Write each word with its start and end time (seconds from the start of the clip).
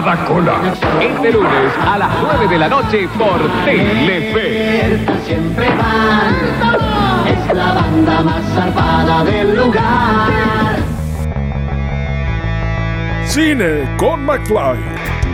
Brigada 0.00 0.24
Cola. 0.24 0.74
Este 1.00 1.32
lunes 1.32 1.72
a 1.86 1.98
las 1.98 2.10
9 2.22 2.48
de 2.48 2.58
la 2.58 2.68
noche 2.68 3.08
por 3.18 3.38
Telefe. 3.64 4.98
Siempre 5.26 5.68
van. 5.76 7.26
Es 7.26 7.54
la 7.54 7.74
banda 7.74 8.22
más 8.22 8.42
zarpada 8.54 9.24
del 9.24 9.56
lugar. 9.56 10.78
Cine 13.26 13.96
con 13.98 14.24
McFly. 14.24 14.78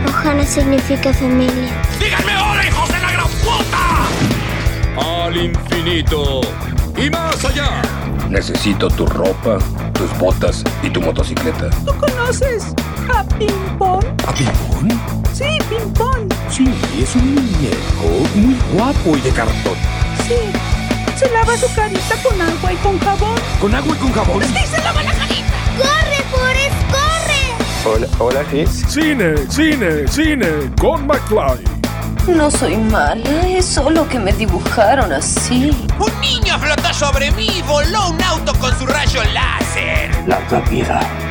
Ojana 0.07 0.43
significa 0.43 1.13
familia. 1.13 1.71
¡Díganme 1.99 2.33
ahora, 2.33 2.67
hijos 2.67 2.89
de 2.89 2.99
la 2.99 3.11
gran 3.11 3.27
puta! 3.27 5.25
Al 5.25 5.37
infinito 5.37 6.41
y 6.97 7.09
más 7.09 7.45
allá. 7.45 7.81
Necesito 8.29 8.89
tu 8.89 9.05
ropa, 9.05 9.59
tus 9.93 10.17
botas 10.17 10.63
y 10.83 10.89
tu 10.89 11.01
motocicleta. 11.01 11.69
¿Tú 11.85 11.93
conoces 11.95 12.73
a 13.13 13.23
Ping 13.23 13.77
Pong? 13.77 14.03
¿A 14.27 14.33
Pimpón? 14.33 14.89
Sí, 15.33 15.45
Ping 15.69 15.93
Pong. 15.93 16.31
Sí, 16.49 16.65
es 17.01 17.15
un 17.15 17.35
muñeco 17.35 18.27
muy 18.35 18.55
guapo 18.73 19.17
y 19.17 19.21
de 19.21 19.31
cartón. 19.31 19.75
Sí. 20.27 20.35
Se 21.17 21.29
lava 21.31 21.57
su 21.57 21.73
carita 21.73 22.15
con 22.23 22.39
agua 22.41 22.73
y 22.73 22.75
con 22.77 22.99
jabón. 22.99 23.35
¿Con 23.59 23.73
agua 23.73 23.95
y 23.95 23.99
con 23.99 24.11
jabón? 24.13 24.43
¡Sí, 24.43 24.65
se 24.69 24.81
lava 24.83 25.01
la 25.03 25.13
carita! 25.13 25.53
¡Corre, 25.77 26.23
Forrest, 26.31 26.75
corre! 26.91 27.95
Hola, 27.95 28.07
hola, 28.19 28.45
sí. 28.51 28.67
Cine, 28.87 29.35
cine, 29.49 30.07
cine 30.07 30.47
con 30.79 31.07
McFly. 31.07 31.63
No 32.27 32.51
soy 32.51 32.75
mala, 32.77 33.47
es 33.47 33.65
solo 33.65 34.07
que 34.09 34.19
me 34.19 34.33
dibujaron 34.33 35.13
así. 35.13 35.71
Un 35.97 36.21
niño 36.21 36.59
flotó 36.59 36.93
sobre 36.93 37.31
mí 37.31 37.47
y 37.57 37.61
voló 37.61 38.09
un 38.09 38.21
auto 38.21 38.53
con 38.59 38.77
su 38.77 38.85
rayo 38.85 39.23
láser. 39.33 40.11
Larga 40.27 40.59
vida 40.69 41.26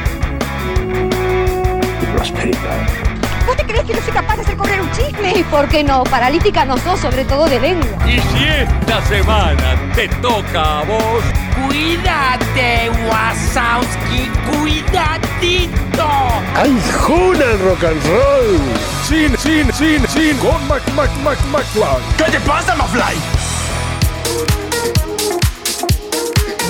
prosperidad. 2.50 3.06
¿Vos 3.46 3.56
te 3.56 3.64
crees 3.64 3.84
que 3.84 3.94
no 3.94 4.00
soy 4.02 4.12
capaz 4.12 4.36
de 4.36 4.42
hacer 4.42 4.56
correr 4.56 4.80
un 4.80 4.90
chisme? 4.90 5.32
¿Y 5.38 5.42
por 5.44 5.68
qué 5.68 5.84
no? 5.84 6.02
Paralítica 6.04 6.64
no 6.64 6.76
sos, 6.78 6.98
sobre 7.00 7.24
todo 7.24 7.46
de 7.46 7.60
lengua. 7.60 7.86
Y 8.06 8.18
si 8.18 8.44
esta 8.44 9.02
semana 9.06 9.92
te 9.94 10.08
toca 10.08 10.80
a 10.80 10.84
vos, 10.84 11.22
Cuídate, 11.66 12.90
Wasowski, 13.08 14.30
cuidadito. 14.50 16.08
¡Ay, 16.54 16.78
juna 17.00 17.44
el 17.44 17.58
rock 17.60 17.84
and 17.84 18.04
roll! 18.06 18.60
Cine, 19.08 19.36
cine, 19.38 19.72
cine, 19.72 20.06
cine 20.06 20.38
con 20.38 20.68
Mac, 20.68 20.82
Mac, 20.94 21.10
Mac, 21.24 21.38
McFly. 21.50 22.02
¿Qué 22.18 22.24
te 22.30 22.40
pasa, 22.40 22.74
Mafly? 22.74 23.16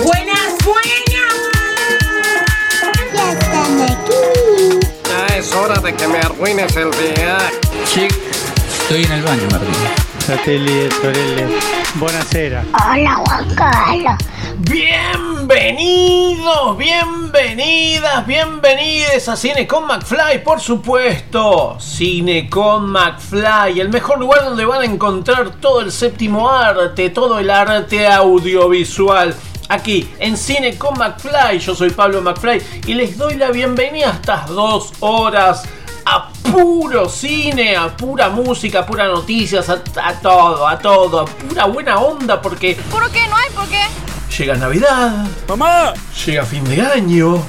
¡Buenas, 0.05 0.56
buenas! 0.56 0.56
De 5.87 5.95
que 5.95 6.07
me 6.09 6.19
arruines 6.19 6.77
el 6.77 6.91
día. 6.91 7.39
Sí, 7.85 8.09
estoy 8.81 9.05
en 9.05 9.13
el 9.13 9.23
baño, 9.23 9.47
Martín. 9.53 9.73
Fratelli, 10.19 10.91
sorelle, 10.91 11.47
buonasera. 11.95 12.65
Hola, 12.73 13.15
Juan 13.15 13.55
Carlos. 13.55 14.15
Bienvenidos, 14.59 16.77
bienvenidas, 16.77 18.27
bienvenides 18.27 19.29
a 19.29 19.37
Cine 19.37 19.69
con 19.69 19.87
McFly, 19.87 20.43
por 20.43 20.61
supuesto. 20.61 21.77
Cine 21.79 22.51
con 22.51 22.91
McFly, 22.91 23.79
el 23.79 23.91
mejor 23.91 24.19
lugar 24.19 24.43
donde 24.43 24.65
van 24.65 24.81
a 24.81 24.87
encontrar 24.87 25.51
todo 25.61 25.83
el 25.83 25.93
séptimo 25.93 26.51
arte, 26.51 27.11
todo 27.11 27.39
el 27.39 27.49
arte 27.49 28.09
audiovisual. 28.09 29.37
Aquí 29.69 30.09
en 30.19 30.37
Cine 30.37 30.77
con 30.77 30.97
McFly, 30.99 31.59
yo 31.59 31.75
soy 31.75 31.91
Pablo 31.91 32.23
McFly 32.23 32.63
y 32.87 32.95
les 32.95 33.17
doy 33.19 33.35
la 33.35 33.51
bienvenida 33.51 34.11
a 34.11 34.13
estas 34.13 34.49
dos 34.49 34.93
horas 35.01 35.65
a 36.05 36.29
puro 36.53 37.09
cine, 37.09 37.77
a 37.77 37.97
pura 37.97 38.29
música, 38.29 38.81
a 38.81 38.87
pura 38.87 39.07
noticias, 39.09 39.69
a, 39.69 39.83
a 40.05 40.13
todo, 40.21 40.69
a 40.69 40.79
todo, 40.79 41.21
a 41.21 41.25
pura 41.27 41.65
buena 41.67 41.99
onda 41.99 42.41
porque 42.41 42.77
¿Por 42.91 43.11
qué? 43.11 43.27
¿No 43.27 43.37
hay 43.37 43.51
por 43.51 43.67
qué? 43.69 43.81
llega 44.39 44.55
Navidad, 44.55 45.27
¡Mamá! 45.49 45.95
llega 46.25 46.45
fin 46.45 46.63
de 46.65 46.83
año, 46.83 47.43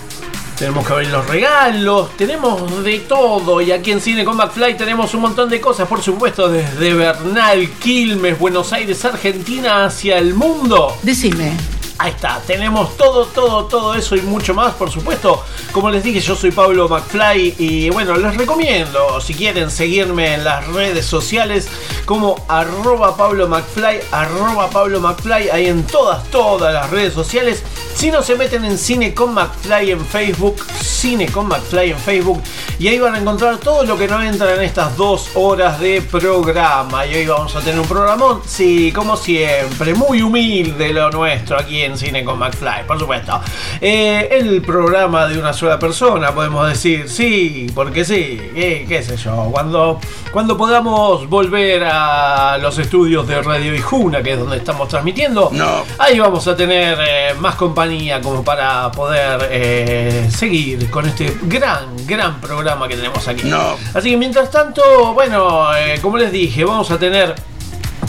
tenemos 0.58 0.88
que 0.88 0.94
abrir 0.94 1.10
los 1.10 1.28
regalos, 1.28 2.18
tenemos 2.18 2.84
de 2.84 3.00
todo 3.00 3.62
y 3.62 3.72
aquí 3.72 3.92
en 3.92 4.02
Cine 4.02 4.26
con 4.26 4.38
McFly 4.38 4.76
tenemos 4.76 5.14
un 5.14 5.22
montón 5.22 5.50
de 5.50 5.62
cosas, 5.62 5.88
por 5.88 6.02
supuesto, 6.02 6.50
desde 6.50 6.96
Bernal, 6.96 7.70
Quilmes, 7.80 8.40
Buenos 8.40 8.74
Aires, 8.74 9.06
Argentina 9.06 9.86
hacia 9.86 10.18
el 10.18 10.34
mundo. 10.34 10.98
Decime. 11.04 11.77
Ahí 12.00 12.12
está, 12.12 12.40
tenemos 12.46 12.96
todo, 12.96 13.26
todo, 13.26 13.66
todo 13.66 13.96
eso 13.96 14.16
y 14.16 14.22
mucho 14.22 14.54
más, 14.54 14.76
por 14.76 14.92
supuesto. 14.92 15.44
Como 15.72 15.90
les 15.90 16.04
dije, 16.04 16.20
yo 16.20 16.36
soy 16.36 16.52
Pablo 16.52 16.88
McFly 16.88 17.56
y 17.58 17.90
bueno, 17.90 18.16
les 18.18 18.38
recomiendo, 18.38 19.20
si 19.20 19.34
quieren 19.34 19.72
seguirme 19.72 20.36
en 20.36 20.44
las 20.44 20.68
redes 20.68 21.08
sociales, 21.08 21.68
como 22.06 22.46
arroba 22.48 23.18
Pablo 23.18 23.48
McFly, 23.48 24.00
arroba 24.12 24.70
Pablo 24.70 25.00
McFly, 25.00 25.50
ahí 25.50 25.66
en 25.66 25.84
todas, 25.88 26.24
todas 26.30 26.72
las 26.72 26.90
redes 26.92 27.14
sociales. 27.14 27.64
Si 27.96 28.12
no 28.12 28.22
se 28.22 28.36
meten 28.36 28.64
en 28.64 28.78
Cine 28.78 29.16
con 29.16 29.34
McFly 29.34 29.90
en 29.90 30.06
Facebook, 30.06 30.64
Cine 30.80 31.26
con 31.32 31.48
McFly 31.48 31.92
en 31.92 31.98
Facebook, 31.98 32.44
y 32.78 32.90
ahí 32.90 33.00
van 33.00 33.16
a 33.16 33.18
encontrar 33.18 33.58
todo 33.58 33.84
lo 33.84 33.98
que 33.98 34.08
no 34.08 34.22
entra 34.22 34.54
en 34.54 34.62
estas 34.62 34.96
dos 34.96 35.32
horas 35.34 35.80
de 35.80 36.04
programa. 36.04 37.08
Y 37.08 37.16
hoy 37.16 37.26
vamos 37.26 37.56
a 37.56 37.60
tener 37.62 37.80
un 37.80 37.88
programón, 37.88 38.42
sí, 38.46 38.92
como 38.92 39.18
siempre, 39.18 39.96
muy 39.96 40.22
humilde 40.22 40.94
lo 40.94 41.10
nuestro 41.10 41.58
aquí 41.58 41.82
en 41.82 41.87
Cine 41.96 42.26
con 42.26 42.40
McFly, 42.40 42.88
por 42.88 42.98
supuesto. 42.98 43.40
Eh, 43.80 44.28
el 44.32 44.64
programa 44.64 45.28
de 45.28 45.38
una 45.38 45.54
sola 45.54 45.78
persona, 45.78 46.34
podemos 46.34 46.68
decir, 46.68 47.08
sí, 47.08 47.68
porque 47.76 48.04
sí, 48.04 48.42
eh, 48.56 48.86
qué 48.88 49.04
sé 49.04 49.16
yo, 49.16 49.50
cuando, 49.52 50.00
cuando 50.34 50.58
podamos 50.58 51.30
volver 51.30 51.84
a 51.86 52.58
los 52.58 52.80
estudios 52.80 53.28
de 53.28 53.42
Radio 53.44 53.76
Ijuna, 53.76 54.24
que 54.24 54.34
es 54.34 54.40
donde 54.40 54.58
estamos 54.58 54.88
transmitiendo, 54.88 55.50
No. 55.54 55.84
ahí 56.00 56.18
vamos 56.20 56.48
a 56.48 56.56
tener 56.56 56.98
eh, 57.00 57.34
más 57.40 57.54
compañía 57.56 58.20
como 58.20 58.44
para 58.44 58.92
poder 58.92 60.32
seguir 60.32 60.90
con 60.90 61.06
este 61.06 61.38
gran, 61.44 61.96
gran 62.08 62.42
programa 62.42 62.88
que 62.88 62.96
tenemos 62.96 63.28
aquí. 63.28 63.48
No. 63.48 63.76
Así 63.94 64.10
que 64.10 64.18
mientras 64.18 64.50
tanto, 64.50 65.14
bueno, 65.14 65.68
como 66.02 66.18
les 66.18 66.32
dije, 66.32 66.64
vamos 66.66 66.90
a 66.90 66.98
tener 66.98 67.36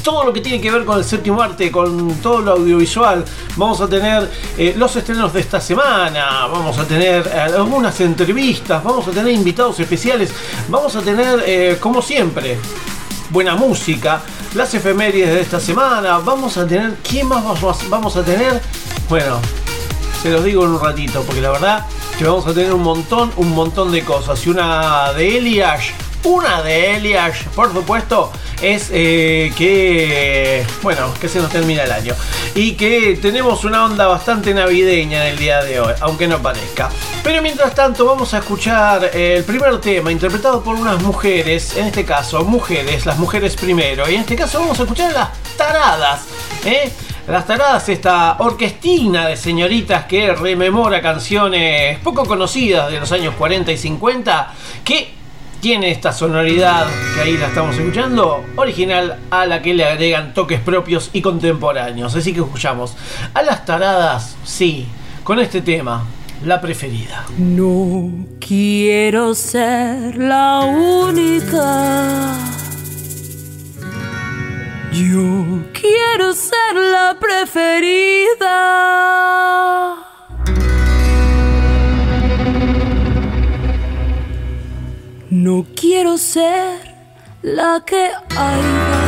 todo 0.02 0.24
lo 0.24 0.32
que 0.32 0.40
tiene 0.40 0.60
que 0.60 0.70
ver 0.70 0.84
con 0.84 0.98
el 0.98 1.04
séptimo 1.04 1.40
arte, 1.42 1.70
con 1.70 2.14
todo 2.16 2.40
lo 2.40 2.52
audiovisual. 2.52 3.24
Vamos 3.56 3.80
a 3.80 3.88
tener 3.88 4.30
eh, 4.56 4.74
los 4.76 4.94
estrenos 4.96 5.32
de 5.32 5.40
esta 5.40 5.60
semana, 5.60 6.46
vamos 6.46 6.78
a 6.78 6.84
tener 6.84 7.26
eh, 7.26 7.40
algunas 7.40 8.00
entrevistas, 8.00 8.82
vamos 8.82 9.06
a 9.08 9.10
tener 9.10 9.32
invitados 9.32 9.78
especiales, 9.80 10.30
vamos 10.68 10.94
a 10.96 11.00
tener, 11.02 11.42
eh, 11.46 11.76
como 11.80 12.00
siempre, 12.02 12.58
buena 13.30 13.54
música, 13.56 14.22
las 14.54 14.72
efemérides 14.74 15.28
de 15.34 15.40
esta 15.40 15.60
semana, 15.60 16.18
vamos 16.18 16.56
a 16.56 16.66
tener, 16.66 16.94
¿qué 17.02 17.22
más 17.24 17.44
vamos 17.90 18.16
a- 18.16 18.22
tener? 18.24 18.60
Bueno, 19.08 19.38
se 20.22 20.30
los 20.30 20.42
digo 20.42 20.64
en 20.64 20.70
un 20.70 20.80
ratito, 20.80 21.22
porque 21.22 21.40
la 21.40 21.50
verdad 21.50 21.86
que 22.18 22.24
vamos 22.24 22.46
a 22.46 22.52
tener 22.54 22.72
un 22.72 22.82
montón, 22.82 23.30
un 23.36 23.50
montón 23.54 23.92
de 23.92 24.02
cosas. 24.04 24.44
Y 24.46 24.50
una 24.50 25.12
de 25.12 25.38
Eliash, 25.38 25.90
una 26.24 26.62
de 26.62 26.96
Eliash, 26.96 27.44
por 27.54 27.72
supuesto, 27.72 28.32
es 28.60 28.88
eh, 28.92 29.52
que, 29.56 30.66
bueno, 30.82 31.12
que 31.20 31.28
se 31.28 31.38
nos 31.40 31.50
termina 31.50 31.84
el 31.84 31.92
año. 31.92 32.14
Y 32.54 32.72
que 32.72 33.18
tenemos 33.20 33.64
una 33.64 33.84
onda 33.84 34.06
bastante 34.06 34.52
navideña 34.54 35.26
en 35.26 35.32
el 35.32 35.38
día 35.38 35.62
de 35.62 35.80
hoy, 35.80 35.94
aunque 36.00 36.26
no 36.26 36.38
parezca. 36.40 36.90
Pero 37.22 37.42
mientras 37.42 37.74
tanto 37.74 38.04
vamos 38.04 38.34
a 38.34 38.38
escuchar 38.38 39.10
el 39.14 39.44
primer 39.44 39.80
tema 39.80 40.10
interpretado 40.10 40.62
por 40.62 40.74
unas 40.74 41.02
mujeres, 41.02 41.76
en 41.76 41.86
este 41.86 42.04
caso, 42.04 42.44
mujeres, 42.44 43.06
las 43.06 43.18
mujeres 43.18 43.54
primero. 43.56 44.08
Y 44.08 44.14
en 44.14 44.20
este 44.22 44.36
caso 44.36 44.60
vamos 44.60 44.78
a 44.80 44.82
escuchar 44.82 45.12
las 45.12 45.30
taradas, 45.56 46.22
¿eh? 46.64 46.90
Las 47.28 47.46
Taradas, 47.46 47.86
esta 47.90 48.36
orquestina 48.38 49.28
de 49.28 49.36
señoritas 49.36 50.06
que 50.06 50.32
rememora 50.32 51.02
canciones 51.02 51.98
poco 51.98 52.24
conocidas 52.24 52.90
de 52.90 52.98
los 52.98 53.12
años 53.12 53.34
40 53.36 53.70
y 53.70 53.76
50, 53.76 54.54
que 54.82 55.17
tiene 55.60 55.90
esta 55.90 56.12
sonoridad 56.12 56.86
que 57.14 57.20
ahí 57.20 57.36
la 57.36 57.46
estamos 57.48 57.76
escuchando, 57.76 58.44
original 58.56 59.18
a 59.30 59.46
la 59.46 59.60
que 59.60 59.74
le 59.74 59.84
agregan 59.84 60.34
toques 60.34 60.60
propios 60.60 61.10
y 61.12 61.20
contemporáneos. 61.22 62.14
Así 62.14 62.32
que 62.32 62.40
escuchamos 62.40 62.94
a 63.34 63.42
las 63.42 63.64
Taradas, 63.64 64.36
sí, 64.44 64.86
con 65.24 65.40
este 65.40 65.60
tema, 65.60 66.04
la 66.44 66.60
preferida. 66.60 67.24
No 67.38 68.10
quiero 68.40 69.34
ser 69.34 70.16
la 70.16 70.60
única. 70.60 72.34
Yo 74.92 75.64
quiero 75.72 76.32
ser 76.32 76.74
la 76.74 77.16
preferida. 77.20 78.18
No 85.40 85.64
quiero 85.76 86.18
ser 86.18 86.80
la 87.42 87.80
que 87.86 88.10
hay. 88.36 89.07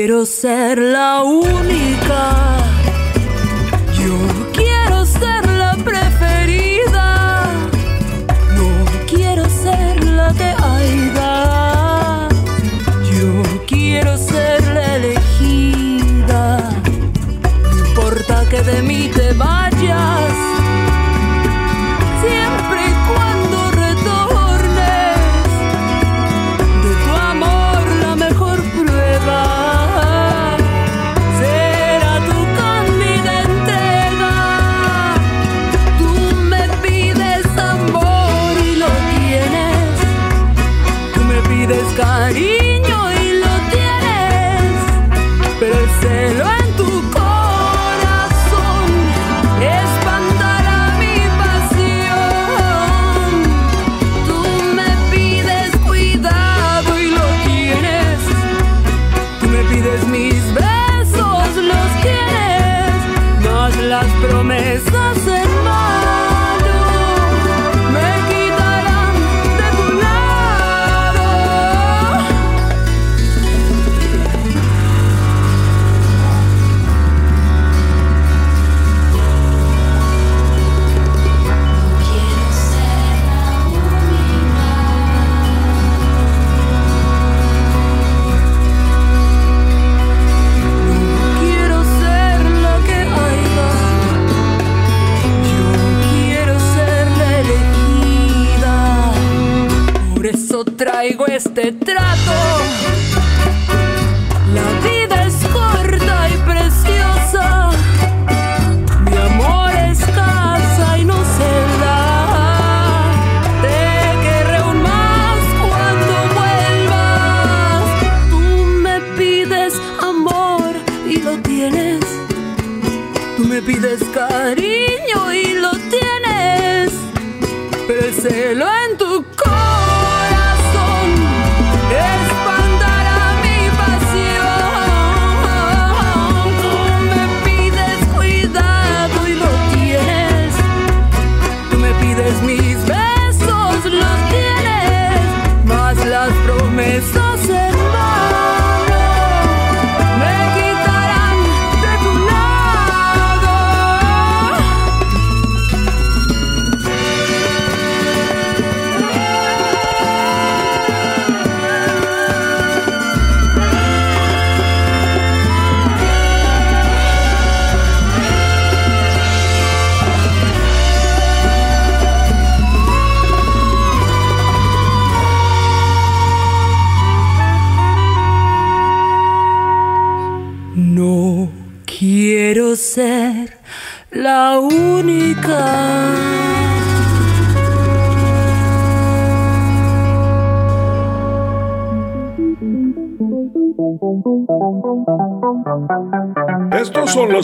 Quiero 0.00 0.24
ser 0.24 0.78
la 0.78 1.22
única. 1.22 1.59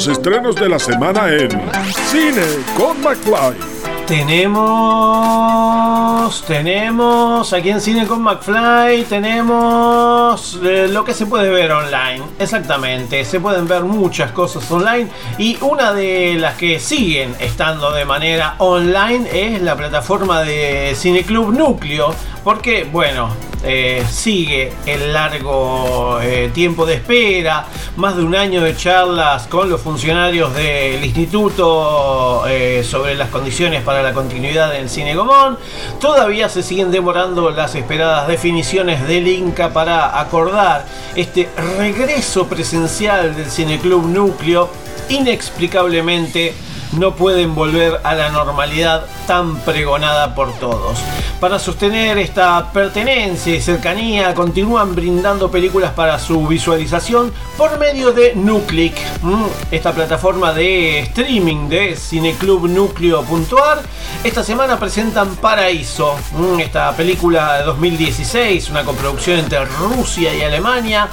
Estrenos 0.08 0.54
de 0.56 0.68
la 0.68 0.78
semana 0.78 1.28
en 1.28 1.50
Cine 2.10 2.42
con 2.76 3.00
McFly. 3.00 3.56
Tenemos, 4.06 4.64
tenemos 6.46 7.52
aquí 7.52 7.70
en 7.70 7.80
Cine 7.80 8.06
con 8.06 8.22
McFly, 8.22 9.02
tenemos 9.08 10.60
eh, 10.62 10.86
lo 10.88 11.04
que 11.04 11.12
se 11.12 11.26
puede 11.26 11.50
ver 11.50 11.72
online. 11.72 12.22
Exactamente, 12.38 13.24
se 13.24 13.40
pueden 13.40 13.66
ver 13.66 13.82
muchas 13.82 14.30
cosas 14.30 14.70
online 14.70 15.08
y 15.38 15.58
una 15.60 15.92
de 15.92 16.36
las 16.38 16.54
que 16.56 16.78
siguen 16.78 17.34
estando 17.40 17.90
de 17.90 18.04
manera 18.04 18.54
online 18.58 19.28
es 19.32 19.60
la 19.60 19.74
plataforma 19.76 20.42
de 20.42 20.94
Cineclub 20.94 21.52
Núcleo, 21.52 22.14
porque 22.44 22.84
bueno, 22.84 23.30
eh, 23.64 24.04
sigue 24.08 24.72
el 24.86 25.12
largo 25.12 26.20
eh, 26.22 26.50
tiempo 26.54 26.86
de 26.86 26.94
espera, 26.94 27.66
más 27.96 28.16
de 28.16 28.22
un 28.22 28.34
año 28.34 28.62
de 28.62 28.76
charlas 28.76 29.46
con 29.46 29.70
los 29.70 29.80
funcionarios 29.80 30.54
del 30.54 31.02
instituto 31.02 32.44
eh, 32.46 32.84
sobre 32.84 33.14
las 33.14 33.30
condiciones 33.30 33.82
para 33.82 34.02
la 34.02 34.12
continuidad 34.12 34.72
del 34.72 34.90
cine 34.90 35.14
Gomón. 35.14 35.58
Todavía 35.98 36.48
se 36.48 36.62
siguen 36.62 36.90
demorando 36.90 37.50
las 37.50 37.74
esperadas 37.74 38.28
definiciones 38.28 39.06
del 39.08 39.26
Inca 39.26 39.72
para 39.72 40.20
acordar 40.20 40.84
este 41.14 41.48
regreso 41.78 42.46
presencial 42.46 43.34
del 43.34 43.50
Cineclub 43.50 44.04
Núcleo. 44.06 44.68
Inexplicablemente 45.08 46.54
no 46.92 47.14
pueden 47.14 47.54
volver 47.54 48.00
a 48.04 48.14
la 48.14 48.28
normalidad 48.28 49.06
tan 49.26 49.56
pregonada 49.60 50.34
por 50.34 50.52
todos. 50.58 50.98
Para 51.40 51.58
sostener 51.58 52.16
esta 52.16 52.72
pertenencia 52.72 53.54
y 53.54 53.60
cercanía, 53.60 54.34
continúan 54.34 54.94
brindando 54.94 55.50
películas 55.50 55.92
para 55.92 56.18
su 56.18 56.46
visualización 56.46 57.30
por 57.58 57.78
medio 57.78 58.12
de 58.12 58.34
Nuclick, 58.34 58.96
esta 59.70 59.92
plataforma 59.92 60.54
de 60.54 61.00
streaming 61.00 61.68
de 61.68 61.94
cineclubnucleo.ar. 61.94 63.82
Esta 64.24 64.42
semana 64.42 64.78
presentan 64.78 65.36
Paraíso, 65.36 66.16
esta 66.58 66.96
película 66.96 67.58
de 67.58 67.64
2016, 67.64 68.70
una 68.70 68.84
coproducción 68.84 69.38
entre 69.38 69.62
Rusia 69.66 70.34
y 70.34 70.40
Alemania 70.40 71.10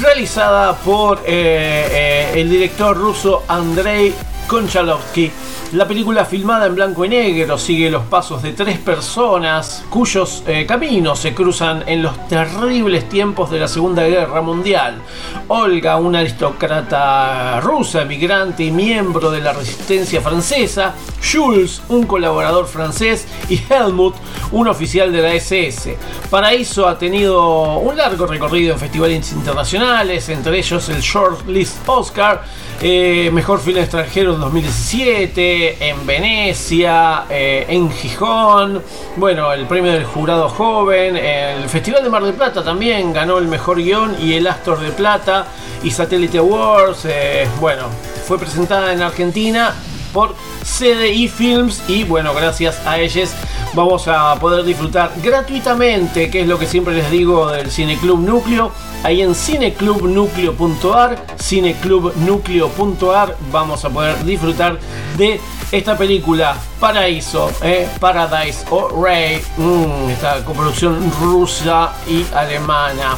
realizada 0.00 0.74
por 0.74 1.18
eh, 1.18 1.22
eh, 1.26 2.40
el 2.40 2.50
director 2.50 2.96
ruso 2.96 3.44
Andrei 3.46 4.12
Konchalovsky. 4.48 5.30
La 5.74 5.88
película 5.88 6.24
filmada 6.24 6.66
en 6.66 6.76
blanco 6.76 7.04
y 7.04 7.08
negro 7.08 7.58
sigue 7.58 7.90
los 7.90 8.04
pasos 8.04 8.40
de 8.44 8.52
tres 8.52 8.78
personas 8.78 9.84
cuyos 9.90 10.44
eh, 10.46 10.66
caminos 10.66 11.18
se 11.18 11.34
cruzan 11.34 11.82
en 11.88 12.00
los 12.00 12.28
terribles 12.28 13.08
tiempos 13.08 13.50
de 13.50 13.58
la 13.58 13.66
Segunda 13.66 14.06
Guerra 14.06 14.40
Mundial. 14.40 15.02
Olga, 15.48 15.96
una 15.96 16.20
aristócrata 16.20 17.60
rusa, 17.60 18.02
emigrante 18.02 18.62
y 18.62 18.70
miembro 18.70 19.32
de 19.32 19.40
la 19.40 19.52
resistencia 19.52 20.20
francesa, 20.20 20.94
Jules, 21.20 21.82
un 21.88 22.06
colaborador 22.06 22.68
francés, 22.68 23.26
y 23.48 23.60
Helmut, 23.68 24.14
un 24.52 24.68
oficial 24.68 25.10
de 25.10 25.22
la 25.22 25.34
SS. 25.34 25.96
Paraíso 26.30 26.86
ha 26.86 26.96
tenido 26.96 27.78
un 27.78 27.96
largo 27.96 28.26
recorrido 28.26 28.74
en 28.74 28.78
festivales 28.78 29.32
internacionales, 29.32 30.28
entre 30.28 30.56
ellos 30.56 30.88
el 30.88 31.00
Shortlist 31.00 31.78
Oscar, 31.88 32.44
eh, 32.80 33.30
Mejor 33.32 33.60
Film 33.60 33.78
Extranjero 33.78 34.34
en 34.34 34.40
2017, 34.40 35.88
en 35.88 36.06
Venecia, 36.06 37.24
eh, 37.30 37.66
en 37.68 37.90
Gijón, 37.90 38.82
bueno, 39.16 39.52
el 39.52 39.66
premio 39.66 39.92
del 39.92 40.04
jurado 40.04 40.48
joven, 40.48 41.16
el 41.16 41.68
Festival 41.68 42.02
de 42.02 42.10
Mar 42.10 42.22
del 42.24 42.34
Plata 42.34 42.62
también 42.62 43.12
ganó 43.12 43.38
el 43.38 43.46
mejor 43.46 43.78
guion 43.78 44.16
y 44.20 44.34
el 44.34 44.46
Astor 44.46 44.80
de 44.80 44.90
Plata 44.90 45.46
y 45.82 45.90
Satellite 45.90 46.38
Awards, 46.38 47.04
eh, 47.06 47.46
bueno, 47.60 47.88
fue 48.26 48.38
presentada 48.38 48.92
en 48.92 49.02
Argentina 49.02 49.74
por 50.14 50.34
CDI 50.62 51.28
Films 51.28 51.82
y 51.88 52.04
bueno, 52.04 52.32
gracias 52.32 52.80
a 52.86 52.98
ellos 52.98 53.34
vamos 53.74 54.06
a 54.08 54.36
poder 54.36 54.64
disfrutar 54.64 55.12
gratuitamente, 55.22 56.30
que 56.30 56.42
es 56.42 56.46
lo 56.46 56.58
que 56.58 56.66
siempre 56.66 56.94
les 56.94 57.10
digo 57.10 57.50
del 57.50 57.70
Cineclub 57.70 58.20
Núcleo. 58.20 58.70
Ahí 59.02 59.20
en 59.20 59.34
cineclubnucleo.ar, 59.34 61.18
cineclubnucleo.ar 61.38 63.36
vamos 63.52 63.84
a 63.84 63.90
poder 63.90 64.24
disfrutar 64.24 64.78
de 65.18 65.40
esta 65.72 65.98
película 65.98 66.56
Paraíso, 66.78 67.50
eh, 67.62 67.88
Paradise 67.98 68.64
o 68.70 69.02
Ray, 69.02 69.42
mm, 69.56 70.10
esta 70.10 70.44
coproducción 70.44 71.12
rusa 71.20 71.92
y 72.06 72.24
alemana 72.32 73.16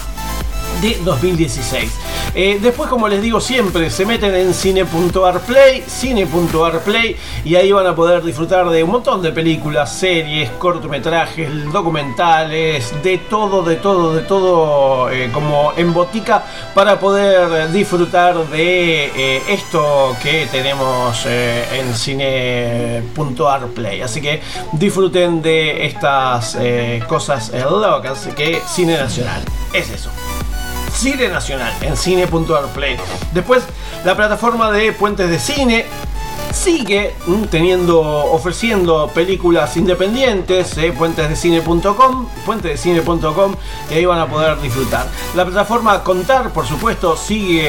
de 0.80 0.99
2016. 1.04 1.92
Eh, 2.35 2.59
después, 2.61 2.90
como 2.90 3.06
les 3.09 3.23
digo 3.23 3.40
siempre, 3.40 3.88
se 3.90 4.04
meten 4.04 4.35
en 4.35 4.52
cine.arplay, 4.52 5.85
cine.arplay 5.87 7.16
y 7.45 7.54
ahí 7.54 7.71
van 7.73 7.87
a 7.87 7.95
poder 7.95 8.23
disfrutar 8.23 8.68
de 8.68 8.83
un 8.83 8.90
montón 8.90 9.23
de 9.23 9.33
películas, 9.33 9.95
series, 9.95 10.50
cortometrajes, 10.50 11.73
documentales, 11.73 12.92
de 13.02 13.16
todo, 13.18 13.62
de 13.62 13.76
todo, 13.76 14.14
de 14.14 14.23
todo, 14.23 15.09
eh, 15.11 15.30
como 15.33 15.73
en 15.76 15.95
botica 15.95 16.45
para 16.75 16.99
poder 16.99 17.71
disfrutar 17.73 18.37
de 18.49 19.12
eh, 19.16 19.42
esto 19.49 20.16
que 20.23 20.47
tenemos 20.50 21.25
en 21.26 21.95
cine.arplay. 21.95 24.02
Así 24.02 24.21
que 24.21 24.42
disfruten 24.73 25.40
de 25.40 25.87
estas 25.87 26.59
cosas 27.09 27.52
locas 27.52 28.28
que 28.37 28.61
Cine 28.66 28.99
Nacional 28.99 29.42
es 29.73 29.90
eso. 29.90 30.11
Cine 30.96 31.28
Nacional 31.28 31.74
en 31.82 31.94
cine.arplay. 31.94 32.96
Después, 33.34 33.62
la 34.04 34.16
plataforma 34.16 34.72
de 34.72 34.92
Puentes 34.92 35.28
de 35.28 35.38
Cine 35.38 35.84
sigue 36.52 37.14
mm, 37.26 37.44
teniendo, 37.44 38.00
ofreciendo 38.00 39.10
películas 39.14 39.76
independientes, 39.76 40.76
eh, 40.78 40.92
puentesdecine.com, 40.92 42.28
puentesdecine.com, 42.44 43.54
y 43.90 43.94
ahí 43.94 44.04
van 44.04 44.20
a 44.20 44.26
poder 44.26 44.60
disfrutar. 44.60 45.06
La 45.34 45.44
plataforma 45.44 46.02
Contar, 46.02 46.52
por 46.52 46.66
supuesto, 46.66 47.16
sigue 47.16 47.62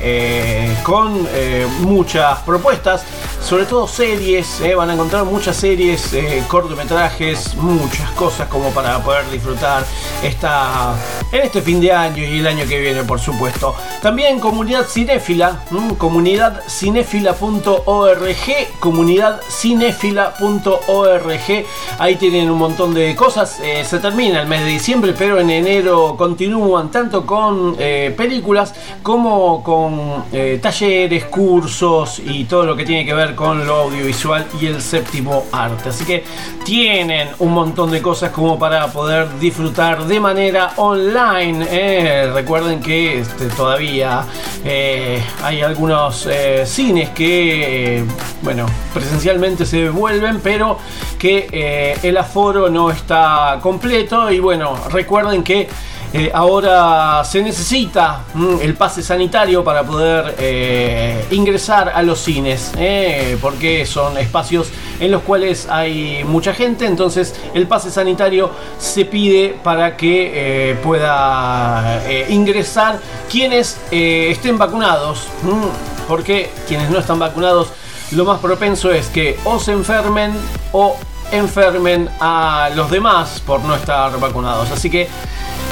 eh, 0.00 0.76
con 0.82 1.26
eh, 1.32 1.66
muchas 1.80 2.40
propuestas, 2.40 3.04
sobre 3.42 3.64
todo 3.64 3.86
series, 3.88 4.62
van 4.76 4.90
a 4.90 4.94
encontrar 4.94 5.24
muchas 5.24 5.56
series, 5.56 6.14
cortometrajes, 6.46 7.54
muchas 7.56 8.10
cosas 8.10 8.48
como 8.48 8.70
para 8.70 9.02
poder 9.02 9.28
disfrutar 9.30 9.84
esta, 10.22 10.94
en 11.32 11.42
este 11.42 11.62
fin 11.62 11.80
de 11.80 11.92
año 11.92 12.22
y 12.22 12.38
el 12.38 12.46
año 12.46 12.66
que 12.66 12.78
viene, 12.78 13.02
por 13.02 13.18
supuesto. 13.18 13.74
También 14.02 14.40
comunidad 14.40 14.86
cinéfila, 14.88 15.62
mm, 15.70 15.90
comunidadcinéfila.org 18.80 18.80
comunidadcinefila.org. 18.80 21.66
Ahí 21.98 22.16
tienen 22.16 22.50
un 22.50 22.58
montón 22.58 22.94
de 22.94 23.14
cosas. 23.14 23.60
Eh, 23.60 23.84
se 23.84 23.98
termina 23.98 24.40
el 24.40 24.48
mes 24.48 24.64
de 24.64 24.70
diciembre, 24.70 25.14
pero 25.16 25.38
en 25.38 25.50
enero 25.50 26.16
continúan 26.16 26.90
tanto 26.90 27.26
con 27.26 27.76
eh, 27.78 28.14
películas 28.16 28.74
como 29.02 29.62
con 29.62 30.24
eh, 30.32 30.58
talleres, 30.62 31.26
cursos 31.26 32.20
y 32.24 32.44
todo 32.44 32.64
lo 32.64 32.76
que 32.76 32.84
tiene 32.84 33.04
que 33.04 33.14
ver 33.14 33.34
con 33.34 33.66
lo 33.66 33.82
audiovisual 33.82 34.46
y 34.60 34.66
el 34.66 34.80
séptimo 34.80 35.46
arte. 35.52 35.90
Así 35.90 36.04
que 36.04 36.24
tienen 36.64 37.28
un 37.38 37.52
montón 37.52 37.90
de 37.90 38.02
cosas 38.02 38.30
como 38.30 38.58
para 38.58 38.86
poder 38.88 39.38
disfrutar 39.38 40.04
de 40.04 40.20
manera 40.20 40.72
online. 40.76 42.30
recuerden 42.32 42.80
que 42.80 43.20
este, 43.20 43.46
todavía 43.46 44.24
hay 45.42 45.62
algunos 45.62 46.28
cines 46.64 47.10
que 47.10 47.99
bueno, 48.42 48.66
presencialmente 48.92 49.66
se 49.66 49.88
vuelven, 49.88 50.40
pero 50.42 50.78
que 51.18 51.48
eh, 51.52 51.98
el 52.02 52.16
aforo 52.16 52.70
no 52.70 52.90
está 52.90 53.58
completo. 53.62 54.30
Y 54.30 54.40
bueno, 54.40 54.74
recuerden 54.90 55.42
que 55.42 55.68
eh, 56.12 56.30
ahora 56.34 57.22
se 57.24 57.40
necesita 57.40 58.24
mm, 58.34 58.56
el 58.62 58.74
pase 58.74 59.02
sanitario 59.02 59.62
para 59.62 59.84
poder 59.84 60.34
eh, 60.38 61.24
ingresar 61.30 61.92
a 61.94 62.02
los 62.02 62.18
cines, 62.20 62.72
porque 63.40 63.86
son 63.86 64.18
espacios 64.18 64.70
en 64.98 65.12
los 65.12 65.22
cuales 65.22 65.68
hay 65.70 66.24
mucha 66.24 66.52
gente, 66.52 66.84
entonces 66.84 67.34
el 67.54 67.66
pase 67.68 67.90
sanitario 67.90 68.50
se 68.78 69.04
pide 69.04 69.56
para 69.62 69.96
que 69.96 70.76
pueda 70.82 72.02
ingresar 72.28 72.98
quienes 73.30 73.78
estén 73.90 74.58
vacunados, 74.58 75.28
mm, 75.42 76.08
porque 76.08 76.50
quienes 76.66 76.90
no 76.90 76.98
están 76.98 77.20
vacunados 77.20 77.68
lo 78.12 78.24
más 78.24 78.40
propenso 78.40 78.90
es 78.90 79.06
que 79.08 79.38
o 79.44 79.58
se 79.58 79.72
enfermen 79.72 80.32
o 80.72 80.96
enfermen 81.30 82.08
a 82.20 82.70
los 82.74 82.90
demás 82.90 83.40
por 83.46 83.60
no 83.62 83.74
estar 83.74 84.18
vacunados. 84.18 84.70
Así 84.70 84.90
que, 84.90 85.08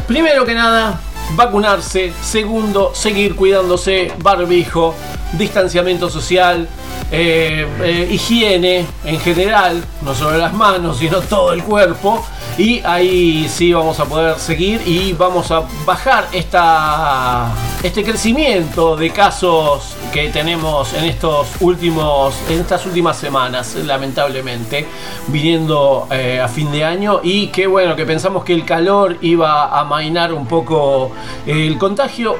primero 0.07 0.45
que 0.45 0.55
nada, 0.55 1.01
vacunarse. 1.35 2.13
Segundo, 2.23 2.93
seguir 2.95 3.35
cuidándose, 3.35 4.13
barbijo, 4.23 4.95
distanciamiento 5.33 6.09
social, 6.09 6.69
eh, 7.11 7.67
eh, 7.83 8.09
higiene 8.11 8.85
en 9.05 9.19
general, 9.21 9.83
no 10.03 10.15
solo 10.15 10.37
las 10.37 10.53
manos, 10.53 10.99
sino 10.99 11.21
todo 11.21 11.53
el 11.53 11.63
cuerpo. 11.63 12.25
Y 12.59 12.81
ahí 12.85 13.49
sí 13.49 13.73
vamos 13.73 13.99
a 14.01 14.05
poder 14.05 14.39
seguir 14.39 14.83
y 14.85 15.13
vamos 15.13 15.51
a 15.51 15.63
bajar 15.87 16.27
esta, 16.33 17.51
este 17.83 18.03
crecimiento 18.03 18.97
de 18.97 19.11
casos 19.11 19.95
que 20.13 20.29
tenemos 20.29 20.93
en 20.95 21.05
estos 21.05 21.47
últimos, 21.61 22.35
en 22.51 22.61
estas 22.61 22.85
últimas 22.85 23.17
semanas, 23.17 23.75
lamentablemente, 23.77 24.87
viniendo 25.29 26.09
eh, 26.11 26.41
a 26.41 26.49
fin 26.49 26.71
de 26.73 26.85
año. 26.85 27.21
Y 27.23 27.47
qué 27.49 27.67
bueno 27.67 27.95
que 27.95 28.05
pensamos 28.05 28.45
que 28.45 28.55
el 28.55 28.65
calor 28.65 29.17
iba 29.23 29.79
a 29.79 29.85
mainar 29.85 30.33
un 30.33 30.47
poco 30.47 31.13
el 31.47 31.79
contagio. 31.79 32.37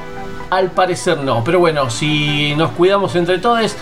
Al 0.51 0.71
parecer 0.71 1.19
no, 1.19 1.45
pero 1.45 1.61
bueno, 1.61 1.91
si 1.91 2.55
nos 2.57 2.71
cuidamos 2.71 3.15
entre 3.17 3.39
todos, 3.39 3.77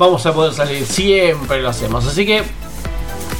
vamos 0.00 0.24
a 0.24 0.32
poder 0.32 0.54
salir. 0.54 0.84
Siempre 0.86 1.60
lo 1.60 1.68
hacemos. 1.68 2.06
Así 2.06 2.24
que 2.24 2.42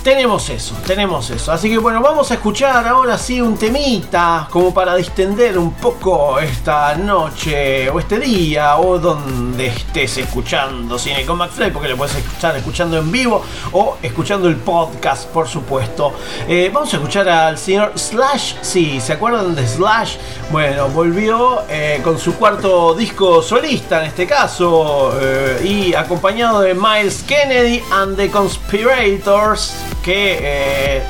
tenemos 0.02 0.48
eso, 0.48 0.74
tenemos 0.86 1.30
eso. 1.30 1.52
Así 1.52 1.68
que 1.68 1.78
bueno, 1.78 2.00
vamos 2.00 2.30
a 2.30 2.34
escuchar 2.34 2.86
ahora 2.86 3.18
sí 3.18 3.40
un 3.40 3.56
temita 3.56 4.48
como 4.50 4.72
para 4.72 4.94
distender 4.94 5.58
un 5.58 5.72
poco 5.74 6.38
esta 6.38 6.94
noche 6.94 7.90
o 7.90 7.98
este 7.98 8.18
día 8.18 8.76
o 8.78 8.98
donde 8.98 9.66
estés 9.66 10.18
escuchando 10.18 10.98
Cine 10.98 11.26
con 11.26 11.38
McFly, 11.38 11.70
porque 11.70 11.88
lo 11.88 11.96
puedes 11.96 12.16
escuchar 12.16 12.56
escuchando 12.56 12.98
en 12.98 13.10
vivo 13.12 13.42
o 13.72 13.98
escuchando 14.02 14.48
el 14.48 14.56
podcast, 14.56 15.28
por 15.28 15.46
supuesto. 15.46 16.12
Eh, 16.48 16.70
vamos 16.72 16.92
a 16.94 16.96
escuchar 16.96 17.28
al 17.28 17.58
señor 17.58 17.92
Slash. 17.96 18.54
Sí, 18.62 19.00
¿se 19.00 19.12
acuerdan 19.12 19.54
de 19.54 19.66
Slash? 19.66 20.16
Bueno, 20.50 20.88
volvió 20.88 21.62
eh, 21.68 22.00
con 22.02 22.18
su 22.18 22.34
cuarto 22.34 22.94
disco 22.94 23.42
solista 23.42 24.00
en 24.00 24.06
este 24.06 24.26
caso 24.26 25.12
eh, 25.20 25.60
y 25.64 25.94
acompañado 25.94 26.60
de 26.60 26.74
Miles 26.74 27.22
Kennedy 27.22 27.82
and 27.92 28.16
the 28.16 28.30
Conspirators 28.30 29.89
que 30.02 30.38
eh, 30.40 31.02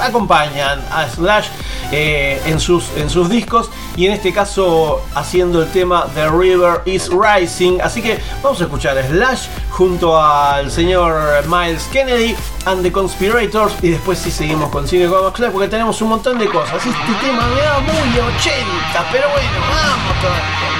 acompañan 0.00 0.82
a 0.90 1.08
Slash 1.08 1.46
eh, 1.92 2.40
en, 2.46 2.60
sus, 2.60 2.88
en 2.96 3.10
sus 3.10 3.28
discos 3.28 3.70
y 3.96 4.06
en 4.06 4.12
este 4.12 4.32
caso 4.32 5.02
haciendo 5.14 5.62
el 5.62 5.70
tema 5.70 6.06
The 6.14 6.28
River 6.28 6.82
is 6.84 7.10
Rising. 7.10 7.80
Así 7.82 8.00
que 8.00 8.18
vamos 8.42 8.60
a 8.60 8.64
escuchar 8.64 8.96
a 8.96 9.06
Slash 9.06 9.46
junto 9.70 10.20
al 10.20 10.70
señor 10.70 11.44
Miles 11.46 11.84
Kennedy 11.92 12.36
and 12.66 12.82
the 12.82 12.92
Conspirators 12.92 13.74
y 13.82 13.90
después 13.90 14.18
sí 14.18 14.30
seguimos 14.30 14.70
con 14.70 14.86
Cine 14.86 15.08
con 15.08 15.32
porque 15.52 15.68
tenemos 15.68 16.00
un 16.02 16.10
montón 16.10 16.38
de 16.38 16.46
cosas. 16.46 16.76
Este 16.76 17.26
tema 17.26 17.46
me 17.48 17.60
da 17.60 17.80
muy 17.80 18.18
80, 18.18 19.06
pero 19.10 19.28
bueno, 19.30 19.50
vamos 19.70 20.20
todavía. 20.20 20.79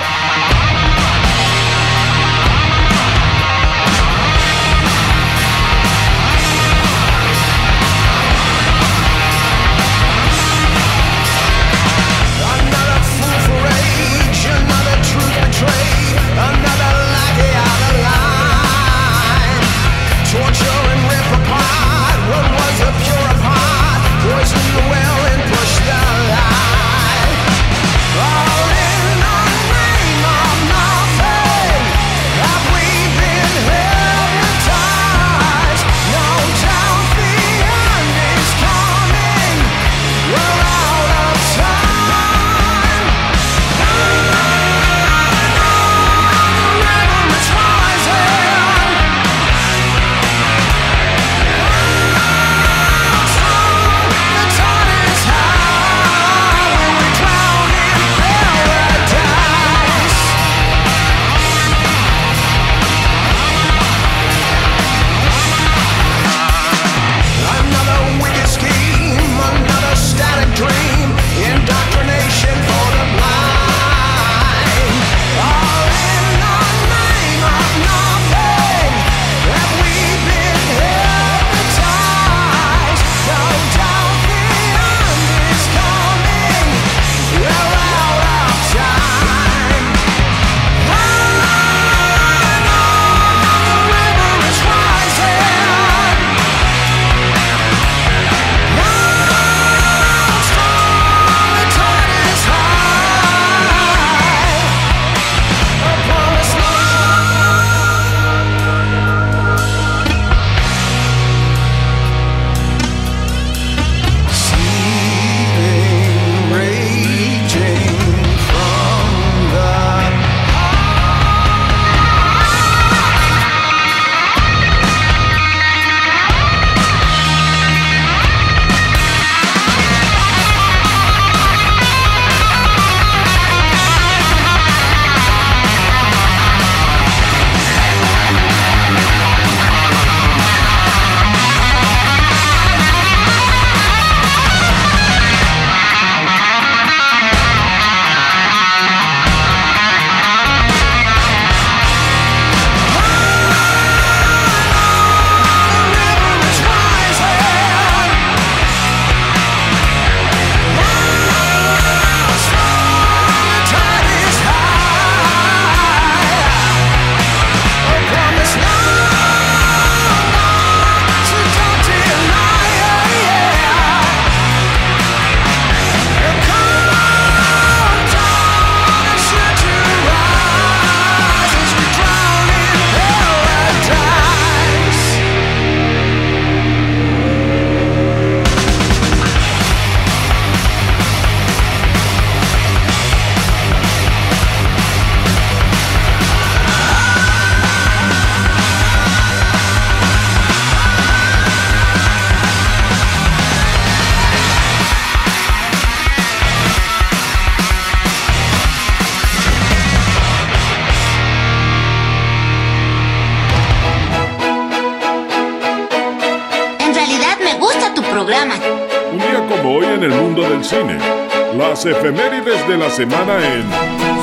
Las 221.83 221.97
efemérides 221.97 222.69
de 222.69 222.77
la 222.77 222.91
semana 222.91 223.37
en 223.43 223.65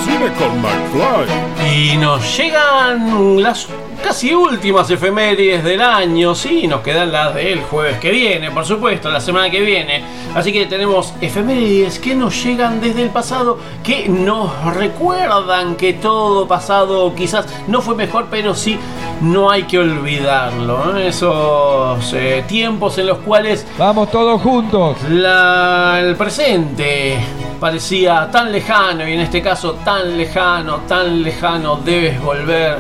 Cine 0.06 0.32
con 0.38 0.62
McFly. 0.62 1.74
Y 1.94 1.98
nos 1.98 2.38
llegan 2.38 3.42
las 3.42 3.68
casi 4.04 4.32
últimas 4.36 4.92
efemérides 4.92 5.64
del 5.64 5.82
año. 5.82 6.36
Sí, 6.36 6.68
nos 6.68 6.82
quedan 6.82 7.12
las 7.12 7.34
del 7.34 7.62
jueves 7.64 7.98
que 7.98 8.12
viene, 8.12 8.52
por 8.52 8.64
supuesto, 8.64 9.10
la 9.10 9.20
semana 9.20 9.50
que 9.50 9.62
viene. 9.62 10.04
Así 10.36 10.54
que 10.54 10.68
tenemos 10.68 11.16
efemérides 11.20 11.98
que 11.98 12.14
nos 12.14 12.44
llegan 12.44 12.80
desde 12.80 13.02
el 13.02 13.10
pasado, 13.10 13.58
que 13.84 14.08
nos 14.08 14.52
recuerdan 14.76 15.76
que 15.78 15.94
todo 15.94 16.48
pasado 16.48 17.16
quizás 17.16 17.48
no 17.68 17.82
fue 17.82 17.96
mejor, 17.96 18.28
pero 18.30 18.54
sí 18.54 18.78
no 19.22 19.50
hay 19.50 19.64
que 19.64 19.80
olvidarlo. 19.80 20.86
¿no? 20.94 20.98
Esos 21.00 22.14
eh, 22.14 22.44
tiempos 22.48 23.00
en 23.00 23.08
los 23.08 23.18
cuales 23.20 23.66
Vamos 23.80 24.12
todos 24.12 24.40
juntos. 24.44 24.98
la- 25.10 25.98
el 26.00 26.16
presente 26.16 27.18
parecía 27.60 28.30
tan 28.32 28.52
lejano 28.52 29.08
y 29.08 29.14
en 29.14 29.22
este 29.22 29.42
caso 29.42 29.74
tan 29.84 30.18
lejano, 30.18 30.78
tan 30.88 31.24
lejano, 31.24 31.78
debes 31.78 32.22
volver. 32.22 32.78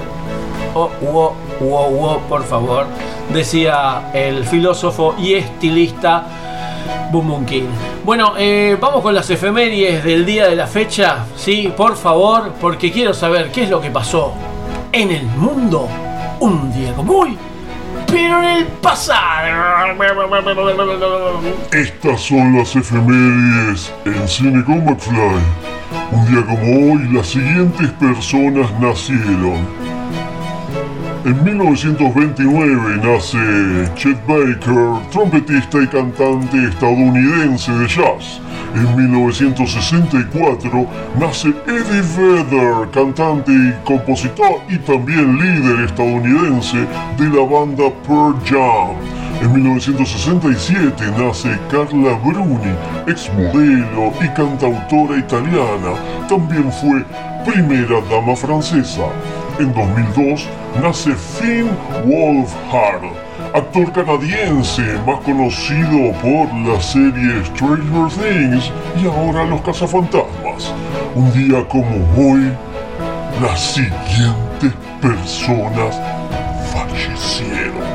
Oh, 0.74 0.90
wow, 1.02 1.34
wow, 1.60 1.90
wow, 1.90 2.22
por 2.30 2.44
favor, 2.44 2.86
decía 3.34 4.12
el 4.14 4.46
filósofo 4.46 5.16
y 5.18 5.34
estilista 5.34 6.26
King. 7.48 7.70
Bueno, 8.04 8.34
eh, 8.38 8.78
vamos 8.80 9.02
con 9.02 9.14
las 9.14 9.30
efemérides 9.30 10.04
del 10.04 10.26
día 10.26 10.48
de 10.48 10.56
la 10.56 10.68
fecha, 10.68 11.26
sí, 11.36 11.74
por 11.76 11.96
favor, 11.96 12.54
porque 12.60 12.92
quiero 12.92 13.14
saber 13.14 13.50
qué 13.52 13.64
es 13.64 13.70
lo 13.70 13.82
que 13.82 13.90
pasó 13.90 14.34
en 14.92 15.12
el 15.12 15.26
mundo 15.26 15.88
un 16.40 16.72
día 16.72 16.94
como 16.94 17.14
hoy, 17.14 17.38
pero 18.08 18.42
el 18.42 18.66
pasado. 18.82 19.96
Estas 21.72 22.22
son 22.22 22.58
las 22.58 22.76
efemérides 22.76 23.94
en 24.06 24.28
Cine 24.28 24.64
con 24.64 24.86
McFly. 24.86 25.42
Un 26.12 26.26
día 26.32 26.46
como 26.46 26.94
hoy, 26.94 27.10
las 27.14 27.28
siguientes 27.28 27.90
personas 27.92 28.72
nacieron. 28.80 29.68
En 31.26 31.44
1929 31.44 33.02
nace 33.04 33.38
Chet 33.96 34.18
Baker, 34.26 35.10
trompetista 35.12 35.82
y 35.82 35.88
cantante 35.88 36.70
estadounidense 36.70 37.72
de 37.74 37.88
jazz. 37.88 38.40
En 38.78 38.96
1964 38.96 40.86
nace 41.20 41.48
Eddie 41.66 42.04
Vedder, 42.16 42.88
cantante 42.92 43.52
y 43.52 43.74
compositor 43.84 44.62
y 44.70 44.78
también 44.78 45.36
líder 45.36 45.86
estadounidense 45.86 46.78
de 47.18 47.26
la 47.26 47.44
banda 47.44 47.86
Pearl 48.06 48.36
Jam. 48.46 48.96
En 49.42 49.52
1967 49.52 50.94
nace 51.18 51.58
Carla 51.72 52.20
Bruni, 52.24 52.76
exmodelo 53.08 54.14
y 54.22 54.28
cantautora 54.36 55.18
italiana. 55.18 56.28
También 56.30 56.72
fue 56.72 57.04
primera 57.52 58.00
dama 58.12 58.36
francesa. 58.36 59.08
En 59.58 59.74
2002 59.74 60.48
nace 60.84 61.16
Finn 61.16 61.72
Wolfhard, 62.06 63.12
actor 63.54 63.92
canadiense 63.92 64.82
más 65.06 65.20
conocido 65.22 66.12
por 66.22 66.54
la 66.68 66.82
serie 66.82 67.44
Stranger 67.46 68.10
Things 68.10 68.72
y 69.02 69.08
ahora 69.08 69.46
Los 69.46 69.62
Cazafantasmas. 69.62 70.74
Un 71.16 71.32
día 71.34 71.68
como 71.68 71.96
hoy, 72.18 72.52
las 73.42 73.60
siguientes 73.60 74.74
personas 75.02 76.00
fallecieron. 76.74 77.88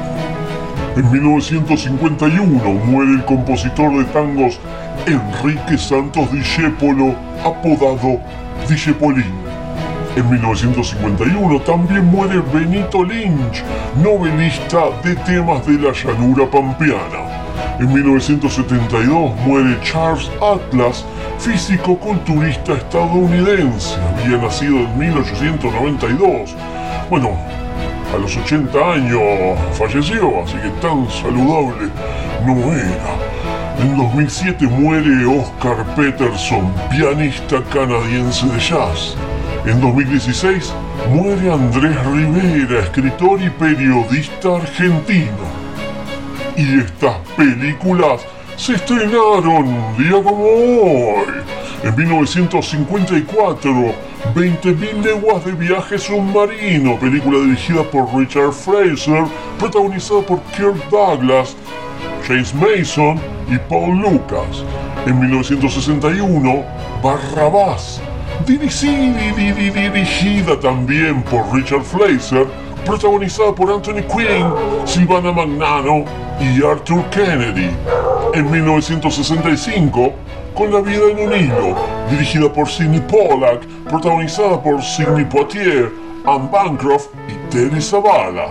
En 0.96 1.10
1951 1.10 2.72
muere 2.84 3.12
el 3.12 3.24
compositor 3.24 3.96
de 3.98 4.04
tangos 4.12 4.58
Enrique 5.06 5.78
Santos 5.78 6.30
Discépolo, 6.32 7.14
apodado 7.44 8.20
Discepolin. 8.68 9.51
En 10.14 10.28
1951 10.28 11.60
también 11.60 12.04
muere 12.04 12.42
Benito 12.52 13.02
Lynch, 13.02 13.64
novelista 13.96 14.90
de 15.02 15.16
temas 15.16 15.66
de 15.66 15.78
la 15.78 15.90
llanura 15.92 16.50
pampeana. 16.50 17.42
En 17.78 17.90
1972 17.90 19.34
muere 19.46 19.78
Charles 19.82 20.30
Atlas, 20.42 21.06
físico-culturista 21.38 22.74
estadounidense. 22.74 23.96
Había 24.22 24.36
nacido 24.36 24.80
en 24.80 24.98
1892. 24.98 26.54
Bueno, 27.08 27.30
a 28.14 28.18
los 28.18 28.36
80 28.36 28.92
años 28.92 29.58
falleció, 29.72 30.42
así 30.44 30.58
que 30.58 30.68
tan 30.86 31.08
saludable 31.10 31.88
no 32.44 32.70
era. 32.74 33.16
En 33.80 33.96
2007 33.96 34.66
muere 34.66 35.24
Oscar 35.24 35.86
Peterson, 35.96 36.70
pianista 36.90 37.62
canadiense 37.72 38.46
de 38.46 38.60
jazz. 38.60 39.16
En 39.64 39.80
2016 39.80 40.74
muere 41.10 41.52
Andrés 41.52 41.96
Rivera, 42.04 42.80
escritor 42.80 43.40
y 43.40 43.48
periodista 43.48 44.56
argentino. 44.56 45.46
Y 46.56 46.80
estas 46.80 47.16
películas 47.36 48.22
se 48.56 48.74
estrenaron 48.74 49.68
un 49.68 49.96
día 49.96 50.20
como 50.20 50.42
hoy. 50.42 51.26
En 51.84 51.94
1954, 51.94 53.72
20.000 54.34 55.02
leguas 55.04 55.44
de 55.44 55.52
viaje 55.52 55.96
submarino, 55.96 56.98
película 56.98 57.38
dirigida 57.38 57.84
por 57.84 58.12
Richard 58.16 58.52
Fraser, 58.52 59.24
protagonizada 59.60 60.22
por 60.22 60.40
Kirk 60.56 60.90
Douglas, 60.90 61.56
James 62.26 62.52
Mason 62.52 63.20
y 63.48 63.58
Paul 63.68 64.00
Lucas. 64.00 64.64
En 65.06 65.20
1961, 65.20 66.64
Barrabás, 67.00 68.00
dirigida, 68.44 69.40
también 70.60 71.22
por 71.22 71.54
Richard 71.54 71.82
Fraser, 71.82 72.46
protagonizada 72.84 73.54
por 73.54 73.70
Anthony 73.70 74.02
Quinn, 74.02 74.52
Silvana 74.84 75.32
Magnano 75.32 76.04
y 76.40 76.62
Arthur 76.64 77.04
Kennedy. 77.10 77.70
En 78.34 78.50
1965, 78.50 80.12
Con 80.54 80.70
la 80.70 80.82
vida 80.82 81.04
en 81.10 81.18
un 81.18 81.32
hilo, 81.34 81.74
dirigida 82.10 82.52
por 82.52 82.68
Sidney 82.68 83.00
Pollack, 83.00 83.66
protagonizada 83.88 84.62
por 84.62 84.82
Sidney 84.82 85.24
Poitier, 85.24 85.90
Anne 86.26 86.46
Bancroft 86.52 87.06
y 87.26 87.32
Terry 87.50 87.80
Zavala. 87.80 88.48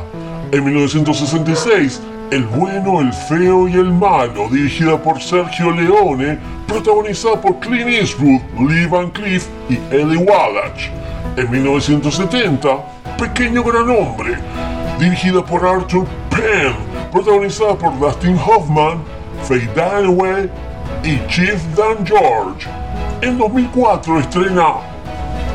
En 0.51 0.65
1966, 0.65 2.01
El 2.32 2.46
bueno, 2.46 3.02
el 3.02 3.12
feo 3.12 3.67
y 3.67 3.74
el 3.74 3.91
malo, 3.91 4.48
dirigida 4.50 4.98
por 4.98 5.22
Sergio 5.22 5.70
Leone, 5.70 6.39
protagonizada 6.65 7.41
por 7.41 7.60
Clint 7.60 7.89
Eastwood, 7.89 8.39
Lee 8.70 8.86
Van 8.86 9.10
Cleef 9.10 9.48
y 9.67 9.74
Ellie 9.94 10.15
Wallach. 10.15 10.89
En 11.36 11.52
1970, 11.52 12.70
Pequeño 13.17 13.62
Gran 13.63 13.89
Hombre, 13.89 14.38
dirigida 14.98 15.44
por 15.44 15.67
Arthur 15.67 16.08
Penn, 16.30 16.74
protagonizada 17.12 17.76
por 17.76 18.00
Dustin 18.00 18.38
Hoffman, 18.38 19.04
Faye 19.44 19.67
Dunaway 19.76 20.50
y 21.04 21.20
Chief 21.28 21.62
Dan 21.76 22.06
George. 22.06 22.65
En 23.22 23.38
2004 23.38 24.20
estrena 24.22 24.76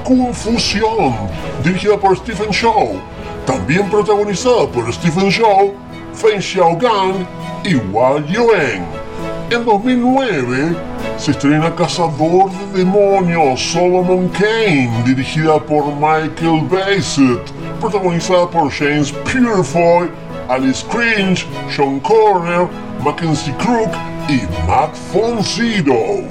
Confusión, 0.04 1.14
dirigida 1.64 1.96
por 1.96 2.18
Stephen 2.18 2.50
Chow, 2.50 3.00
también 3.46 3.88
protagonizada 3.88 4.66
por 4.66 4.92
Stephen 4.92 5.30
Chow, 5.30 5.85
Feng 6.16 6.40
Xiaogang 6.40 7.26
y 7.62 7.74
Hua 7.76 8.20
Yuan. 8.26 8.84
En 9.50 9.64
2009 9.64 10.74
se 11.18 11.30
estrena 11.32 11.74
Cazador 11.74 12.50
de 12.50 12.78
Demonios, 12.78 13.60
Solomon 13.60 14.28
Kane, 14.30 14.90
dirigida 15.04 15.58
por 15.58 15.84
Michael 15.94 16.62
Bassett, 16.70 17.52
protagonizada 17.80 18.50
por 18.50 18.70
James 18.70 19.12
Purefoy, 19.12 20.10
Alice 20.48 20.84
Cringe, 20.88 21.46
Sean 21.70 22.00
Corner, 22.00 22.66
Mackenzie 23.04 23.54
Crook 23.58 23.90
y 24.28 24.40
Matt 24.66 24.96
Foncito. 25.12 26.24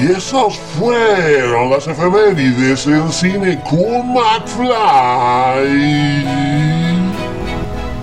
Y 0.00 0.12
esas 0.12 0.56
fueron 0.78 1.70
las 1.70 1.86
efemérides 1.88 2.86
en 2.86 3.10
cine 3.10 3.60
con 3.68 4.14
McFly. 4.14 5.10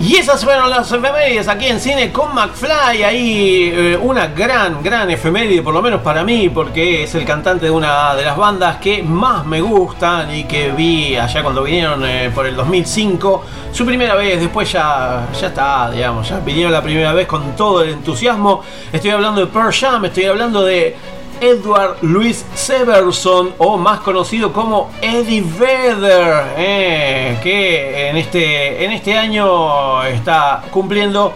Y 0.07 0.15
esas 0.15 0.41
fueron 0.41 0.69
las 0.69 0.89
efemérides 0.89 1.49
aquí 1.49 1.65
en 1.65 1.81
Cine 1.81 2.13
con 2.13 2.33
McFly. 2.33 3.03
Ahí 3.03 3.73
eh, 3.75 3.99
una 4.01 4.27
gran, 4.27 4.81
gran 4.81 5.11
efeméride, 5.11 5.61
por 5.61 5.73
lo 5.73 5.81
menos 5.81 5.99
para 5.99 6.23
mí, 6.23 6.47
porque 6.47 7.03
es 7.03 7.13
el 7.15 7.25
cantante 7.25 7.65
de 7.65 7.71
una 7.71 8.15
de 8.15 8.23
las 8.23 8.37
bandas 8.37 8.77
que 8.77 9.03
más 9.03 9.45
me 9.45 9.59
gustan 9.59 10.33
y 10.33 10.45
que 10.45 10.71
vi 10.71 11.17
allá 11.17 11.43
cuando 11.43 11.61
vinieron 11.61 12.05
eh, 12.05 12.31
por 12.33 12.45
el 12.45 12.55
2005. 12.55 13.43
Su 13.73 13.85
primera 13.85 14.15
vez, 14.15 14.39
después 14.39 14.71
ya, 14.71 15.27
ya 15.37 15.47
está, 15.47 15.91
digamos, 15.91 16.29
ya 16.29 16.39
vinieron 16.39 16.71
la 16.71 16.81
primera 16.81 17.11
vez 17.11 17.27
con 17.27 17.53
todo 17.57 17.83
el 17.83 17.89
entusiasmo. 17.89 18.63
Estoy 18.93 19.11
hablando 19.11 19.41
de 19.41 19.47
Pearl 19.47 19.73
Jam, 19.73 20.05
estoy 20.05 20.23
hablando 20.23 20.63
de 20.63 20.95
Edward 21.41 21.97
Louis 22.01 22.45
Severson, 22.55 23.53
o 23.57 23.77
más 23.77 23.99
conocido 23.99 24.51
como 24.51 24.91
Eddie 25.01 25.41
Vedder, 25.41 26.53
eh, 26.57 27.37
que 27.41 28.09
en 28.09 28.17
este, 28.17 28.85
en 28.85 28.91
este 28.91 29.17
año 29.17 30.03
está 30.03 30.63
cumpliendo 30.71 31.33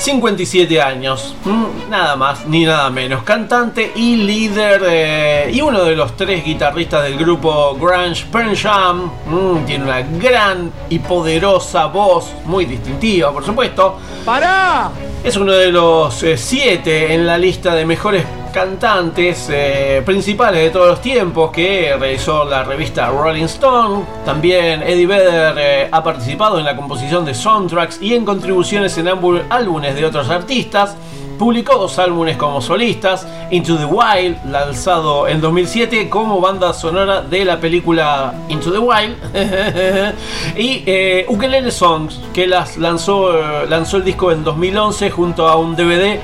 57 0.00 0.80
años, 0.80 1.36
mm, 1.44 1.90
nada 1.90 2.16
más 2.16 2.46
ni 2.46 2.64
nada 2.64 2.88
menos. 2.88 3.22
Cantante 3.22 3.92
y 3.94 4.16
líder 4.16 4.82
eh, 4.88 5.50
y 5.52 5.60
uno 5.60 5.84
de 5.84 5.94
los 5.94 6.16
tres 6.16 6.42
guitarristas 6.42 7.02
del 7.02 7.18
grupo 7.18 7.76
Grunge 7.78 8.24
Pearl 8.32 8.56
Jam. 8.56 9.10
Mm, 9.26 9.66
tiene 9.66 9.84
una 9.84 10.00
gran 10.00 10.72
y 10.88 11.00
poderosa 11.00 11.86
voz, 11.86 12.32
muy 12.46 12.64
distintiva, 12.64 13.30
por 13.30 13.44
supuesto. 13.44 13.98
¡Para! 14.24 14.90
Es 15.22 15.36
uno 15.36 15.52
de 15.52 15.70
los 15.70 16.22
eh, 16.22 16.38
siete 16.38 17.12
en 17.12 17.26
la 17.26 17.36
lista 17.36 17.74
de 17.74 17.84
mejores 17.84 18.24
cantantes 18.50 19.48
eh, 19.50 20.02
principales 20.04 20.62
de 20.62 20.70
todos 20.70 20.88
los 20.88 21.00
tiempos 21.00 21.50
que 21.50 21.96
realizó 21.98 22.44
la 22.44 22.64
revista 22.64 23.08
Rolling 23.08 23.44
Stone. 23.44 24.04
También 24.24 24.82
Eddie 24.82 25.06
Vedder 25.06 25.54
eh, 25.58 25.88
ha 25.90 26.02
participado 26.02 26.58
en 26.58 26.64
la 26.64 26.76
composición 26.76 27.24
de 27.24 27.34
soundtracks 27.34 28.00
y 28.02 28.14
en 28.14 28.24
contribuciones 28.24 28.96
en 28.98 29.08
álbumes 29.08 29.94
de 29.94 30.04
otros 30.04 30.28
artistas. 30.28 30.96
Publicó 31.38 31.78
dos 31.78 31.98
álbumes 31.98 32.36
como 32.36 32.60
solistas, 32.60 33.26
Into 33.50 33.78
the 33.78 33.86
Wild, 33.86 34.44
lanzado 34.44 35.26
en 35.26 35.40
2007 35.40 36.10
como 36.10 36.38
banda 36.38 36.74
sonora 36.74 37.22
de 37.22 37.46
la 37.46 37.58
película 37.58 38.34
Into 38.50 38.70
the 38.70 38.78
Wild, 38.78 39.16
y 40.58 40.82
eh, 40.84 41.24
Ukulele 41.30 41.70
Songs, 41.70 42.20
que 42.34 42.46
las 42.46 42.76
lanzó, 42.76 43.38
eh, 43.38 43.66
lanzó 43.70 43.96
el 43.96 44.04
disco 44.04 44.30
en 44.32 44.44
2011 44.44 45.10
junto 45.10 45.48
a 45.48 45.56
un 45.56 45.74
DVD 45.74 46.20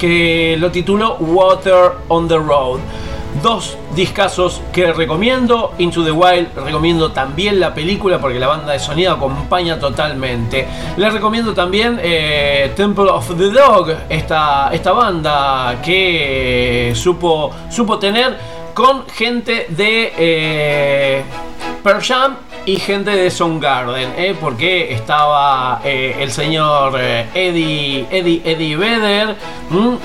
que 0.00 0.56
lo 0.58 0.70
tituló 0.70 1.16
Water 1.20 1.92
on 2.08 2.26
the 2.26 2.38
Road. 2.38 2.80
Dos 3.42 3.76
discazos 3.94 4.60
que 4.72 4.92
recomiendo. 4.92 5.74
Into 5.78 6.02
the 6.02 6.10
Wild, 6.10 6.48
recomiendo 6.56 7.12
también 7.12 7.60
la 7.60 7.72
película 7.74 8.18
porque 8.18 8.40
la 8.40 8.48
banda 8.48 8.72
de 8.72 8.78
sonido 8.80 9.12
acompaña 9.12 9.78
totalmente. 9.78 10.66
Les 10.96 11.12
recomiendo 11.12 11.52
también 11.52 12.00
eh, 12.02 12.72
Temple 12.74 13.10
of 13.10 13.28
the 13.36 13.50
Dog, 13.50 13.94
esta, 14.08 14.70
esta 14.72 14.92
banda 14.92 15.80
que 15.84 16.92
supo, 16.96 17.52
supo 17.70 17.98
tener 17.98 18.36
con 18.74 19.06
gente 19.06 19.66
de 19.68 20.12
eh, 20.16 21.22
Pearl 21.84 22.02
Jam 22.02 22.36
y 22.66 22.76
gente 22.76 23.10
de 23.10 23.30
Soundgarden, 23.30 24.12
¿eh? 24.16 24.36
porque 24.38 24.92
estaba 24.92 25.80
eh, 25.84 26.16
el 26.18 26.30
señor 26.30 26.94
eh, 26.98 27.26
Eddie, 27.34 28.06
Eddie, 28.10 28.42
Eddie 28.44 28.76
Vedder, 28.76 29.36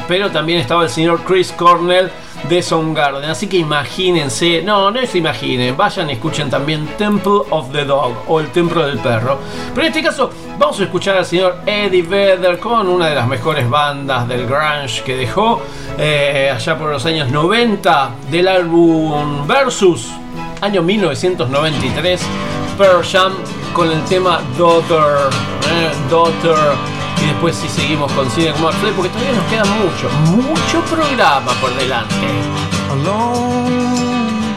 pero 0.07 0.31
también 0.31 0.59
estaba 0.59 0.83
el 0.83 0.89
señor 0.89 1.21
Chris 1.23 1.51
Cornell 1.51 2.09
de 2.49 2.61
Soundgarden. 2.61 3.29
Así 3.29 3.47
que 3.47 3.57
imagínense, 3.57 4.61
no, 4.61 4.91
no 4.91 5.05
se 5.05 5.17
imaginen, 5.17 5.75
vayan 5.75 6.09
y 6.09 6.13
escuchen 6.13 6.49
también 6.49 6.87
Temple 6.97 7.41
of 7.49 7.71
the 7.71 7.85
Dog 7.85 8.13
o 8.27 8.39
el 8.39 8.47
Templo 8.49 8.85
del 8.85 8.99
Perro. 8.99 9.39
Pero 9.73 9.87
en 9.87 9.93
este 9.93 10.03
caso 10.03 10.29
vamos 10.57 10.79
a 10.79 10.83
escuchar 10.83 11.17
al 11.17 11.25
señor 11.25 11.57
Eddie 11.65 12.03
Vedder 12.03 12.59
con 12.59 12.87
una 12.87 13.09
de 13.09 13.15
las 13.15 13.27
mejores 13.27 13.69
bandas 13.69 14.27
del 14.27 14.45
grunge 14.45 15.03
que 15.03 15.15
dejó 15.15 15.61
allá 15.97 16.77
por 16.77 16.91
los 16.91 17.05
años 17.05 17.31
90 17.31 18.11
del 18.29 18.47
álbum 18.47 19.47
Versus 19.47 20.11
año 20.61 20.81
1993, 20.81 22.21
Pearl 22.77 23.03
Jam 23.03 23.33
con 23.73 23.91
el 23.91 24.03
tema 24.05 24.41
Daughter, 24.57 25.29
eh, 25.69 25.91
Daughter. 26.09 26.55
Y 27.21 27.27
después 27.27 27.55
si 27.55 27.67
seguimos 27.69 28.11
con 28.13 28.29
Cine 28.31 28.51
como 28.51 28.69
porque 28.95 29.09
todavía 29.09 29.33
nos 29.33 29.45
queda 29.45 29.65
mucho, 29.65 30.09
mucho 30.31 30.81
programa 30.93 31.51
por 31.61 31.73
delante. 31.75 32.27
Alone, 32.91 34.55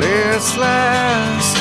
listless, 0.00 1.54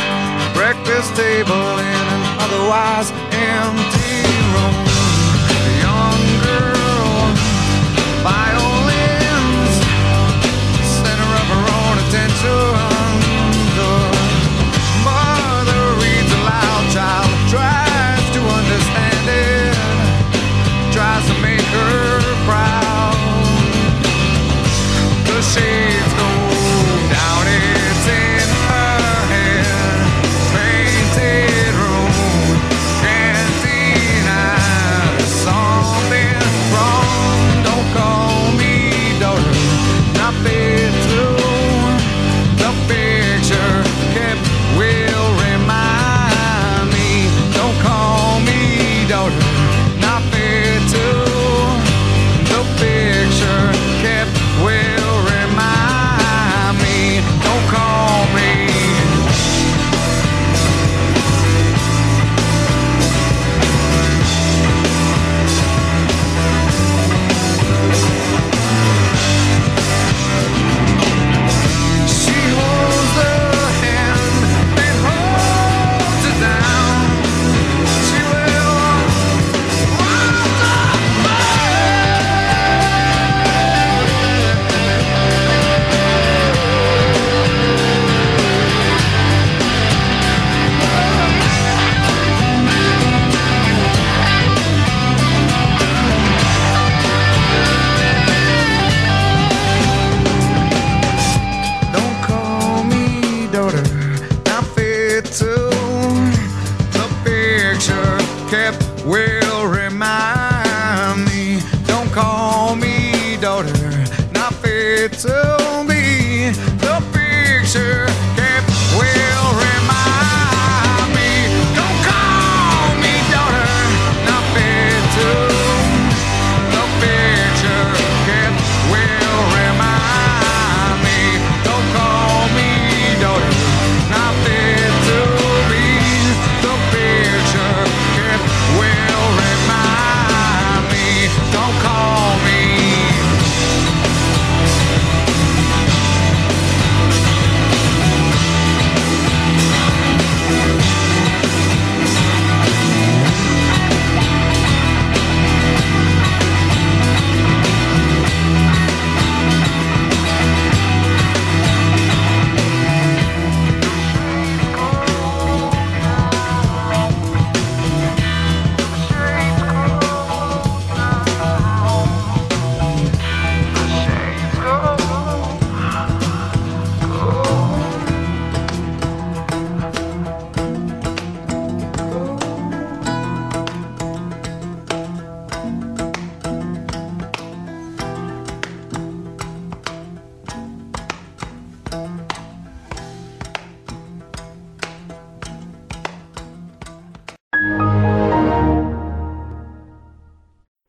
breakfast 0.54 1.16
table 1.16 1.80
in 1.80 2.08
an 2.16 2.24
otherwise 2.40 3.12
empty 3.32 4.24
room. 4.54 4.76
A 5.50 5.68
young 5.82 6.22
girl, 6.44 7.34
violins, 8.24 8.65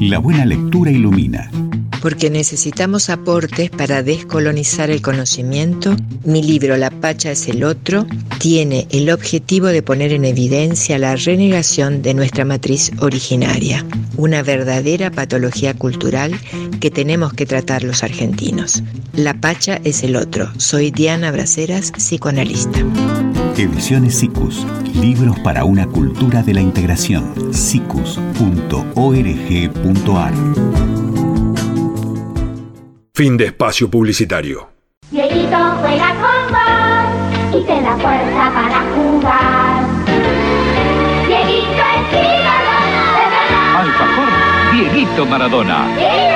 La 0.00 0.18
buena 0.18 0.44
lectura 0.44 0.90
ilumina. 0.90 1.50
Porque 2.02 2.28
necesitamos 2.28 3.08
aportes 3.08 3.70
para 3.70 4.02
descolonizar 4.02 4.90
el 4.90 5.00
conocimiento, 5.00 5.96
mi 6.24 6.42
libro 6.42 6.76
La 6.76 6.90
Pacha 6.90 7.30
es 7.30 7.48
el 7.48 7.64
otro 7.64 8.06
tiene 8.38 8.86
el 8.90 9.10
objetivo 9.10 9.68
de 9.68 9.82
poner 9.82 10.12
en 10.12 10.26
evidencia 10.26 10.98
la 10.98 11.16
renegación 11.16 12.02
de 12.02 12.12
nuestra 12.12 12.44
matriz 12.44 12.92
originaria, 13.00 13.84
una 14.16 14.42
verdadera 14.42 15.10
patología 15.10 15.72
cultural 15.74 16.38
que 16.78 16.90
tenemos 16.90 17.32
que 17.32 17.46
tratar 17.46 17.82
los 17.82 18.02
argentinos. 18.02 18.82
La 19.14 19.34
Pacha 19.40 19.80
es 19.82 20.02
el 20.02 20.16
otro. 20.16 20.52
Soy 20.58 20.90
Diana 20.90 21.30
Braceras, 21.30 21.92
psicoanalista. 21.92 22.84
Ediciones 23.58 24.18
SICUS. 24.18 24.66
Libros 24.94 25.38
para 25.40 25.64
una 25.64 25.86
cultura 25.86 26.42
de 26.42 26.52
la 26.52 26.60
integración. 26.60 27.54
sicus.org.ar 27.54 28.16
Fin 33.14 33.38
de 33.38 33.46
espacio 33.46 33.90
publicitario. 33.90 34.68
Dieguito 35.10 35.56
juega 35.80 36.14
con 36.16 36.52
vos 36.52 37.58
y 37.58 37.64
te 37.64 37.80
da 37.80 37.96
fuerza 37.96 38.52
para 38.52 38.84
jugar. 38.94 39.86
Dieguito 41.26 41.82
es 41.96 42.12
verdad. 42.12 42.66
Alfajor, 43.78 44.28
Dieguito 44.74 45.24
Maradona. 45.24 46.35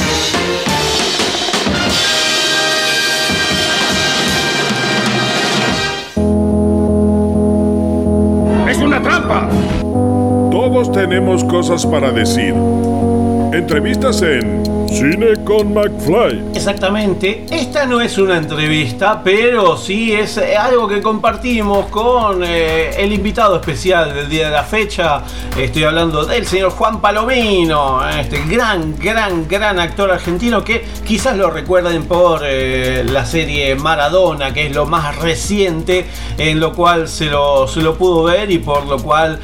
Tenemos 10.91 11.43
cosas 11.43 11.85
para 11.85 12.11
decir. 12.11 12.53
Entrevistas 13.53 14.21
en 14.21 14.80
Cine 14.91 15.41
con 15.45 15.73
McFly. 15.73 16.51
Exactamente, 16.53 17.45
esta 17.49 17.85
no 17.85 18.01
es 18.01 18.17
una 18.17 18.35
entrevista, 18.35 19.21
pero 19.23 19.77
sí 19.77 20.11
es 20.11 20.35
eh, 20.35 20.57
algo 20.57 20.85
que 20.85 21.01
compartimos 21.01 21.85
con 21.85 22.43
eh, 22.43 22.91
el 22.97 23.13
invitado 23.13 23.55
especial 23.55 24.13
del 24.13 24.27
día 24.27 24.47
de 24.47 24.51
la 24.51 24.63
fecha. 24.63 25.23
Estoy 25.57 25.85
hablando 25.85 26.25
del 26.25 26.45
señor 26.45 26.71
Juan 26.71 26.99
Palomino, 26.99 28.05
este 28.09 28.43
gran, 28.45 28.97
gran, 28.99 29.47
gran 29.47 29.79
actor 29.79 30.11
argentino 30.11 30.61
que 30.61 30.83
quizás 31.05 31.37
lo 31.37 31.49
recuerden 31.49 32.03
por 32.03 32.41
eh, 32.43 33.05
la 33.05 33.25
serie 33.25 33.73
Maradona, 33.75 34.53
que 34.53 34.67
es 34.67 34.75
lo 34.75 34.85
más 34.87 35.15
reciente 35.19 36.05
en 36.37 36.59
lo 36.59 36.73
cual 36.73 37.07
se 37.07 37.27
lo, 37.27 37.65
se 37.65 37.81
lo 37.81 37.97
pudo 37.97 38.23
ver 38.23 38.51
y 38.51 38.57
por 38.57 38.85
lo 38.85 39.01
cual 39.01 39.39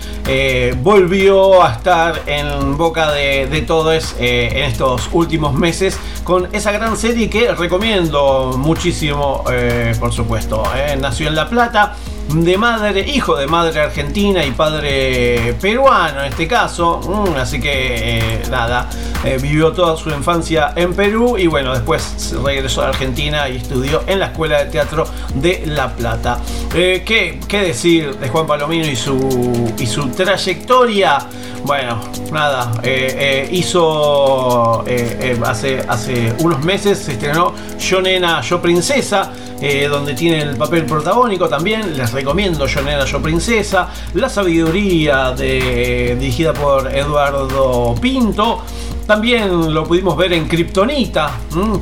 volvió 0.84 1.64
a 1.64 1.72
estar 1.72 2.22
en 2.26 2.76
boca 2.76 3.14
de, 3.14 3.48
de 3.48 3.62
todos 3.62 4.14
en 4.20 4.58
estos 4.66 5.10
últimos 5.14 5.37
meses 5.54 5.98
con 6.24 6.50
esa 6.54 6.72
gran 6.72 6.98
serie 6.98 7.30
que 7.30 7.54
recomiendo 7.54 8.54
muchísimo, 8.58 9.44
eh, 9.52 9.96
por 10.00 10.12
supuesto. 10.12 10.64
eh. 10.76 10.98
Nació 11.00 11.28
en 11.30 11.36
La 11.36 11.50
Plata, 11.50 11.96
de 12.34 12.58
madre, 12.58 13.06
hijo 13.08 13.38
de 13.38 13.48
madre 13.48 13.80
argentina 13.80 14.44
y 14.44 14.52
padre 14.52 15.56
peruano 15.62 16.20
en 16.22 16.26
este 16.28 16.48
caso. 16.48 17.00
Mm, 17.00 17.38
así 17.38 17.60
que 17.62 17.72
eh, 17.72 18.42
nada, 18.52 18.90
vivió 19.42 19.72
toda 19.72 19.96
su 19.96 20.10
infancia 20.10 20.74
en 20.76 20.94
Perú 20.94 21.38
y 21.38 21.48
bueno, 21.48 21.74
después 21.74 22.36
regresó 22.44 22.82
a 22.82 22.90
Argentina 22.90 23.48
y 23.48 23.58
estudió 23.58 24.04
en 24.08 24.20
la 24.20 24.28
Escuela 24.28 24.64
de 24.64 24.72
Teatro 24.72 25.06
de 25.36 25.64
La 25.68 25.94
Plata. 25.96 26.40
¿qué, 26.72 27.40
qué 27.48 27.62
decir 27.62 28.18
de 28.18 28.28
Juan 28.28 28.46
Palomino 28.46 28.88
y 28.88 28.96
su, 28.96 29.74
y 29.78 29.86
su 29.86 30.10
trayectoria? 30.10 31.20
Bueno, 31.66 32.00
nada, 32.32 32.72
eh, 32.84 33.16
eh, 33.18 33.50
hizo 33.52 34.84
eh, 34.88 35.38
hace, 35.46 35.80
hace 35.88 36.34
unos 36.40 36.64
meses, 36.64 37.00
se 37.00 37.14
estrenó 37.14 37.54
Yo 37.80 38.02
Nena, 38.02 38.42
Yo 38.42 38.62
Princesa, 38.62 39.32
donde 39.90 40.14
tiene 40.14 40.42
el 40.44 40.56
papel 40.56 40.86
protagónico 40.86 41.50
también. 41.50 41.98
Les 41.98 42.12
recomiendo 42.12 42.68
Yo 42.68 42.82
Nena, 42.82 43.06
Yo 43.06 43.22
Princesa, 43.22 43.90
La 44.14 44.30
Sabiduría, 44.30 45.32
de, 45.32 46.16
dirigida 46.20 46.54
por 46.54 46.94
Eduardo 46.96 47.96
Pinto. 48.00 48.62
También 49.08 49.74
lo 49.74 49.86
pudimos 49.86 50.18
ver 50.18 50.34
en 50.34 50.50
Kryptonita, 50.50 51.32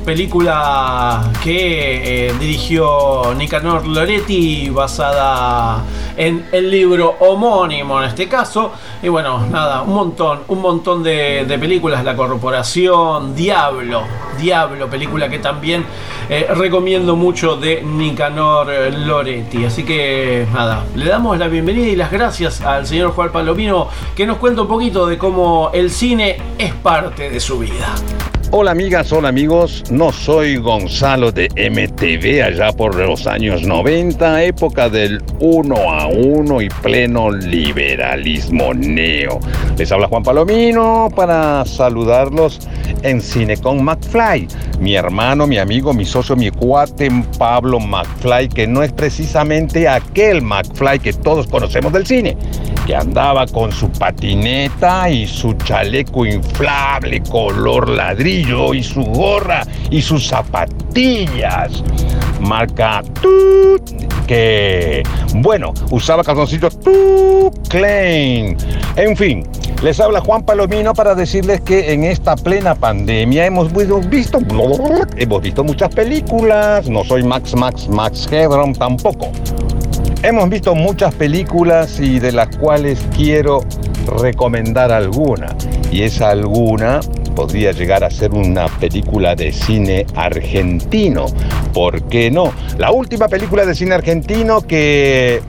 película 0.05 1.31
que 1.43 2.27
eh, 2.27 2.33
dirigió 2.39 3.33
Nicanor 3.35 3.87
Loretti, 3.87 4.69
basada 4.69 5.83
en 6.15 6.45
el 6.51 6.69
libro 6.69 7.15
homónimo 7.19 7.97
en 7.99 8.09
este 8.09 8.27
caso. 8.27 8.73
Y 9.01 9.09
bueno, 9.09 9.39
nada, 9.47 9.81
un 9.81 9.95
montón, 9.95 10.41
un 10.49 10.61
montón 10.61 11.01
de, 11.01 11.47
películas, 11.59 12.03
La 12.03 12.15
Corporación, 12.15 13.35
Diablo, 13.35 14.03
Diablo, 14.39 14.87
película 14.87 15.27
que 15.27 15.39
también 15.39 15.83
eh, 16.29 16.45
recomiendo 16.53 17.15
mucho 17.15 17.55
de 17.55 17.81
Nicanor 17.81 18.67
Loretti. 18.99 19.65
Así 19.65 19.83
que 19.83 20.45
nada, 20.53 20.85
le 20.95 21.07
damos 21.07 21.39
la 21.39 21.47
bienvenida 21.47 21.87
y 21.87 21.95
las 21.95 22.11
gracias 22.11 22.61
al 22.61 22.85
señor 22.85 23.13
Juan 23.13 23.31
Palomino 23.31 23.87
que 24.15 24.27
nos 24.27 24.37
cuenta 24.37 24.61
un 24.61 24.67
poquito 24.67 25.07
de 25.07 25.17
cómo 25.17 25.71
el 25.73 25.89
cine 25.89 26.37
es 26.59 26.71
parte 26.75 27.14
de 27.15 27.39
su 27.39 27.57
vida. 27.59 27.95
Hola 28.51 28.71
amigas, 28.71 29.11
hola 29.11 29.29
amigos, 29.29 29.83
no 29.89 30.11
soy 30.11 30.57
Gonzalo 30.57 31.31
de 31.31 31.49
MTV 31.49 32.43
allá 32.43 32.71
por 32.71 32.95
los 32.95 33.25
años 33.25 33.63
90, 33.63 34.43
época 34.43 34.87
del 34.87 35.21
uno 35.39 35.75
a 35.91 36.07
uno 36.07 36.61
y 36.61 36.69
pleno 36.69 37.31
liberalismo 37.31 38.73
neo. 38.73 39.39
Les 39.77 39.91
habla 39.91 40.07
Juan 40.07 40.23
Palomino 40.23 41.09
para 41.13 41.65
saludarlos 41.65 42.59
en 43.01 43.19
Cine 43.19 43.57
con 43.57 43.83
McFly. 43.83 44.47
Mi 44.79 44.95
hermano, 44.95 45.47
mi 45.47 45.57
amigo, 45.57 45.93
mi 45.93 46.05
socio, 46.05 46.35
mi 46.35 46.51
cuate 46.51 47.09
Pablo 47.37 47.79
McFly, 47.79 48.49
que 48.49 48.67
no 48.67 48.83
es 48.83 48.91
precisamente 48.93 49.87
aquel 49.87 50.41
McFly 50.41 50.99
que 50.99 51.13
todos 51.13 51.47
conocemos 51.47 51.91
del 51.91 52.05
cine, 52.05 52.37
que 52.85 52.95
andaba 52.95 53.47
con 53.47 53.71
su 53.71 53.89
patineta 53.89 55.09
y 55.09 55.27
su 55.27 55.53
chaleco 55.53 56.25
inflable 56.25 57.21
color 57.23 57.89
ladrillo 57.89 58.34
y 58.35 58.83
su 58.83 59.03
gorra 59.03 59.65
y 59.89 60.01
sus 60.01 60.27
zapatillas. 60.27 61.83
Marca 62.41 63.01
Tut, 63.21 63.81
que, 64.27 65.03
bueno, 65.35 65.73
usaba 65.91 66.23
calzoncitos 66.23 66.79
Tut 66.79 67.67
Klein. 67.69 68.57
En 68.97 69.15
fin, 69.15 69.43
les 69.81 69.99
habla 69.99 70.19
Juan 70.19 70.43
Palomino 70.43 70.93
para 70.93 71.15
decirles 71.15 71.61
que 71.61 71.93
en 71.93 72.03
esta 72.03 72.35
plena 72.35 72.75
pandemia 72.75 73.45
hemos 73.45 73.71
visto, 73.73 74.01
hemos 75.17 75.41
visto 75.41 75.63
muchas 75.63 75.95
películas. 75.95 76.89
No 76.89 77.03
soy 77.05 77.23
Max 77.23 77.55
Max 77.55 77.87
Max 77.87 78.27
Headroom 78.29 78.73
tampoco. 78.73 79.31
Hemos 80.23 80.49
visto 80.49 80.73
muchas 80.75 81.13
películas 81.13 81.99
y 81.99 82.19
de 82.19 82.31
las 82.31 82.55
cuales 82.57 82.99
quiero 83.15 83.61
recomendar 84.05 84.91
alguna. 84.91 85.55
Y 85.91 86.03
esa 86.03 86.29
alguna 86.29 86.99
podría 87.35 87.71
llegar 87.71 88.03
a 88.03 88.09
ser 88.09 88.33
una 88.33 88.67
película 88.67 89.35
de 89.35 89.51
cine 89.51 90.05
argentino. 90.15 91.25
¿Por 91.73 92.03
qué 92.03 92.31
no? 92.31 92.53
La 92.77 92.91
última 92.91 93.27
película 93.27 93.65
de 93.65 93.75
cine 93.75 93.95
argentino 93.95 94.61
que 94.61 95.41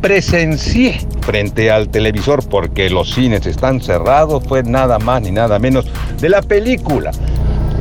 presencié 0.00 0.98
frente 1.20 1.70
al 1.70 1.88
televisor 1.88 2.46
porque 2.48 2.88
los 2.90 3.14
cines 3.14 3.46
están 3.46 3.80
cerrados 3.80 4.42
fue 4.44 4.62
nada 4.62 4.98
más 4.98 5.22
ni 5.22 5.30
nada 5.30 5.58
menos 5.58 5.86
de 6.18 6.28
la 6.28 6.40
película 6.42 7.10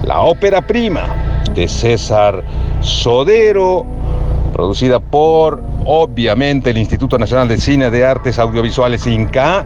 La 0.04 0.22
ópera 0.22 0.62
prima 0.62 1.44
de 1.54 1.68
César 1.68 2.44
Sodero, 2.82 3.86
producida 4.54 5.00
por 5.00 5.62
obviamente 5.86 6.70
el 6.70 6.78
Instituto 6.78 7.18
Nacional 7.18 7.48
de 7.48 7.58
Cine 7.58 7.90
de 7.90 8.06
Artes 8.06 8.40
Audiovisuales 8.40 9.06
INCA, 9.08 9.66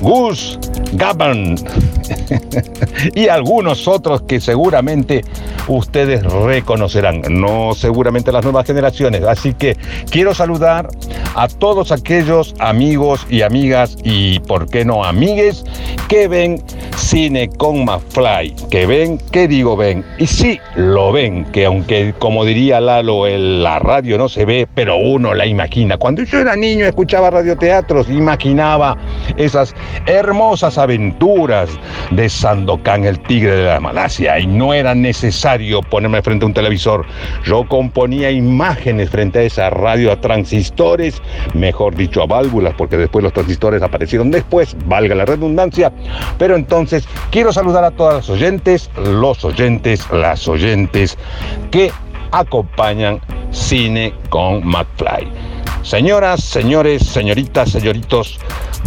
Gus 0.00 0.58
Gabban 0.92 1.56
y 3.14 3.28
algunos 3.28 3.88
otros 3.88 4.22
que 4.22 4.40
seguramente 4.40 5.24
ustedes 5.68 6.22
reconocerán, 6.24 7.22
no 7.28 7.74
seguramente 7.74 8.32
las 8.32 8.44
nuevas 8.44 8.66
generaciones. 8.66 9.22
Así 9.24 9.54
que 9.54 9.76
quiero 10.10 10.34
saludar 10.34 10.88
a 11.34 11.48
todos 11.48 11.92
aquellos 11.92 12.54
amigos 12.58 13.26
y 13.30 13.42
amigas 13.42 13.96
y, 14.02 14.40
por 14.40 14.68
qué 14.68 14.84
no, 14.84 15.04
amigues 15.04 15.64
que 16.08 16.28
ven 16.28 16.62
cine 16.96 17.48
con 17.48 17.84
McFly, 17.84 18.54
que 18.70 18.86
ven, 18.86 19.18
¿qué 19.30 19.48
digo 19.48 19.76
ven? 19.76 20.04
Y 20.18 20.26
sí, 20.26 20.58
lo 20.76 21.12
ven, 21.12 21.44
que 21.46 21.64
aunque 21.64 22.14
como 22.18 22.44
diría 22.44 22.80
Lalo, 22.80 23.26
el, 23.26 23.62
la 23.62 23.78
radio 23.78 24.18
no 24.18 24.28
se 24.28 24.44
ve, 24.44 24.68
pero 24.74 24.96
uno 24.96 25.34
la 25.34 25.46
imagina. 25.46 25.96
Cuando 25.96 26.22
yo 26.22 26.38
era 26.38 26.56
niño 26.56 26.86
escuchaba 26.86 27.30
radioteatros, 27.30 28.08
imaginaba 28.08 28.96
esas 29.36 29.74
hermosas 30.06 30.78
aventuras 30.78 31.70
de 32.10 32.28
Sandokan, 32.28 33.04
el 33.04 33.18
tigre 33.20 33.56
de 33.56 33.64
la 33.64 33.80
Malasia, 33.80 34.38
y 34.38 34.46
no 34.46 34.74
era 34.74 34.94
necesario 34.94 35.82
ponerme 35.82 36.22
frente 36.22 36.44
a 36.44 36.48
un 36.48 36.54
televisor. 36.54 37.04
Yo 37.44 37.66
componía 37.68 38.30
imágenes 38.30 39.10
frente 39.10 39.40
a 39.40 39.42
esa 39.42 39.70
radio 39.70 40.12
a 40.12 40.20
transistores, 40.20 41.20
mejor 41.54 41.94
dicho 41.94 42.22
a 42.22 42.26
válvulas, 42.26 42.74
porque 42.76 42.96
después 42.96 43.22
los 43.22 43.32
transistores 43.32 43.82
aparecieron 43.82 44.30
después, 44.30 44.76
valga 44.86 45.14
la 45.14 45.24
redundancia. 45.24 45.92
Pero 46.38 46.56
entonces 46.56 47.06
quiero 47.30 47.52
saludar 47.52 47.84
a 47.84 47.90
todas 47.90 48.14
las 48.14 48.30
oyentes, 48.30 48.90
los 48.96 49.44
oyentes, 49.44 50.08
las 50.10 50.46
oyentes 50.48 51.16
que 51.70 51.90
acompañan 52.32 53.20
Cine 53.50 54.14
con 54.30 54.66
McFly. 54.66 55.51
Señoras, 55.82 56.44
señores, 56.44 57.02
señoritas, 57.06 57.70
señoritos, 57.70 58.38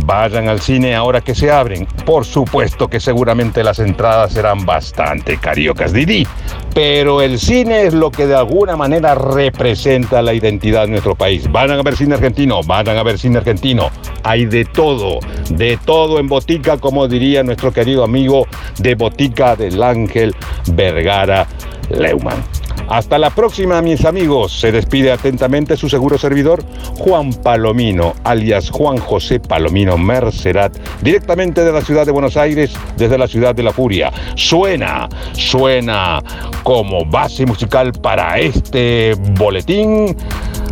vayan 0.05 0.47
al 0.47 0.61
cine 0.61 0.95
ahora 0.95 1.19
que 1.21 1.35
se 1.35 1.51
abren. 1.51 1.85
Por 2.05 2.25
supuesto 2.25 2.87
que 2.87 2.99
seguramente 2.99 3.63
las 3.63 3.79
entradas 3.79 4.33
serán 4.33 4.65
bastante 4.65 5.37
cariocas, 5.37 5.91
Didi. 5.91 6.25
Pero 6.73 7.21
el 7.21 7.37
cine 7.37 7.83
es 7.83 7.93
lo 7.93 8.11
que 8.11 8.27
de 8.27 8.35
alguna 8.35 8.75
manera 8.77 9.13
representa 9.13 10.21
la 10.21 10.33
identidad 10.33 10.83
de 10.83 10.91
nuestro 10.91 11.15
país. 11.15 11.51
Vayan 11.51 11.79
a 11.79 11.83
ver 11.83 11.95
cine 11.97 12.15
argentino, 12.15 12.61
vayan 12.63 12.97
a 12.97 13.03
ver 13.03 13.19
cine 13.19 13.37
argentino. 13.39 13.89
Hay 14.23 14.45
de 14.45 14.65
todo, 14.65 15.19
de 15.49 15.77
todo 15.85 16.19
en 16.19 16.27
Botica, 16.27 16.77
como 16.77 17.07
diría 17.07 17.43
nuestro 17.43 17.73
querido 17.73 18.03
amigo 18.03 18.47
de 18.79 18.95
Botica 18.95 19.55
del 19.55 19.83
Ángel 19.83 20.33
Vergara 20.71 21.45
Leumann. 21.89 22.54
Hasta 22.87 23.17
la 23.17 23.29
próxima, 23.29 23.81
mis 23.81 24.05
amigos. 24.05 24.59
Se 24.59 24.71
despide 24.71 25.11
atentamente 25.11 25.75
su 25.75 25.89
seguro 25.89 26.17
servidor, 26.17 26.63
Juan 26.99 27.33
Palomino, 27.33 28.13
alias 28.23 28.69
Juan 28.69 28.97
José 28.97 29.39
Palomino 29.39 29.97
Mercerat, 29.97 30.77
directamente 31.01 31.63
de 31.63 31.71
la 31.71 31.81
ciudad 31.81 32.05
de 32.05 32.11
Buenos 32.11 32.37
Aires, 32.37 32.73
desde 32.97 33.17
la 33.17 33.27
ciudad 33.27 33.55
de 33.55 33.63
la 33.63 33.73
Furia. 33.73 34.11
Suena, 34.35 35.09
suena 35.33 36.21
como 36.63 37.05
base 37.05 37.45
musical 37.45 37.91
para 37.93 38.39
este 38.39 39.15
boletín 39.37 40.15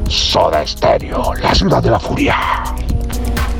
Soda 0.07 0.66
Stereo, 0.66 1.34
la 1.41 1.55
ciudad 1.55 1.82
de 1.82 1.89
la 1.89 1.99
Furia. 1.99 2.36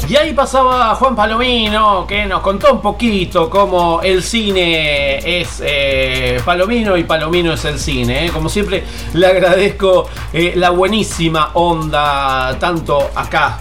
Y 0.08 0.18
ahí 0.18 0.34
pasaba 0.34 0.94
Juan 0.96 1.16
Palomino, 1.16 2.06
que 2.06 2.26
nos 2.26 2.42
contó 2.42 2.74
un 2.74 2.82
poquito 2.82 3.50
cómo 3.50 4.02
el 4.02 4.22
cine 4.22 5.40
es 5.40 5.62
eh, 5.66 6.42
Palomino 6.44 6.98
y 6.98 7.06
Palomino 7.06 7.54
es 7.54 7.64
el 7.66 7.80
cine. 7.80 8.26
¿eh? 8.26 8.30
Como 8.30 8.50
siempre, 8.50 8.84
le 9.14 9.26
agradezco 9.26 10.10
eh, 10.34 10.54
la 10.58 10.72
buenísima 10.72 11.52
onda, 11.54 12.58
tanto 12.60 13.12
acá 13.16 13.60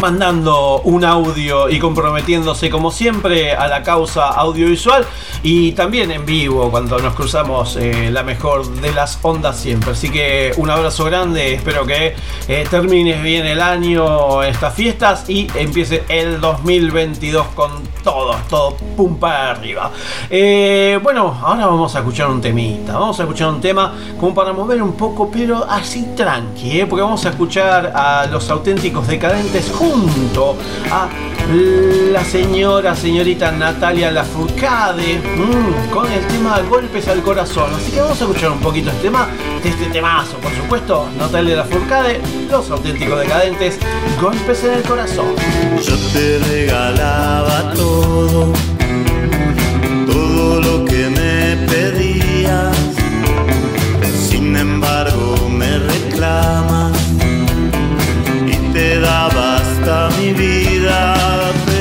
Mandando 0.00 0.82
un 0.82 1.04
audio 1.04 1.70
y 1.70 1.78
comprometiéndose 1.78 2.68
como 2.68 2.90
siempre 2.90 3.54
a 3.54 3.66
la 3.66 3.82
causa 3.82 4.28
audiovisual 4.28 5.06
y 5.42 5.72
también 5.72 6.10
en 6.10 6.26
vivo 6.26 6.70
cuando 6.70 6.98
nos 6.98 7.14
cruzamos 7.14 7.76
eh, 7.76 8.10
la 8.10 8.22
mejor 8.22 8.66
de 8.66 8.92
las 8.92 9.18
ondas 9.22 9.58
siempre. 9.58 9.92
Así 9.92 10.10
que 10.10 10.52
un 10.58 10.68
abrazo 10.68 11.04
grande, 11.04 11.54
espero 11.54 11.86
que 11.86 12.14
eh, 12.48 12.66
termines 12.68 13.22
bien 13.22 13.46
el 13.46 13.62
año, 13.62 14.42
estas 14.42 14.74
fiestas 14.74 15.28
y 15.30 15.46
empiece 15.54 16.04
el 16.08 16.40
2022 16.40 17.46
con 17.54 17.70
todo, 18.02 18.36
todo 18.50 18.76
pum 18.96 19.16
para 19.16 19.52
arriba. 19.52 19.90
Eh, 20.28 20.98
bueno, 21.02 21.38
ahora 21.42 21.66
vamos 21.66 21.94
a 21.96 22.00
escuchar 22.00 22.28
un 22.28 22.40
temita, 22.40 22.92
vamos 22.92 23.18
a 23.18 23.22
escuchar 23.22 23.48
un 23.48 23.60
tema 23.60 23.94
como 24.20 24.34
para 24.34 24.52
mover 24.52 24.82
un 24.82 24.92
poco, 24.92 25.30
pero 25.32 25.64
así 25.68 26.08
tranqui, 26.14 26.84
porque 26.84 27.02
vamos 27.02 27.24
a 27.24 27.30
escuchar 27.30 27.92
a 27.94 28.26
los 28.26 28.50
auténticos 28.50 29.08
decadentes 29.14 29.70
junto 29.70 30.56
a 30.90 31.08
la 32.12 32.24
señora, 32.24 32.96
señorita 32.96 33.52
Natalia 33.52 34.10
Lafourcade 34.10 35.18
mmm, 35.18 35.90
con 35.90 36.10
el 36.10 36.26
tema 36.26 36.58
Golpes 36.68 37.06
al 37.06 37.22
Corazón. 37.22 37.72
Así 37.76 37.92
que 37.92 38.00
vamos 38.00 38.20
a 38.20 38.24
escuchar 38.24 38.50
un 38.50 38.58
poquito 38.58 38.90
este 38.90 39.02
tema, 39.02 39.28
de 39.62 39.68
este 39.68 39.86
temazo, 39.86 40.36
por 40.38 40.52
supuesto. 40.52 41.08
Natalia 41.16 41.58
Lafourcade, 41.58 42.20
los 42.50 42.68
auténticos 42.72 43.20
decadentes, 43.20 43.78
Golpes 44.20 44.64
en 44.64 44.72
el 44.72 44.82
Corazón. 44.82 45.26
Yo 45.80 45.96
te 46.12 46.40
regalaba 46.50 47.72
todo, 47.74 48.52
todo 50.10 50.60
lo 50.60 50.84
que 50.86 51.08
me 51.08 51.68
pedías. 51.68 52.76
Sin 54.28 54.56
embargo, 54.56 55.48
me 55.48 55.78
reclamas 55.78 57.03
te 58.74 58.98
daba 58.98 59.56
hasta 59.56 60.10
mi 60.18 60.32
vida. 60.32 61.73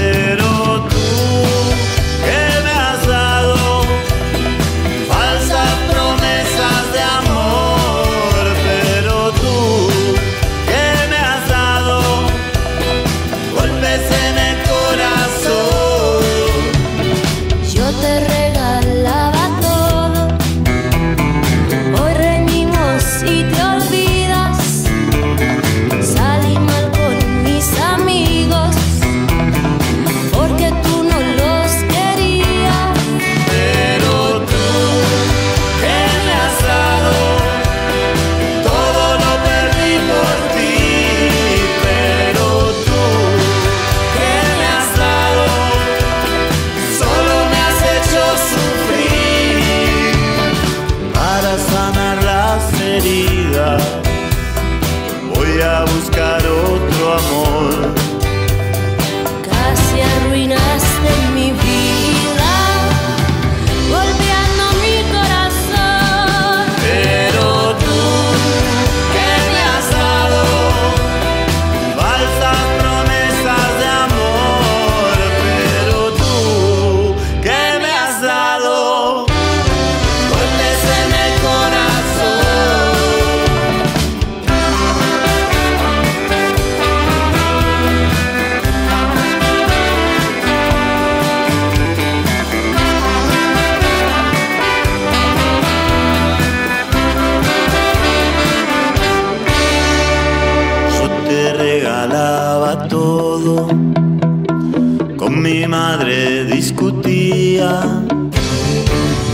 Discutía. 107.33 107.81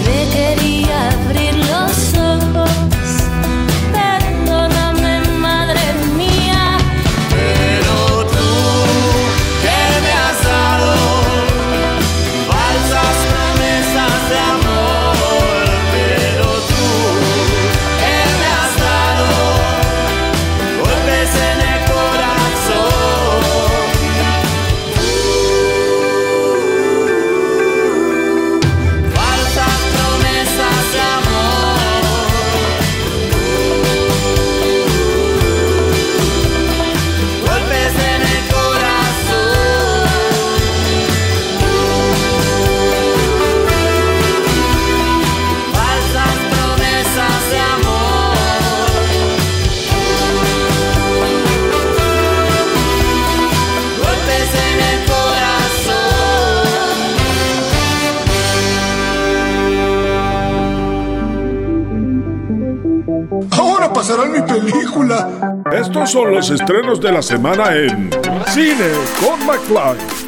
Me 0.05 0.19
quería 0.33 1.09
abrir 1.09 1.58
Estos 65.71 66.09
son 66.09 66.31
los 66.33 66.49
estrenos 66.49 66.99
de 66.99 67.11
la 67.11 67.21
semana 67.21 67.75
en 67.75 68.09
Cine 68.47 68.89
con 69.21 69.45
McFly. 69.45 70.18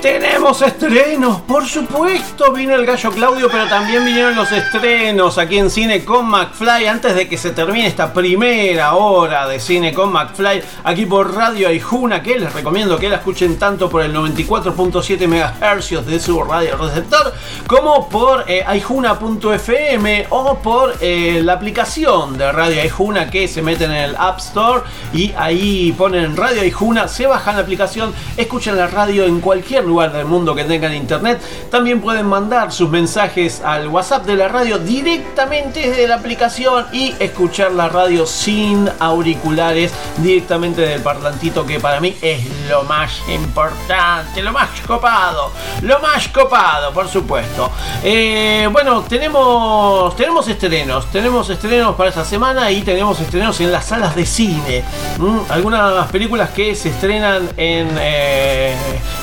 Tenemos 0.00 0.60
estrenos, 0.62 1.40
por 1.40 1.66
supuesto, 1.66 2.52
vino 2.52 2.74
el 2.74 2.86
gallo 2.86 3.10
Claudio, 3.10 3.48
pero 3.50 3.66
también 3.66 4.04
vinieron 4.04 4.36
los 4.36 4.52
estrenos 4.52 5.36
aquí 5.38 5.58
en 5.58 5.70
Cine 5.70 6.04
con 6.04 6.26
McFly. 6.28 6.86
Antes 6.86 7.14
de 7.14 7.28
que 7.28 7.36
se 7.36 7.50
termine 7.50 7.88
esta 7.88 8.12
primera 8.12 8.94
hora 8.94 9.48
de 9.48 9.58
Cine 9.58 9.92
con 9.92 10.12
McFly, 10.12 10.62
aquí 10.84 11.06
por 11.06 11.34
Radio 11.34 11.68
Aijuna, 11.68 12.22
que 12.22 12.38
les 12.38 12.52
recomiendo 12.52 12.98
que 12.98 13.08
la 13.08 13.16
escuchen 13.16 13.58
tanto 13.58 13.88
por 13.88 14.02
el 14.02 14.14
94.7 14.14 15.26
MHz 15.26 16.06
de 16.06 16.20
su 16.20 16.40
radio 16.44 16.76
receptor, 16.76 17.32
como 17.66 18.08
por 18.08 18.44
eh, 18.48 18.62
aijuna.fm 18.64 20.26
o 20.30 20.58
por 20.58 20.94
eh, 21.00 21.40
la 21.42 21.54
aplicación 21.54 22.38
de 22.38 22.52
Radio 22.52 22.82
Aijuna 22.82 23.28
que 23.28 23.48
se 23.48 23.62
meten 23.62 23.90
en 23.90 24.10
el 24.10 24.16
App 24.16 24.38
Store 24.38 24.82
y 25.12 25.32
ahí 25.36 25.92
ponen 25.96 26.36
Radio 26.36 26.62
Aijuna, 26.62 27.08
se 27.08 27.26
bajan 27.26 27.56
la 27.56 27.62
aplicación, 27.62 28.14
escuchan 28.36 28.76
la 28.76 28.86
radio 28.86 29.24
en 29.24 29.40
cualquier 29.40 29.84
lugar 29.84 29.95
del 29.96 30.26
mundo 30.26 30.54
que 30.54 30.64
tengan 30.64 30.94
internet. 30.94 31.40
También 31.70 32.00
pueden 32.00 32.26
mandar 32.26 32.70
sus 32.72 32.90
mensajes 32.90 33.62
al 33.64 33.88
WhatsApp 33.88 34.26
de 34.26 34.36
la 34.36 34.48
radio 34.48 34.78
directamente 34.78 35.88
desde 35.88 36.06
la 36.06 36.16
aplicación 36.16 36.86
y 36.92 37.14
escuchar 37.18 37.72
la 37.72 37.88
radio 37.88 38.26
sin 38.26 38.88
auriculares 38.98 39.92
directamente 40.18 40.82
del 40.82 41.00
parlantito 41.00 41.64
que 41.64 41.80
para 41.80 42.00
mí 42.00 42.14
es 42.20 42.40
lo 42.68 42.82
más 42.84 43.22
importante, 43.28 44.42
lo 44.42 44.52
más 44.52 44.68
copado, 44.86 45.52
lo 45.82 45.98
más 46.00 46.28
copado, 46.28 46.92
por 46.92 47.08
supuesto. 47.08 47.70
Eh, 48.02 48.68
bueno, 48.70 49.02
tenemos, 49.02 50.14
tenemos 50.16 50.46
estrenos, 50.48 51.10
tenemos 51.10 51.48
estrenos 51.48 51.94
para 51.96 52.10
esta 52.10 52.24
semana 52.24 52.70
y 52.70 52.82
tenemos 52.82 53.18
estrenos 53.20 53.58
en 53.60 53.72
las 53.72 53.86
salas 53.86 54.14
de 54.14 54.26
cine. 54.26 54.84
¿Mm? 55.18 55.50
Algunas 55.50 56.06
películas 56.10 56.50
que 56.50 56.74
se 56.74 56.90
estrenan 56.90 57.48
en 57.56 57.88
eh, 57.98 58.74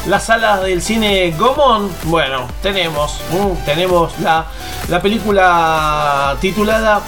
las 0.07 0.25
salas 0.25 0.52
del 0.61 0.81
cine 0.81 1.33
Gomón. 1.37 1.89
Bueno, 2.03 2.47
tenemos, 2.61 3.19
¿Mm? 3.31 3.65
tenemos 3.65 4.19
la, 4.19 4.45
la 4.89 5.01
película 5.01 6.35
titulada 6.39 7.01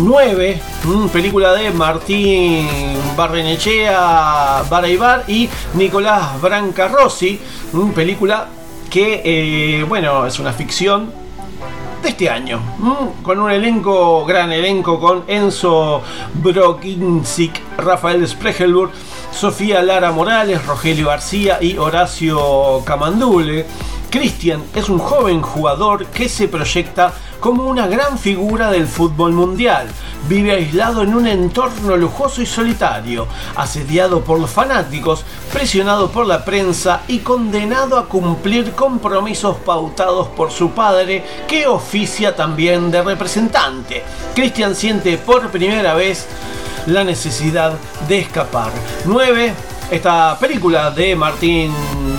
9, 0.00 0.60
película 1.12 1.52
de 1.54 1.70
Martín 1.72 2.68
Barrenechea 3.16 4.62
Baraibar 4.70 5.24
y 5.26 5.48
Nicolás 5.74 6.40
Brancarossi, 6.40 7.40
película 7.94 8.46
que, 8.88 9.22
eh, 9.24 9.84
bueno, 9.84 10.24
es 10.26 10.38
una 10.38 10.52
ficción 10.52 11.12
de 12.02 12.10
este 12.10 12.30
año, 12.30 12.60
con 13.22 13.40
un 13.40 13.50
elenco, 13.50 14.24
gran 14.24 14.52
elenco, 14.52 15.00
con 15.00 15.24
Enzo 15.26 16.00
Brokinzik, 16.34 17.60
Rafael 17.78 18.26
Spregelburg, 18.26 18.92
Sofía 19.38 19.82
Lara 19.82 20.10
Morales, 20.10 20.66
Rogelio 20.66 21.06
García 21.06 21.58
y 21.60 21.78
Horacio 21.78 22.82
Camandule. 22.84 23.66
Cristian 24.10 24.64
es 24.74 24.88
un 24.88 24.98
joven 24.98 25.42
jugador 25.42 26.06
que 26.06 26.28
se 26.28 26.48
proyecta 26.48 27.12
como 27.38 27.68
una 27.68 27.86
gran 27.86 28.18
figura 28.18 28.72
del 28.72 28.88
fútbol 28.88 29.30
mundial. 29.30 29.86
Vive 30.28 30.50
aislado 30.50 31.04
en 31.04 31.14
un 31.14 31.28
entorno 31.28 31.96
lujoso 31.96 32.42
y 32.42 32.46
solitario, 32.46 33.28
asediado 33.54 34.22
por 34.22 34.40
los 34.40 34.50
fanáticos, 34.50 35.24
presionado 35.52 36.10
por 36.10 36.26
la 36.26 36.44
prensa 36.44 37.02
y 37.06 37.20
condenado 37.20 37.96
a 37.96 38.08
cumplir 38.08 38.72
compromisos 38.72 39.56
pautados 39.58 40.26
por 40.36 40.50
su 40.50 40.70
padre, 40.72 41.24
que 41.46 41.68
oficia 41.68 42.34
también 42.34 42.90
de 42.90 43.04
representante. 43.04 44.02
Cristian 44.34 44.74
siente 44.74 45.16
por 45.16 45.48
primera 45.50 45.94
vez 45.94 46.26
la 46.88 47.04
necesidad 47.04 47.74
de 48.08 48.18
escapar. 48.18 48.70
9 49.04 49.52
esta 49.90 50.36
película 50.38 50.90
de 50.90 51.16
Martín 51.16 51.72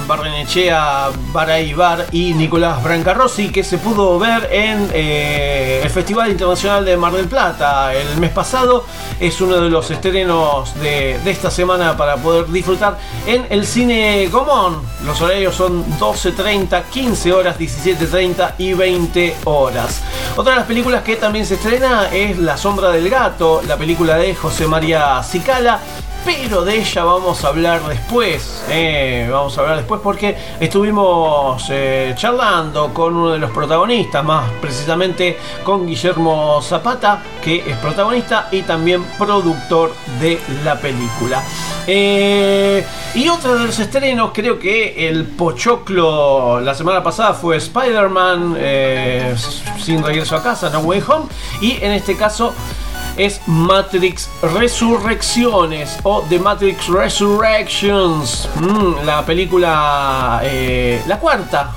Barrenechea 0.07 1.09
Baraibar 1.31 2.07
y 2.11 2.33
Nicolás 2.33 2.83
Brancarossi 2.83 3.49
que 3.49 3.63
se 3.63 3.77
pudo 3.77 4.17
ver 4.17 4.49
en 4.51 4.89
eh, 4.91 5.81
el 5.83 5.89
Festival 5.89 6.31
Internacional 6.31 6.83
de 6.83 6.97
Mar 6.97 7.13
del 7.13 7.27
Plata 7.27 7.93
el 7.93 8.17
mes 8.17 8.31
pasado. 8.31 8.85
Es 9.19 9.39
uno 9.41 9.61
de 9.61 9.69
los 9.69 9.91
estrenos 9.91 10.73
de, 10.79 11.19
esta 11.29 11.51
semana 11.51 11.95
para 11.95 12.17
poder 12.17 12.47
disfrutar 12.47 12.97
en 13.27 13.45
el 13.49 13.67
cine 13.67 14.27
Gomón. 14.31 14.81
Los 15.05 15.21
horarios 15.21 15.55
son 15.55 15.85
12.30, 15.99 16.85
15 16.85 17.33
horas, 17.33 17.59
17.30 17.59 18.53
y 18.57 18.73
20 18.73 19.35
horas. 19.45 20.01
Otra 20.35 20.53
de 20.53 20.59
las 20.59 20.67
películas 20.67 21.03
que 21.03 21.17
también 21.17 21.45
se 21.45 21.55
estrena 21.55 22.09
es 22.11 22.37
La 22.39 22.57
Sombra 22.57 22.89
del 22.89 23.09
Gato, 23.09 23.61
la 23.67 23.77
película 23.77 24.15
de 24.15 24.33
José 24.33 24.67
María 24.67 25.21
Cicala 25.23 25.79
pero 26.25 26.63
de 26.63 26.77
ella 26.77 27.03
vamos 27.03 27.43
a 27.43 27.49
hablar 27.49 27.81
después. 27.87 28.63
Eh, 28.69 29.27
vamos 29.31 29.57
a 29.57 29.61
hablar 29.61 29.77
después 29.77 30.01
porque 30.03 30.35
estuvimos 30.59 31.65
eh, 31.69 32.13
charlando 32.15 32.93
con 32.93 33.15
uno 33.15 33.31
de 33.31 33.39
los 33.39 33.51
protagonistas, 33.51 34.23
más 34.23 34.49
precisamente 34.61 35.37
con 35.63 35.87
Guillermo 35.87 36.61
Zapata, 36.61 37.21
que 37.43 37.69
es 37.69 37.77
protagonista 37.77 38.47
y 38.51 38.61
también 38.61 39.03
productor 39.17 39.91
de 40.19 40.39
la 40.63 40.79
película. 40.79 41.43
Eh, 41.87 42.85
y 43.15 43.27
otro 43.29 43.57
de 43.57 43.65
los 43.65 43.79
estrenos, 43.79 44.31
creo 44.33 44.59
que 44.59 45.09
el 45.09 45.25
Pochoclo 45.25 46.59
la 46.59 46.75
semana 46.75 47.01
pasada 47.01 47.33
fue 47.33 47.57
Spider-Man 47.57 48.57
sin 49.79 50.03
regreso 50.03 50.35
a 50.35 50.43
casa, 50.43 50.69
No 50.69 50.79
Way 50.79 51.03
Home. 51.07 51.25
Y 51.61 51.83
en 51.83 51.93
este 51.93 52.15
caso 52.15 52.53
es 53.19 53.41
Matrix 53.47 54.29
Resurrecciones 54.41 55.97
o 56.03 56.23
The 56.29 56.39
Matrix 56.39 56.87
Resurrections, 56.87 58.47
mm, 58.55 59.05
la 59.05 59.25
película, 59.25 60.39
eh, 60.41 61.03
la 61.05 61.19
cuarta 61.19 61.71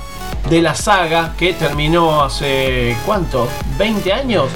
de 0.49 0.61
la 0.61 0.73
saga 0.73 1.33
que 1.37 1.51
terminó 1.51 2.23
hace, 2.23 2.95
¿cuánto? 3.05 3.49
¿20 3.77 4.13
años? 4.13 4.49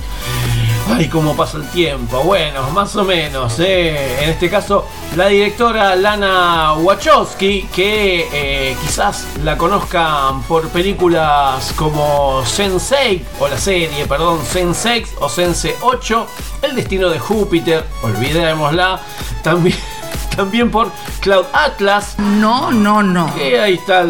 Ay, 0.89 1.07
cómo 1.09 1.35
pasa 1.35 1.57
el 1.57 1.67
tiempo. 1.69 2.21
Bueno, 2.23 2.69
más 2.71 2.95
o 2.95 3.03
menos. 3.03 3.59
Eh. 3.59 4.23
En 4.23 4.29
este 4.29 4.49
caso, 4.49 4.87
la 5.15 5.27
directora 5.27 5.95
Lana 5.95 6.73
Wachowski, 6.73 7.63
que 7.73 8.27
eh, 8.31 8.75
quizás 8.81 9.25
la 9.43 9.57
conozcan 9.57 10.41
por 10.43 10.69
películas 10.69 11.73
como 11.75 12.41
Sense8, 12.43 13.21
o 13.39 13.47
la 13.47 13.57
serie, 13.57 14.05
perdón, 14.05 14.39
Sense8 14.39 15.07
o 15.19 15.29
Sense 15.29 15.75
8, 15.81 16.27
El 16.61 16.75
destino 16.75 17.09
de 17.09 17.19
Júpiter, 17.19 17.83
olvidémosla. 18.03 19.01
También 19.43 19.77
también 20.35 20.71
por 20.71 20.91
Cloud 21.19 21.45
Atlas. 21.53 22.15
No, 22.19 22.71
no, 22.71 23.03
no. 23.03 23.33
Que 23.35 23.59
ahí 23.59 23.73
está, 23.73 24.05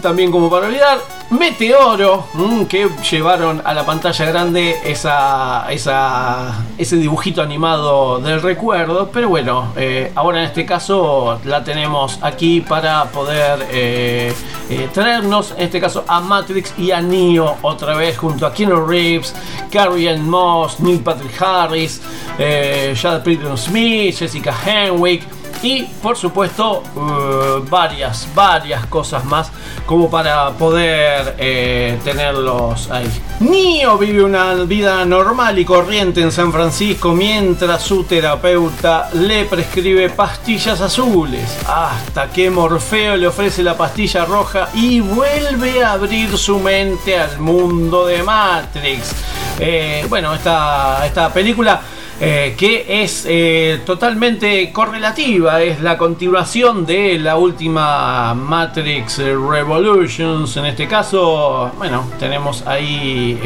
también 0.00 0.30
como 0.30 0.48
para 0.48 0.66
olvidar. 0.66 0.98
Meteoro, 1.32 2.26
mm, 2.34 2.64
que 2.64 2.90
llevaron 3.10 3.62
a 3.64 3.72
la 3.72 3.86
pantalla 3.86 4.26
grande 4.26 4.76
esa, 4.84 5.66
ese 5.70 6.96
dibujito 6.96 7.40
animado 7.40 8.18
del 8.18 8.42
recuerdo. 8.42 9.08
Pero 9.10 9.30
bueno, 9.30 9.72
eh, 9.74 10.12
ahora 10.14 10.40
en 10.40 10.44
este 10.44 10.66
caso 10.66 11.40
la 11.46 11.64
tenemos 11.64 12.18
aquí 12.20 12.60
para 12.60 13.04
poder 13.04 13.66
eh, 13.70 14.34
eh, 14.68 14.88
traernos, 14.92 15.52
en 15.52 15.62
este 15.62 15.80
caso, 15.80 16.04
a 16.06 16.20
Matrix 16.20 16.74
y 16.76 16.90
a 16.90 17.00
Neo 17.00 17.56
otra 17.62 17.94
vez 17.94 18.18
junto 18.18 18.46
a 18.46 18.52
Keanu 18.52 18.84
Reeves, 18.84 19.34
Carrie 19.70 20.10
Ann 20.10 20.28
Moss, 20.28 20.80
Neil 20.80 21.00
Patrick 21.00 21.40
Harris, 21.40 22.02
Jada 22.94 23.22
Smith, 23.56 24.18
Jessica 24.18 24.54
Henwick 24.66 25.22
y 25.62 25.82
por 26.02 26.16
supuesto 26.16 26.82
uh, 26.96 27.68
varias, 27.68 28.28
varias 28.34 28.86
cosas 28.86 29.24
más 29.24 29.50
como 29.86 30.10
para 30.10 30.50
poder 30.50 31.36
eh, 31.38 31.98
tenerlos 32.04 32.90
ahí. 32.90 33.08
Neo 33.40 33.98
vive 33.98 34.22
una 34.24 34.54
vida 34.54 35.04
normal 35.04 35.58
y 35.58 35.64
corriente 35.64 36.20
en 36.20 36.32
San 36.32 36.52
Francisco 36.52 37.12
mientras 37.12 37.82
su 37.82 38.04
terapeuta 38.04 39.10
le 39.14 39.44
prescribe 39.44 40.10
pastillas 40.10 40.80
azules 40.80 41.58
hasta 41.66 42.28
que 42.30 42.50
Morfeo 42.50 43.16
le 43.16 43.26
ofrece 43.26 43.62
la 43.62 43.76
pastilla 43.76 44.24
roja 44.24 44.68
y 44.74 45.00
vuelve 45.00 45.82
a 45.82 45.92
abrir 45.92 46.36
su 46.36 46.58
mente 46.58 47.18
al 47.18 47.38
mundo 47.38 48.06
de 48.06 48.22
Matrix. 48.22 49.14
Eh, 49.58 50.06
bueno, 50.08 50.34
esta, 50.34 51.06
esta 51.06 51.32
película 51.32 51.80
eh, 52.24 52.54
que 52.56 53.02
es 53.02 53.26
eh, 53.28 53.80
totalmente 53.84 54.70
correlativa, 54.70 55.60
es 55.60 55.80
la 55.80 55.98
continuación 55.98 56.86
de 56.86 57.18
la 57.18 57.34
última 57.36 58.32
Matrix 58.32 59.18
Revolutions. 59.18 60.56
En 60.56 60.66
este 60.66 60.86
caso, 60.86 61.72
bueno, 61.76 62.04
tenemos 62.20 62.64
ahí 62.64 63.40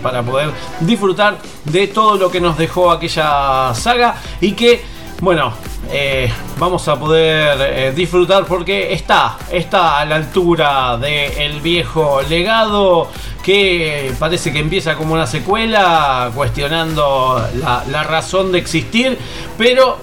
para 0.00 0.22
poder 0.22 0.50
disfrutar 0.78 1.38
de 1.64 1.88
todo 1.88 2.16
lo 2.16 2.30
que 2.30 2.40
nos 2.40 2.56
dejó 2.56 2.92
aquella 2.92 3.74
saga 3.74 4.14
y 4.40 4.52
que, 4.52 4.80
bueno, 5.20 5.52
eh, 5.90 6.30
vamos 6.58 6.86
a 6.88 6.98
poder 6.98 7.94
disfrutar 7.94 8.44
porque 8.44 8.92
está, 8.92 9.38
está 9.50 10.00
a 10.00 10.04
la 10.04 10.16
altura 10.16 10.96
del 10.98 11.60
viejo 11.60 12.20
legado 12.22 13.08
que 13.44 14.12
parece 14.18 14.52
que 14.52 14.58
empieza 14.58 14.96
como 14.96 15.12
una 15.12 15.26
secuela, 15.26 16.30
cuestionando 16.34 17.46
la, 17.60 18.02
razón 18.02 18.50
de 18.50 18.58
existir, 18.58 19.18
pero 19.58 19.98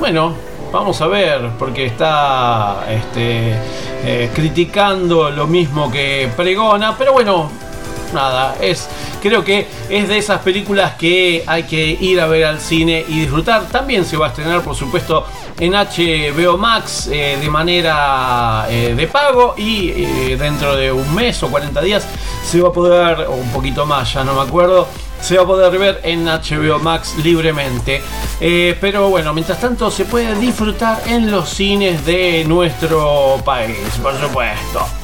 bueno, 0.00 0.34
vamos 0.72 1.00
a 1.00 1.06
ver, 1.06 1.50
porque 1.56 1.86
está 1.86 2.84
este, 2.90 3.54
eh, 4.04 4.30
criticando 4.34 5.30
lo 5.30 5.46
mismo 5.46 5.90
que 5.90 6.30
pregona, 6.36 6.96
pero 6.98 7.12
bueno, 7.12 7.48
nada, 8.12 8.56
es 8.60 8.88
creo 9.20 9.44
que 9.44 9.66
es 9.88 10.08
de 10.08 10.18
esas 10.18 10.40
películas 10.40 10.94
que 10.94 11.44
hay 11.46 11.64
que 11.64 11.98
ir 12.00 12.20
a 12.20 12.26
ver 12.26 12.44
al 12.44 12.60
cine 12.60 13.04
y 13.08 13.20
disfrutar. 13.20 13.66
También 13.66 14.04
se 14.04 14.16
va 14.16 14.26
a 14.26 14.28
estrenar, 14.30 14.62
por 14.62 14.74
supuesto, 14.74 15.26
en 15.58 15.72
HBO 15.72 16.56
Max 16.56 17.08
eh, 17.12 17.38
de 17.40 17.50
manera 17.50 18.66
eh, 18.68 18.94
de 18.96 19.06
pago 19.06 19.54
y 19.56 19.90
eh, 19.90 20.36
dentro 20.38 20.74
de 20.74 20.90
un 20.90 21.14
mes 21.14 21.42
o 21.42 21.48
40 21.48 21.80
días 21.82 22.06
se 22.44 22.60
va 22.60 22.68
a 22.68 22.72
poder, 22.72 23.26
o 23.28 23.34
un 23.34 23.50
poquito 23.50 23.84
más, 23.86 24.12
ya 24.12 24.24
no 24.24 24.34
me 24.34 24.40
acuerdo, 24.40 24.88
se 25.20 25.36
va 25.36 25.42
a 25.42 25.46
poder 25.46 25.78
ver 25.78 26.00
en 26.02 26.24
HBO 26.24 26.78
Max 26.78 27.14
libremente. 27.22 28.02
Pero 28.38 29.10
bueno, 29.10 29.34
mientras 29.34 29.60
tanto 29.60 29.90
se 29.90 30.06
puede 30.06 30.34
disfrutar 30.36 31.02
en 31.06 31.30
los 31.30 31.50
cines 31.50 32.06
de 32.06 32.44
nuestro 32.46 33.38
país, 33.44 33.76
por 34.02 34.18
supuesto. 34.18 34.99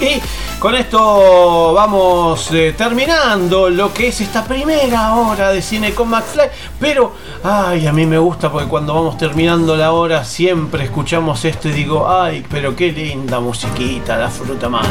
Y 0.00 0.20
con 0.58 0.74
esto 0.74 1.74
vamos 1.74 2.50
eh, 2.52 2.74
terminando 2.76 3.68
lo 3.68 3.92
que 3.92 4.08
es 4.08 4.20
esta 4.22 4.44
primera 4.44 5.14
hora 5.14 5.50
de 5.50 5.60
cine 5.60 5.92
con 5.92 6.08
McFly. 6.08 6.48
Pero, 6.78 7.14
ay, 7.44 7.86
a 7.86 7.92
mí 7.92 8.06
me 8.06 8.16
gusta 8.16 8.50
porque 8.50 8.66
cuando 8.66 8.94
vamos 8.94 9.18
terminando 9.18 9.76
la 9.76 9.92
hora 9.92 10.24
siempre 10.24 10.84
escuchamos 10.84 11.44
esto 11.44 11.68
y 11.68 11.72
digo, 11.72 12.10
ay, 12.10 12.44
pero 12.50 12.74
qué 12.74 12.92
linda 12.92 13.40
musiquita, 13.40 14.16
la 14.16 14.30
fruta 14.30 14.70
madre. 14.70 14.90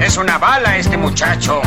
Es 0.00 0.18
una 0.18 0.36
bala 0.36 0.76
este 0.76 0.98
muchacho. 0.98 1.62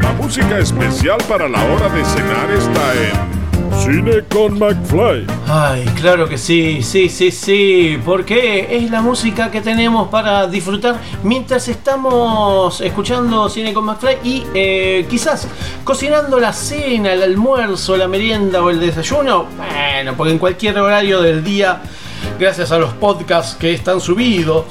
La 0.00 0.12
música 0.12 0.58
especial 0.58 1.18
para 1.28 1.48
la 1.48 1.62
hora 1.64 1.88
de 1.90 2.02
cenar 2.04 2.50
está 2.50 2.94
en 2.94 3.37
Cine 3.78 4.24
con 4.28 4.58
McFly. 4.58 5.26
Ay, 5.46 5.84
claro 5.94 6.28
que 6.28 6.36
sí, 6.36 6.82
sí, 6.82 7.08
sí, 7.08 7.30
sí, 7.30 7.98
porque 8.04 8.76
es 8.76 8.90
la 8.90 9.00
música 9.00 9.50
que 9.50 9.60
tenemos 9.60 10.08
para 10.08 10.46
disfrutar 10.48 10.96
mientras 11.22 11.68
estamos 11.68 12.80
escuchando 12.80 13.48
Cine 13.48 13.72
con 13.72 13.84
McFly 13.84 14.18
y 14.24 14.44
eh, 14.52 15.06
quizás 15.08 15.46
cocinando 15.84 16.40
la 16.40 16.52
cena, 16.52 17.12
el 17.12 17.22
almuerzo, 17.22 17.96
la 17.96 18.08
merienda 18.08 18.62
o 18.62 18.70
el 18.70 18.80
desayuno. 18.80 19.46
Bueno, 19.56 20.14
porque 20.16 20.32
en 20.32 20.38
cualquier 20.38 20.78
horario 20.78 21.22
del 21.22 21.44
día, 21.44 21.80
gracias 22.38 22.72
a 22.72 22.78
los 22.78 22.92
podcasts 22.94 23.54
que 23.54 23.72
están 23.72 24.00
subidos 24.00 24.64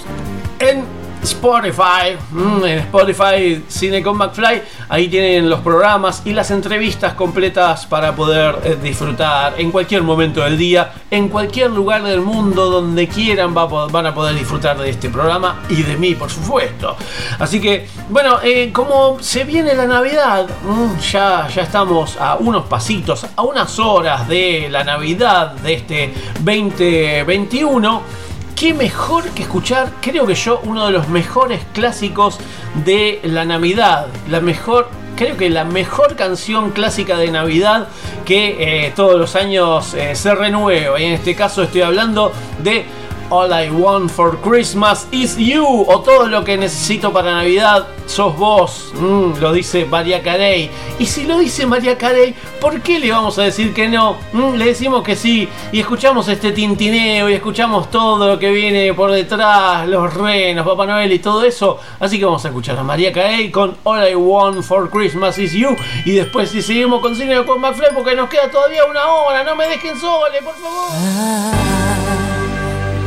Spotify, 1.23 2.15
mm, 2.31 2.63
en 2.63 2.79
Spotify 2.79 3.63
Cine 3.67 4.01
con 4.01 4.17
McFly, 4.17 4.61
ahí 4.89 5.07
tienen 5.07 5.49
los 5.49 5.59
programas 5.59 6.21
y 6.25 6.33
las 6.33 6.51
entrevistas 6.51 7.13
completas 7.13 7.85
para 7.85 8.15
poder 8.15 8.59
eh, 8.63 8.77
disfrutar 8.81 9.55
en 9.57 9.71
cualquier 9.71 10.03
momento 10.03 10.41
del 10.41 10.57
día, 10.57 10.93
en 11.11 11.29
cualquier 11.29 11.71
lugar 11.71 12.03
del 12.03 12.21
mundo, 12.21 12.69
donde 12.69 13.07
quieran 13.07 13.53
van 13.53 14.05
a 14.05 14.13
poder 14.13 14.35
disfrutar 14.35 14.77
de 14.77 14.89
este 14.89 15.09
programa 15.09 15.63
y 15.69 15.83
de 15.83 15.97
mí, 15.97 16.15
por 16.15 16.29
supuesto. 16.29 16.95
Así 17.39 17.59
que, 17.59 17.87
bueno, 18.09 18.39
eh, 18.43 18.71
como 18.71 19.17
se 19.19 19.43
viene 19.43 19.73
la 19.73 19.85
Navidad, 19.85 20.47
mm, 20.63 20.99
ya, 20.99 21.47
ya 21.47 21.63
estamos 21.63 22.17
a 22.17 22.35
unos 22.35 22.65
pasitos, 22.65 23.25
a 23.35 23.41
unas 23.41 23.79
horas 23.79 24.27
de 24.27 24.67
la 24.69 24.83
Navidad 24.83 25.53
de 25.53 25.73
este 25.73 26.13
2021 26.39 28.26
qué 28.57 28.73
mejor 28.73 29.23
que 29.29 29.43
escuchar, 29.43 29.91
creo 30.01 30.25
que 30.25 30.33
yo, 30.33 30.59
uno 30.63 30.87
de 30.87 30.91
los 30.91 31.07
mejores 31.09 31.61
clásicos 31.73 32.39
de 32.83 33.19
la 33.23 33.45
Navidad. 33.45 34.07
La 34.27 34.41
mejor, 34.41 34.89
creo 35.15 35.37
que 35.37 35.49
la 35.51 35.63
mejor 35.63 36.15
canción 36.15 36.71
clásica 36.71 37.19
de 37.19 37.29
Navidad 37.29 37.87
que 38.25 38.85
eh, 38.87 38.93
todos 38.95 39.19
los 39.19 39.35
años 39.35 39.93
eh, 39.93 40.15
se 40.15 40.33
renueva. 40.33 40.99
Y 40.99 41.05
en 41.05 41.13
este 41.13 41.35
caso 41.35 41.61
estoy 41.61 41.81
hablando 41.81 42.33
de 42.63 42.85
All 43.29 43.51
I 43.51 43.69
Want 43.69 44.09
for 44.09 44.37
Christmas 44.41 45.07
is 45.11 45.37
You 45.37 45.65
o 45.65 46.01
todo 46.01 46.27
lo 46.27 46.43
que 46.43 46.57
necesito 46.57 47.11
para 47.11 47.33
Navidad 47.33 47.87
sos 48.07 48.37
vos, 48.37 48.91
mm, 48.95 49.39
lo 49.39 49.51
dice 49.51 49.85
María 49.85 50.23
Carey. 50.23 50.71
Y 50.97 51.05
si 51.05 51.25
lo 51.25 51.37
dice 51.37 51.65
María 51.65 51.97
Carey, 51.97 52.33
¿por 52.61 52.81
qué 52.81 52.99
le 52.99 53.11
vamos 53.11 53.37
a 53.37 53.43
decir 53.43 53.73
que 53.73 53.87
no? 53.89 54.17
Mm, 54.31 54.55
le 54.55 54.65
decimos 54.65 55.03
que 55.03 55.15
sí 55.15 55.47
y 55.71 55.79
escuchamos 55.81 56.27
este 56.29 56.51
tintineo 56.51 57.29
y 57.29 57.33
escuchamos 57.33 57.91
todo 57.91 58.27
lo 58.27 58.39
que 58.39 58.49
viene 58.51 58.93
por 58.93 59.11
detrás, 59.11 59.87
los 59.87 60.13
renos, 60.13 60.65
Papá 60.65 60.85
Noel 60.85 61.11
y 61.11 61.19
todo 61.19 61.43
eso. 61.43 61.79
Así 61.99 62.17
que 62.17 62.25
vamos 62.25 62.43
a 62.45 62.47
escuchar 62.47 62.77
a 62.79 62.83
María 62.83 63.11
Carey 63.11 63.51
con 63.51 63.75
All 63.83 64.07
I 64.07 64.15
Want 64.15 64.63
for 64.63 64.89
Christmas 64.89 65.37
is 65.37 65.51
You 65.51 65.75
y 66.05 66.11
después 66.11 66.49
si 66.49 66.61
seguimos 66.61 67.01
con 67.01 67.15
cine 67.15 67.43
con 67.45 67.59
McFly 67.59 67.87
porque 67.93 68.15
nos 68.15 68.29
queda 68.29 68.49
todavía 68.49 68.85
una 68.85 69.05
hora, 69.05 69.43
no 69.43 69.55
me 69.55 69.67
dejen 69.67 69.99
sole, 69.99 70.41
por 70.41 70.55
favor. 70.55 71.66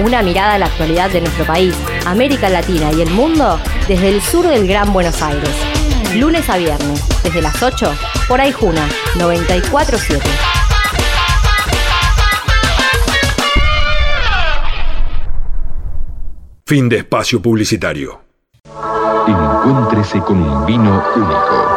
Una 0.00 0.22
mirada 0.22 0.54
a 0.54 0.58
la 0.58 0.66
actualidad 0.66 1.10
de 1.10 1.20
nuestro 1.20 1.44
país, 1.44 1.74
América 2.06 2.48
Latina 2.48 2.92
y 2.92 3.02
el 3.02 3.10
mundo 3.10 3.58
desde 3.88 4.08
el 4.08 4.22
sur 4.22 4.46
del 4.46 4.68
Gran 4.68 4.92
Buenos 4.92 5.20
Aires. 5.22 5.50
Lunes 6.14 6.48
a 6.48 6.56
viernes, 6.56 7.02
desde 7.24 7.42
las 7.42 7.60
8, 7.60 7.92
por 8.28 8.40
Aijuna 8.40 8.88
947. 9.16 10.28
Fin 16.64 16.88
de 16.88 16.98
espacio 16.98 17.42
publicitario. 17.42 18.20
Encuéntrese 19.26 20.20
con 20.20 20.40
un 20.40 20.64
vino 20.64 21.02
único. 21.16 21.68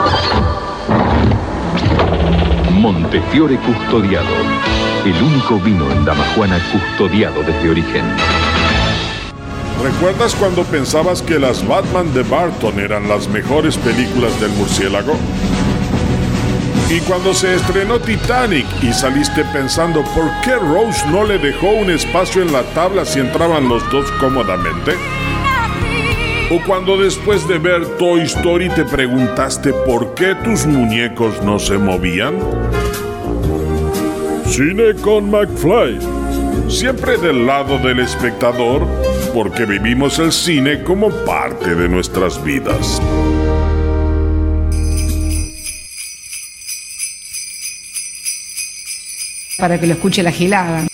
Montefiore 2.71 3.57
Custodiado. 3.57 4.90
El 5.03 5.19
único 5.23 5.59
vino 5.59 5.91
en 5.91 6.05
Damajuana 6.05 6.59
custodiado 6.71 7.41
desde 7.41 7.71
origen. 7.71 8.05
¿Recuerdas 9.81 10.35
cuando 10.35 10.63
pensabas 10.63 11.23
que 11.23 11.39
las 11.39 11.67
Batman 11.67 12.13
de 12.13 12.21
Barton 12.21 12.79
eran 12.79 13.09
las 13.09 13.27
mejores 13.27 13.77
películas 13.77 14.39
del 14.39 14.51
murciélago? 14.51 15.13
Y 16.91 16.99
cuando 16.99 17.33
se 17.33 17.55
estrenó 17.55 17.99
Titanic 17.99 18.67
y 18.83 18.93
saliste 18.93 19.43
pensando 19.45 20.03
por 20.13 20.29
qué 20.43 20.55
Rose 20.57 21.03
no 21.07 21.23
le 21.23 21.39
dejó 21.39 21.71
un 21.71 21.89
espacio 21.89 22.43
en 22.43 22.53
la 22.53 22.61
tabla 22.75 23.03
si 23.03 23.21
entraban 23.21 23.67
los 23.67 23.81
dos 23.89 24.05
cómodamente? 24.19 24.91
¿O 26.51 26.61
cuando 26.67 26.97
después 26.97 27.47
de 27.47 27.57
ver 27.57 27.97
Toy 27.97 28.21
Story 28.21 28.69
te 28.69 28.85
preguntaste 28.85 29.73
por 29.73 30.13
qué 30.13 30.35
tus 30.35 30.67
muñecos 30.67 31.41
no 31.41 31.57
se 31.57 31.79
movían? 31.79 32.35
Cine 34.51 34.93
con 35.01 35.31
McFly. 35.31 35.97
Siempre 36.69 37.17
del 37.17 37.47
lado 37.47 37.77
del 37.77 38.01
espectador, 38.01 38.85
porque 39.33 39.65
vivimos 39.65 40.19
el 40.19 40.33
cine 40.33 40.83
como 40.83 41.09
parte 41.23 41.73
de 41.73 41.87
nuestras 41.87 42.43
vidas. 42.43 43.01
para 49.57 49.79
que 49.79 49.85
lo 49.85 49.93
escuche 49.93 50.23
la 50.23 50.31
gilada. 50.31 50.90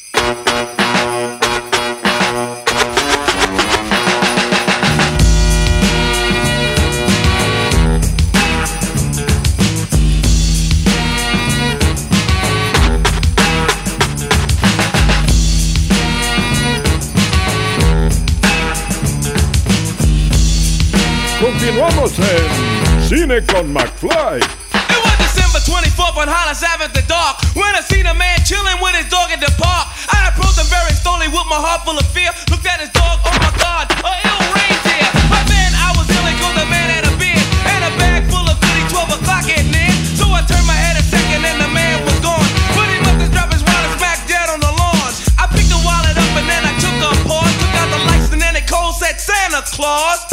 En 23.32 23.44
Cine 23.44 23.46
con 23.46 23.74
McFly. 23.74 24.40
It 24.40 25.00
was 25.04 25.18
December 25.20 25.60
24th 25.60 26.16
on 26.16 26.28
Hollis 26.28 26.64
Ave 26.64 26.86
at 26.86 26.94
the 26.94 27.04
dark 27.08 27.36
when 27.56 27.68
I 27.76 27.82
seen 27.82 28.06
a 28.06 28.14
man 28.14 28.40
chilling 28.46 28.80
with 28.80 28.96
his 28.96 29.10
dog 29.10 29.32
at 29.32 29.44
the 29.44 29.52
park. 29.60 29.88
I 30.12 30.32
approached 30.32 30.60
him 30.60 30.68
very 30.72 30.94
slowly 30.96 31.28
with 31.28 31.48
my 31.52 31.60
heart 31.60 31.84
full 31.84 31.98
of 31.98 32.08
fear. 32.16 32.32
Looked 32.48 32.66
at 32.66 32.80
his 32.80 32.92
dog, 32.96 33.20
oh 33.28 33.36
my 33.36 33.52
god, 33.60 33.92
a 33.92 34.12
ill 34.24 34.42
reindeer. 34.56 35.08
But 35.28 35.44
then 35.52 35.72
I 35.76 35.92
was 36.00 36.08
ill 36.08 36.28
cause 36.40 36.56
the 36.56 36.68
man 36.72 36.88
had 36.88 37.04
a 37.04 37.14
beard 37.20 37.44
and 37.68 37.82
a 37.84 37.92
bag 38.00 38.24
full 38.32 38.48
of 38.48 38.56
goodies, 38.64 38.88
12 38.96 39.20
o'clock 39.20 39.46
at 39.52 39.66
near. 39.68 39.92
So 40.16 40.32
I 40.32 40.42
turned 40.48 40.68
my 40.68 40.78
head 40.78 40.96
a 40.96 41.04
second 41.04 41.44
and 41.44 41.60
the 41.60 41.72
man 41.72 42.00
was 42.08 42.16
gone. 42.24 42.48
But 42.80 42.88
he 42.88 42.98
must 43.04 43.28
have 43.28 43.32
dropped 43.36 43.52
his 43.52 43.64
wallet 43.64 43.92
smack 44.00 44.24
dead 44.24 44.48
on 44.48 44.64
the 44.64 44.72
lawn. 44.72 45.12
I 45.36 45.52
picked 45.52 45.72
the 45.74 45.82
wallet 45.84 46.16
up 46.16 46.32
and 46.40 46.48
then 46.48 46.64
I 46.64 46.74
took 46.80 46.96
a 46.96 47.12
pause, 47.28 47.56
took 47.60 47.76
out 47.76 47.92
the 47.92 48.02
lights 48.08 48.32
and 48.32 48.40
then 48.40 48.56
it 48.56 48.72
cold 48.72 48.96
said 48.96 49.20
Santa 49.20 49.68
Claus. 49.68 50.27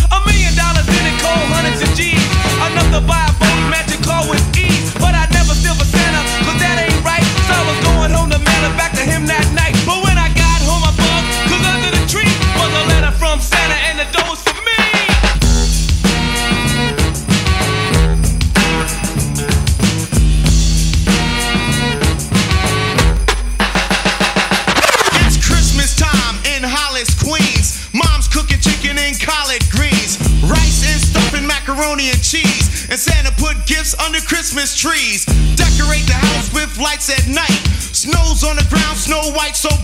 Ground, 39.44 39.56
snow 39.56 39.74
white 39.74 39.74
so 39.74 39.83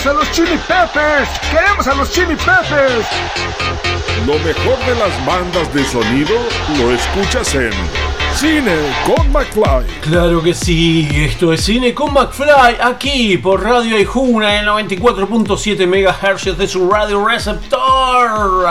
¡Queremos 0.00 0.24
a 0.24 0.24
los 0.24 0.32
Chili 0.32 0.58
Peppers! 0.66 1.28
¡Queremos 1.50 1.86
a 1.86 1.94
los 1.94 2.10
Chili 2.10 2.34
Peppers! 2.34 3.06
Lo 4.26 4.38
mejor 4.38 4.78
de 4.86 4.94
las 4.94 5.26
bandas 5.26 5.74
de 5.74 5.84
sonido 5.84 6.36
lo 6.78 6.90
escuchas 6.90 7.54
en 7.54 7.70
Cine 8.34 8.76
con 9.04 9.30
McFly. 9.30 9.86
Claro 10.00 10.42
que 10.42 10.54
sí, 10.54 11.06
esto 11.12 11.52
es 11.52 11.62
Cine 11.62 11.92
con 11.92 12.14
McFly, 12.14 12.78
aquí 12.80 13.36
por 13.36 13.62
Radio 13.62 13.96
Aijuna 13.96 14.58
en 14.58 14.66
94.7 14.66 15.86
MHz 15.86 16.56
de 16.56 16.66
su 16.66 16.88
radio 16.88 17.22
receptor. 17.26 18.66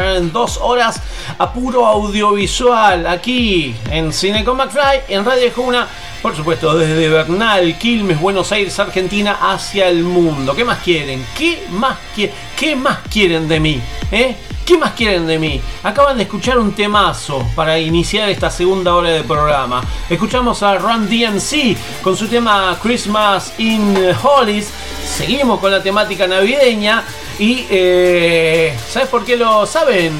En 0.00 0.32
dos 0.32 0.58
horas 0.60 1.00
a 1.38 1.52
puro 1.52 1.86
audiovisual, 1.86 3.06
aquí 3.06 3.76
en 3.90 4.12
Cine 4.12 4.44
con 4.44 4.56
McFly, 4.56 5.02
en 5.08 5.24
Radio 5.24 5.44
Aijuna. 5.44 5.86
Por 6.26 6.34
supuesto, 6.34 6.76
desde 6.76 7.08
Bernal, 7.08 7.78
Quilmes, 7.78 8.18
Buenos 8.20 8.50
Aires, 8.50 8.76
Argentina, 8.80 9.38
hacia 9.40 9.86
el 9.88 10.02
mundo. 10.02 10.56
¿Qué 10.56 10.64
más 10.64 10.80
quieren? 10.80 11.24
¿Qué 11.38 11.68
más, 11.70 11.96
qui- 12.16 12.28
qué 12.58 12.74
más 12.74 12.98
quieren 13.08 13.46
de 13.46 13.60
mí? 13.60 13.80
¿Eh? 14.10 14.34
¿Qué 14.64 14.76
más 14.76 14.90
quieren 14.94 15.24
de 15.28 15.38
mí? 15.38 15.60
Acaban 15.84 16.16
de 16.16 16.24
escuchar 16.24 16.58
un 16.58 16.72
temazo 16.72 17.46
para 17.54 17.78
iniciar 17.78 18.28
esta 18.28 18.50
segunda 18.50 18.96
hora 18.96 19.10
de 19.10 19.22
programa. 19.22 19.84
Escuchamos 20.10 20.64
a 20.64 20.76
Run 20.78 21.08
DMC 21.08 21.76
con 22.02 22.16
su 22.16 22.26
tema 22.26 22.76
Christmas 22.82 23.52
in 23.58 23.96
Hollies. 24.20 24.68
Seguimos 25.06 25.60
con 25.60 25.70
la 25.70 25.80
temática 25.80 26.26
navideña. 26.26 27.04
Y, 27.38 27.66
eh, 27.70 28.76
¿sabes 28.90 29.08
por 29.10 29.24
qué 29.24 29.36
lo 29.36 29.64
saben? 29.64 30.12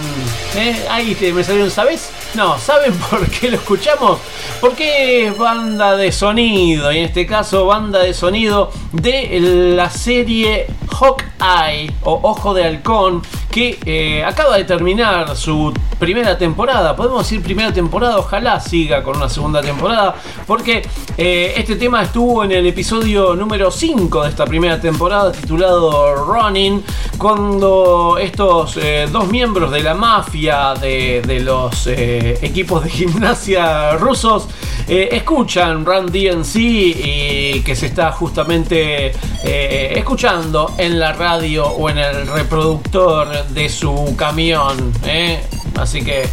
¿Eh? 0.55 0.87
Ahí 0.89 1.17
te, 1.17 1.33
me 1.33 1.43
salieron, 1.43 1.69
¿sabes? 1.73 2.11
No, 2.37 2.59
¿saben 2.59 2.93
por 3.11 3.27
qué 3.31 3.51
lo 3.51 3.57
escuchamos? 3.57 4.19
Porque 4.61 5.29
es 5.29 5.39
banda 5.39 5.97
de 5.97 6.13
sonido, 6.13 6.93
y 6.93 6.99
en 6.99 7.05
este 7.05 7.27
caso 7.27 7.65
banda 7.65 8.01
de 8.01 8.13
sonido 8.13 8.71
de 8.93 9.41
la 9.75 9.89
serie 9.89 10.67
Hawkeye 10.91 11.91
o 12.03 12.21
Ojo 12.23 12.53
de 12.53 12.65
Halcón, 12.65 13.23
que 13.51 13.79
eh, 13.87 14.23
acaba 14.23 14.59
de 14.59 14.65
terminar 14.65 15.35
su 15.35 15.73
primera 15.99 16.37
temporada. 16.37 16.95
Podemos 16.95 17.23
decir 17.23 17.43
primera 17.43 17.73
temporada, 17.73 18.19
ojalá 18.19 18.61
siga 18.61 19.03
con 19.03 19.17
una 19.17 19.31
segunda 19.31 19.63
temporada, 19.63 20.15
porque 20.47 20.87
eh, 21.17 21.55
este 21.57 21.77
tema 21.77 22.03
estuvo 22.03 22.45
en 22.45 22.53
el 22.53 22.67
episodio 22.67 23.35
número 23.35 23.71
5 23.71 24.25
de 24.25 24.29
esta 24.29 24.45
primera 24.45 24.79
temporada 24.79 25.33
titulado 25.33 26.15
Running, 26.17 26.85
cuando 27.17 28.19
estos 28.21 28.77
eh, 28.77 29.09
dos 29.11 29.27
miembros 29.29 29.71
de 29.71 29.83
la 29.83 29.95
mafia 29.95 30.75
de, 30.75 31.23
de 31.27 31.41
los 31.41 31.87
eh, 32.27 32.39
equipos 32.43 32.85
de 32.85 32.91
gimnasia 32.99 33.97
rusos 33.97 34.49
eh, 34.89 35.09
escuchan 35.17 35.85
Run 35.85 36.07
DNC 36.07 36.57
y 36.57 37.61
que 37.63 37.75
se 37.75 37.87
está 37.87 38.13
justamente 38.13 39.13
eh, 39.43 39.93
escuchando 39.97 40.75
en 40.79 41.01
la 41.01 41.13
radio 41.13 41.67
o 41.67 41.91
en 41.91 41.99
el 41.99 42.29
reproductor 42.29 43.49
de 43.49 43.69
su 43.69 44.15
camión. 44.17 44.93
¿eh? 45.05 45.43
Así 45.77 46.03
que 46.05 46.29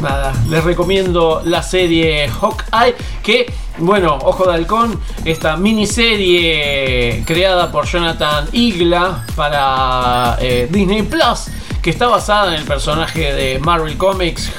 nada, 0.00 0.32
les 0.48 0.62
recomiendo 0.62 1.42
la 1.44 1.64
serie 1.64 2.28
Hawkeye 2.28 2.94
que, 3.24 3.52
bueno, 3.78 4.18
Ojo 4.22 4.46
de 4.46 4.54
Halcón, 4.54 5.00
esta 5.24 5.56
miniserie 5.56 7.24
creada 7.26 7.72
por 7.72 7.86
Jonathan 7.86 8.46
Igla 8.52 9.24
para 9.34 10.38
Disney 10.70 11.02
Plus, 11.02 11.48
que 11.86 11.90
está 11.90 12.08
basada 12.08 12.48
en 12.48 12.54
el 12.54 12.64
personaje 12.64 13.32
de 13.32 13.60
Marvel 13.60 13.96
Comics 13.96 14.50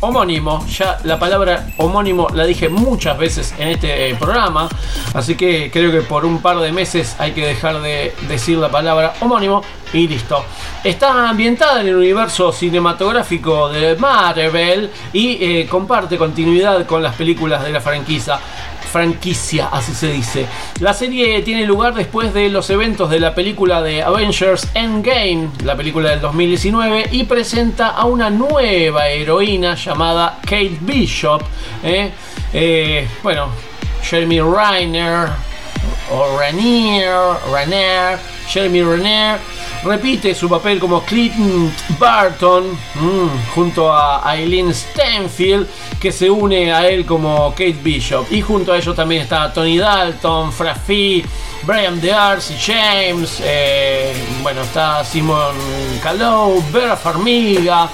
homónimo. 0.00 0.64
Ya 0.66 0.98
la 1.04 1.18
palabra 1.18 1.66
homónimo 1.76 2.26
la 2.32 2.46
dije 2.46 2.70
muchas 2.70 3.18
veces 3.18 3.54
en 3.58 3.68
este 3.68 4.08
eh, 4.08 4.14
programa. 4.14 4.70
Así 5.12 5.34
que 5.34 5.70
creo 5.70 5.92
que 5.92 6.00
por 6.00 6.24
un 6.24 6.40
par 6.40 6.58
de 6.60 6.72
meses 6.72 7.16
hay 7.18 7.32
que 7.32 7.44
dejar 7.44 7.82
de 7.82 8.14
decir 8.28 8.56
la 8.56 8.70
palabra 8.70 9.12
homónimo 9.20 9.60
y 9.92 10.08
listo. 10.08 10.42
Está 10.82 11.28
ambientada 11.28 11.82
en 11.82 11.88
el 11.88 11.96
universo 11.96 12.50
cinematográfico 12.50 13.68
de 13.68 13.96
Marvel 13.96 14.90
y 15.12 15.36
eh, 15.44 15.66
comparte 15.68 16.16
continuidad 16.16 16.86
con 16.86 17.02
las 17.02 17.14
películas 17.14 17.62
de 17.62 17.72
la 17.72 17.82
franquicia 17.82 18.38
franquicia, 18.94 19.70
así 19.72 19.92
se 19.92 20.06
dice. 20.06 20.46
La 20.78 20.94
serie 20.94 21.42
tiene 21.42 21.66
lugar 21.66 21.94
después 21.94 22.32
de 22.32 22.48
los 22.48 22.70
eventos 22.70 23.10
de 23.10 23.18
la 23.18 23.34
película 23.34 23.82
de 23.82 24.04
Avengers 24.04 24.68
Endgame, 24.72 25.48
la 25.64 25.76
película 25.76 26.10
del 26.10 26.20
2019, 26.20 27.08
y 27.10 27.24
presenta 27.24 27.88
a 27.88 28.04
una 28.04 28.30
nueva 28.30 29.08
heroína 29.08 29.74
llamada 29.74 30.38
Kate 30.42 30.78
Bishop. 30.80 31.42
¿eh? 31.82 32.12
Eh, 32.52 33.08
bueno, 33.24 33.48
Jeremy 34.04 34.40
Renner, 34.40 35.30
o 36.12 36.38
Ranier, 36.38 37.10
Renner, 37.52 38.16
Jeremy 38.46 38.82
Renner 38.84 39.40
repite 39.84 40.34
su 40.34 40.48
papel 40.48 40.80
como 40.80 41.02
Clinton 41.02 41.72
Barton 41.98 42.70
mm, 42.72 43.52
junto 43.54 43.92
a 43.92 44.22
Eileen 44.34 44.72
Stanfield 44.72 45.68
que 46.00 46.10
se 46.10 46.30
une 46.30 46.72
a 46.72 46.88
él 46.88 47.04
como 47.04 47.50
Kate 47.50 47.76
Bishop 47.82 48.26
y 48.30 48.40
junto 48.40 48.72
a 48.72 48.78
ellos 48.78 48.96
también 48.96 49.22
está 49.22 49.52
Tony 49.52 49.76
Dalton, 49.76 50.52
Frafi, 50.52 51.24
Brian 51.62 52.00
Darcy, 52.00 52.54
James, 52.58 53.40
eh, 53.44 54.14
bueno 54.42 54.62
está 54.62 55.04
Simon 55.04 55.54
Callow, 56.02 56.62
Vera 56.72 56.96
Farmiga, 56.96 57.88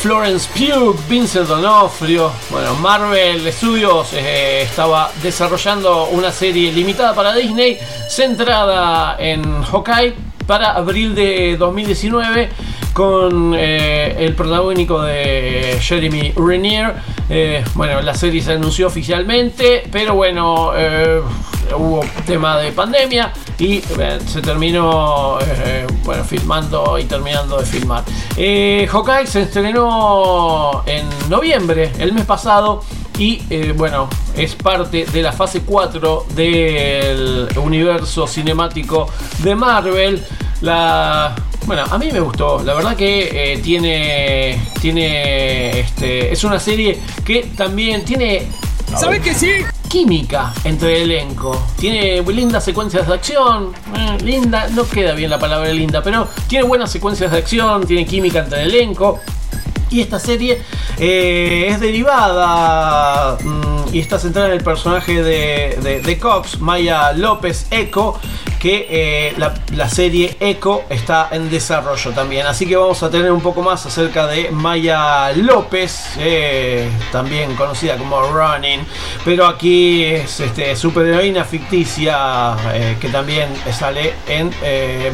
Florence 0.00 0.48
Pugh, 0.54 0.96
Vincent 1.08 1.46
D'Onofrio. 1.46 2.32
Bueno, 2.50 2.74
Marvel 2.76 3.52
Studios 3.52 4.14
eh, 4.14 4.62
estaba 4.62 5.10
desarrollando 5.22 6.06
una 6.06 6.32
serie 6.32 6.72
limitada 6.72 7.14
para 7.14 7.34
Disney 7.34 7.78
centrada 8.08 9.16
en 9.18 9.62
Hawkeye 9.62 10.29
para 10.50 10.72
abril 10.72 11.14
de 11.14 11.56
2019 11.56 12.48
con 12.92 13.54
eh, 13.56 14.16
el 14.18 14.34
protagónico 14.34 15.00
de 15.00 15.78
Jeremy 15.80 16.32
Renier. 16.36 16.92
Eh, 17.28 17.62
bueno, 17.74 18.02
la 18.02 18.16
serie 18.16 18.42
se 18.42 18.54
anunció 18.54 18.88
oficialmente, 18.88 19.84
pero 19.92 20.16
bueno, 20.16 20.72
eh, 20.74 21.20
hubo 21.78 22.00
tema 22.26 22.58
de 22.58 22.72
pandemia 22.72 23.32
y 23.60 23.80
se 24.26 24.42
terminó 24.42 25.38
bueno, 26.02 26.24
filmando 26.24 26.98
y 26.98 27.04
terminando 27.04 27.58
de 27.60 27.66
filmar. 27.66 28.02
Hawkeye 28.36 29.28
se 29.28 29.42
estrenó 29.42 30.82
en 30.84 31.06
noviembre, 31.28 31.92
el 32.00 32.12
mes 32.12 32.24
pasado. 32.24 32.82
Y 33.18 33.42
bueno, 33.74 34.08
es 34.34 34.54
parte 34.54 35.04
de 35.04 35.20
la 35.20 35.30
fase 35.30 35.60
4 35.60 36.24
del 36.34 37.48
universo 37.62 38.26
cinemático 38.26 39.10
de 39.42 39.54
Marvel. 39.54 40.24
La, 40.62 41.34
bueno, 41.66 41.84
a 41.90 41.98
mí 41.98 42.10
me 42.12 42.20
gustó. 42.20 42.62
La 42.62 42.74
verdad 42.74 42.96
que 42.96 43.52
eh, 43.54 43.58
tiene. 43.58 44.60
Tiene. 44.80 45.80
Este, 45.80 46.32
es 46.32 46.44
una 46.44 46.58
serie 46.58 46.98
que 47.24 47.44
también 47.56 48.04
tiene. 48.04 48.46
¿Sabe 48.98 49.20
que 49.20 49.34
sí? 49.34 49.50
Química 49.88 50.52
entre 50.64 51.02
el 51.02 51.10
elenco. 51.10 51.60
Tiene 51.78 52.22
lindas 52.22 52.64
secuencias 52.64 53.06
de 53.06 53.14
acción. 53.14 53.72
eh, 53.96 54.18
linda, 54.22 54.68
no 54.68 54.86
queda 54.88 55.14
bien 55.14 55.30
la 55.30 55.38
palabra 55.38 55.70
linda, 55.72 56.02
pero 56.02 56.28
tiene 56.48 56.64
buenas 56.64 56.90
secuencias 56.90 57.30
de 57.32 57.38
acción. 57.38 57.86
Tiene 57.86 58.04
química 58.06 58.40
entre 58.40 58.62
el 58.62 58.74
elenco. 58.74 59.20
Y 59.90 60.00
esta 60.00 60.20
serie 60.20 60.60
eh, 60.98 61.66
es 61.68 61.80
derivada 61.80 63.36
mm, 63.42 63.92
y 63.94 63.98
está 63.98 64.20
centrada 64.20 64.48
en 64.48 64.54
el 64.54 64.62
personaje 64.62 65.20
de, 65.20 65.78
de- 65.82 66.00
de 66.00 66.18
Cox, 66.18 66.60
Maya 66.60 67.12
López 67.12 67.66
Eco, 67.72 68.20
que 68.60 68.86
eh, 68.90 69.34
la, 69.38 69.88
serie 69.88 70.36
Eco 70.38 70.84
está 70.90 71.30
en 71.32 71.50
desarrollo 71.50 72.12
también. 72.12 72.46
Así 72.46 72.66
que 72.66 72.76
vamos 72.76 73.02
a 73.02 73.10
tener 73.10 73.32
un 73.32 73.40
poco 73.40 73.62
más 73.62 73.84
acerca 73.86 74.26
de 74.26 74.50
Maya 74.50 75.32
López, 75.32 76.12
eh, 76.18 76.88
también 77.10 77.56
conocida 77.56 77.96
como 77.96 78.20
Running, 78.20 78.80
pero 79.24 79.46
aquí 79.46 80.04
es 80.04 80.40
este, 80.40 80.76
superheroína 80.76 81.44
ficticia 81.44 82.54
eh, 82.74 82.96
que 83.00 83.08
también 83.08 83.48
sale 83.72 84.12
en 84.28 84.52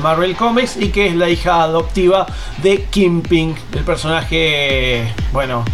Marvel 0.03 0.35
Comics 0.35 0.77
y 0.77 0.89
que 0.89 1.07
es 1.07 1.15
la 1.15 1.31
hija 1.31 1.63
adoptiva 1.63 2.27
de 2.59 2.85
Kingpin, 2.91 3.55
el 3.73 3.85
personaje, 3.85 5.15
bueno, 5.33 5.65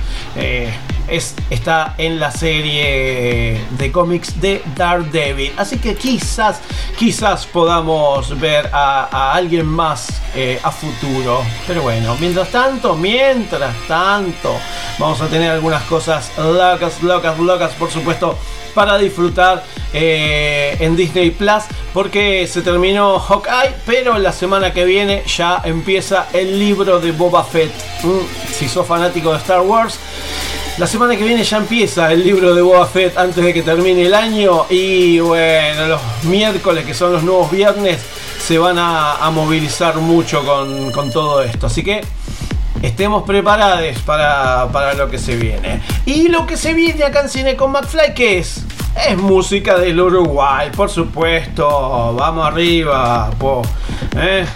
es, 1.13 1.35
está 1.51 1.95
en 1.99 2.19
la 2.19 2.31
serie 2.31 3.61
de 3.71 3.93
cómics 3.93 4.41
de 4.41 4.63
Daredevil. 4.75 5.53
Así 5.59 5.79
que 5.79 5.95
quizás, 5.95 6.61
quizás 6.99 7.47
podamos 7.47 8.39
ver 8.41 8.71
a, 8.73 9.35
alguien 9.35 9.67
más 9.67 10.09
eh, 10.35 10.59
a 10.63 10.71
futuro. 10.71 11.43
Pero 11.67 11.83
bueno, 11.83 12.17
mientras 12.19 12.49
tanto, 12.49 12.97
mientras 12.97 13.75
tanto, 13.87 14.57
vamos 14.99 15.21
a 15.21 15.27
tener 15.27 15.51
algunas 15.51 15.83
cosas 15.83 16.33
locas, 16.39 17.03
locas, 17.03 17.39
locas, 17.39 17.73
por 17.73 17.91
supuesto, 17.91 18.39
para 18.75 18.97
disfrutar 18.97 19.63
eh, 19.93 20.79
en 20.81 20.97
Disney 20.97 21.31
Plus. 21.31 21.65
Porque 21.93 22.47
se 22.47 22.63
terminó 22.63 23.19
Hawkeye, 23.19 23.75
pero 23.85 24.17
la 24.17 24.33
semana 24.33 24.73
que 24.73 24.87
viene 24.87 25.25
ya 25.27 25.61
empieza 25.63 26.29
el 26.33 26.59
libro 26.59 27.01
de 27.01 27.13
Boba 27.13 27.45
Fett. 27.45 27.71
Mm, 28.03 28.51
si 28.51 28.67
sos 28.67 28.87
fanático 28.87 29.31
de 29.33 29.39
Star 29.39 29.61
Wars. 29.61 29.99
La 30.79 30.87
semana 30.87 31.15
que 31.17 31.25
viene 31.25 31.45
ya 31.45 31.59
empieza 31.59 32.11
el 32.11 32.25
libro 32.25 32.55
de 32.55 32.63
Boba 32.63 32.87
Fett 32.87 33.19
antes 33.19 33.45
de 33.45 33.53
que 33.53 33.63
termine 33.63 34.07
el 34.07 34.15
año. 34.15 34.65
Y 34.71 35.21
bueno, 35.21 35.87
los 35.87 36.01
miércoles, 36.25 36.87
que 36.87 36.95
son 36.95 37.13
los 37.13 37.23
nuevos 37.23 37.51
viernes, 37.51 37.99
se 38.41 38.59
van 38.59 38.77
a, 38.79 39.31
movilizar 39.33 39.97
mucho 39.97 40.45
con, 40.45 40.91
con 40.91 41.11
todo 41.11 41.43
esto. 41.43 41.67
Así 41.67 41.85
que 41.85 42.01
estemos 42.81 43.23
preparados 43.25 43.99
para, 44.07 44.69
para 44.73 44.95
lo 44.95 45.11
que 45.11 45.19
se 45.19 45.37
viene. 45.37 45.83
Y 46.07 46.29
lo 46.29 46.47
que 46.47 46.57
se 46.57 46.73
viene 46.73 47.05
acá 47.05 47.21
en 47.21 47.29
Cine 47.29 47.55
con 47.55 47.71
McFly, 47.71 48.15
¿qué 48.15 48.39
es? 48.39 48.65
Es 48.95 49.17
música 49.17 49.79
del 49.79 50.01
Uruguay, 50.01 50.71
por 50.75 50.91
supuesto. 50.91 52.15
Vamos 52.17 52.47
arriba. 52.47 53.31
¿Eh? 54.17 54.47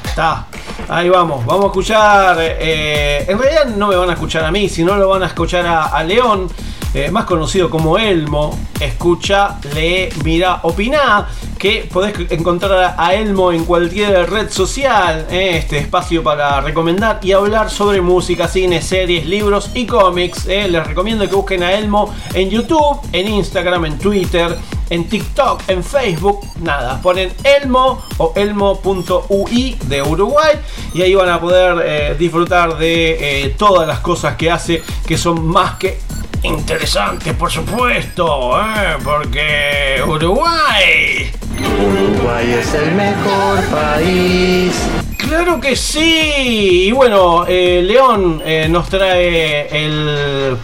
Ahí 0.88 1.08
vamos, 1.08 1.44
vamos 1.46 1.64
a 1.64 1.66
escuchar. 1.68 2.36
eh, 2.40 3.24
en 3.28 3.38
realidad 3.38 3.66
no 3.66 3.88
me 3.88 3.96
van 3.96 4.10
a 4.10 4.12
escuchar 4.12 4.44
a 4.44 4.50
mí, 4.50 4.68
sino 4.68 4.96
lo 4.96 5.08
van 5.08 5.22
a 5.22 5.26
escuchar 5.26 5.66
a 5.66 6.04
León, 6.04 6.48
eh, 6.96 7.10
más 7.10 7.26
conocido 7.26 7.68
como 7.68 7.98
Elmo. 7.98 8.58
Escucha, 8.80 9.58
lee, 9.74 10.08
mira, 10.24 10.60
opina. 10.62 11.28
Que 11.58 11.86
podés 11.92 12.14
encontrar 12.30 12.94
a 12.96 13.14
Elmo 13.14 13.52
en 13.52 13.66
cualquier 13.66 14.30
red 14.30 14.50
social. 14.50 15.26
eh, 15.30 15.58
este 15.58 15.76
espacio 15.76 16.22
para 16.22 16.62
recomendar 16.62 17.20
y 17.22 17.32
hablar 17.32 17.68
sobre 17.70 18.00
música, 18.00 18.48
cine, 18.48 18.80
series, 18.80 19.26
libros 19.26 19.72
y 19.74 19.84
cómics. 19.84 20.46
eh. 20.46 20.68
Les 20.68 20.86
recomiendo 20.86 21.28
que 21.28 21.34
busquen 21.34 21.62
a 21.62 21.72
Elmo 21.74 22.14
en 22.32 22.48
YouTube, 22.48 22.98
en 23.12 23.28
Instagram, 23.28 23.84
en 23.84 23.98
Twitter, 23.98 24.56
en 24.88 25.06
TikTok, 25.06 25.64
en 25.68 25.84
Facebook. 25.84 26.40
Nada, 26.62 27.02
ponen 27.02 27.30
Elmo 27.44 28.02
o 28.16 28.32
elmo.ui 28.34 29.76
de 29.84 30.02
Uruguay 30.02 30.56
y 30.94 31.02
ahí 31.02 31.14
van 31.14 31.28
a 31.28 31.38
poder 31.38 32.16
disfrutar 32.16 32.78
de 32.78 33.54
todas 33.58 33.86
las 33.86 33.98
cosas 34.00 34.36
que 34.36 34.50
hace 34.50 34.82
que 35.06 35.18
son 35.18 35.44
más 35.46 35.74
que 35.74 35.98
interesantes, 36.46 37.34
por 37.34 37.50
supuesto, 37.50 38.58
eh, 38.60 38.96
porque 39.02 40.02
Uruguay. 40.06 41.30
Uruguay 41.58 42.56
es 42.58 42.74
el 42.74 42.92
mejor 42.92 43.62
país. 43.66 44.72
Claro 45.18 45.60
que 45.60 45.74
sí. 45.74 46.84
Y 46.86 46.92
bueno, 46.92 47.44
eh, 47.46 47.82
León 47.82 48.40
eh, 48.44 48.68
nos 48.68 48.88
trae 48.88 49.68
el, 49.70 50.56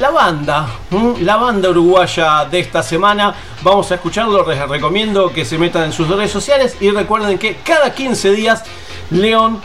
la 0.00 0.10
banda, 0.10 0.68
¿m? 0.90 1.14
la 1.20 1.36
banda 1.36 1.68
uruguaya 1.68 2.46
de 2.46 2.60
esta 2.60 2.82
semana. 2.82 3.34
Vamos 3.62 3.90
a 3.92 3.96
escucharlo. 3.96 4.48
Les 4.48 4.68
recomiendo 4.68 5.32
que 5.32 5.44
se 5.44 5.58
metan 5.58 5.84
en 5.84 5.92
sus 5.92 6.08
redes 6.08 6.30
sociales 6.30 6.76
y 6.80 6.90
recuerden 6.90 7.38
que 7.38 7.56
cada 7.56 7.94
15 7.94 8.32
días 8.32 8.64
León 9.10 9.60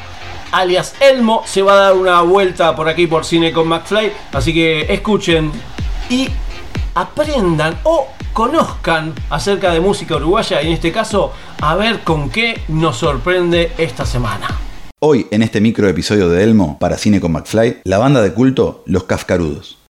alias 0.53 0.95
Elmo 1.01 1.43
se 1.45 1.61
va 1.61 1.73
a 1.73 1.75
dar 1.75 1.93
una 1.93 2.21
vuelta 2.21 2.75
por 2.75 2.87
aquí 2.87 3.07
por 3.07 3.25
Cine 3.25 3.51
con 3.51 3.67
McFly. 3.67 4.13
Así 4.31 4.53
que 4.53 4.93
escuchen 4.93 5.51
y 6.09 6.29
aprendan 6.95 7.77
o 7.83 8.07
conozcan 8.31 9.13
acerca 9.29 9.71
de 9.71 9.79
música 9.79 10.15
uruguaya 10.15 10.61
y 10.61 10.67
en 10.67 10.73
este 10.73 10.91
caso 10.91 11.33
a 11.61 11.75
ver 11.75 12.01
con 12.01 12.29
qué 12.29 12.61
nos 12.67 12.97
sorprende 12.97 13.71
esta 13.77 14.05
semana. 14.05 14.47
Hoy, 14.99 15.27
en 15.31 15.41
este 15.41 15.59
micro 15.59 15.89
episodio 15.89 16.29
de 16.29 16.43
Elmo 16.43 16.77
para 16.79 16.97
Cine 16.97 17.19
con 17.19 17.33
McFly, 17.33 17.81
la 17.83 17.97
banda 17.97 18.21
de 18.21 18.33
culto 18.33 18.83
Los 18.85 19.03
Kafkarudos. 19.03 19.82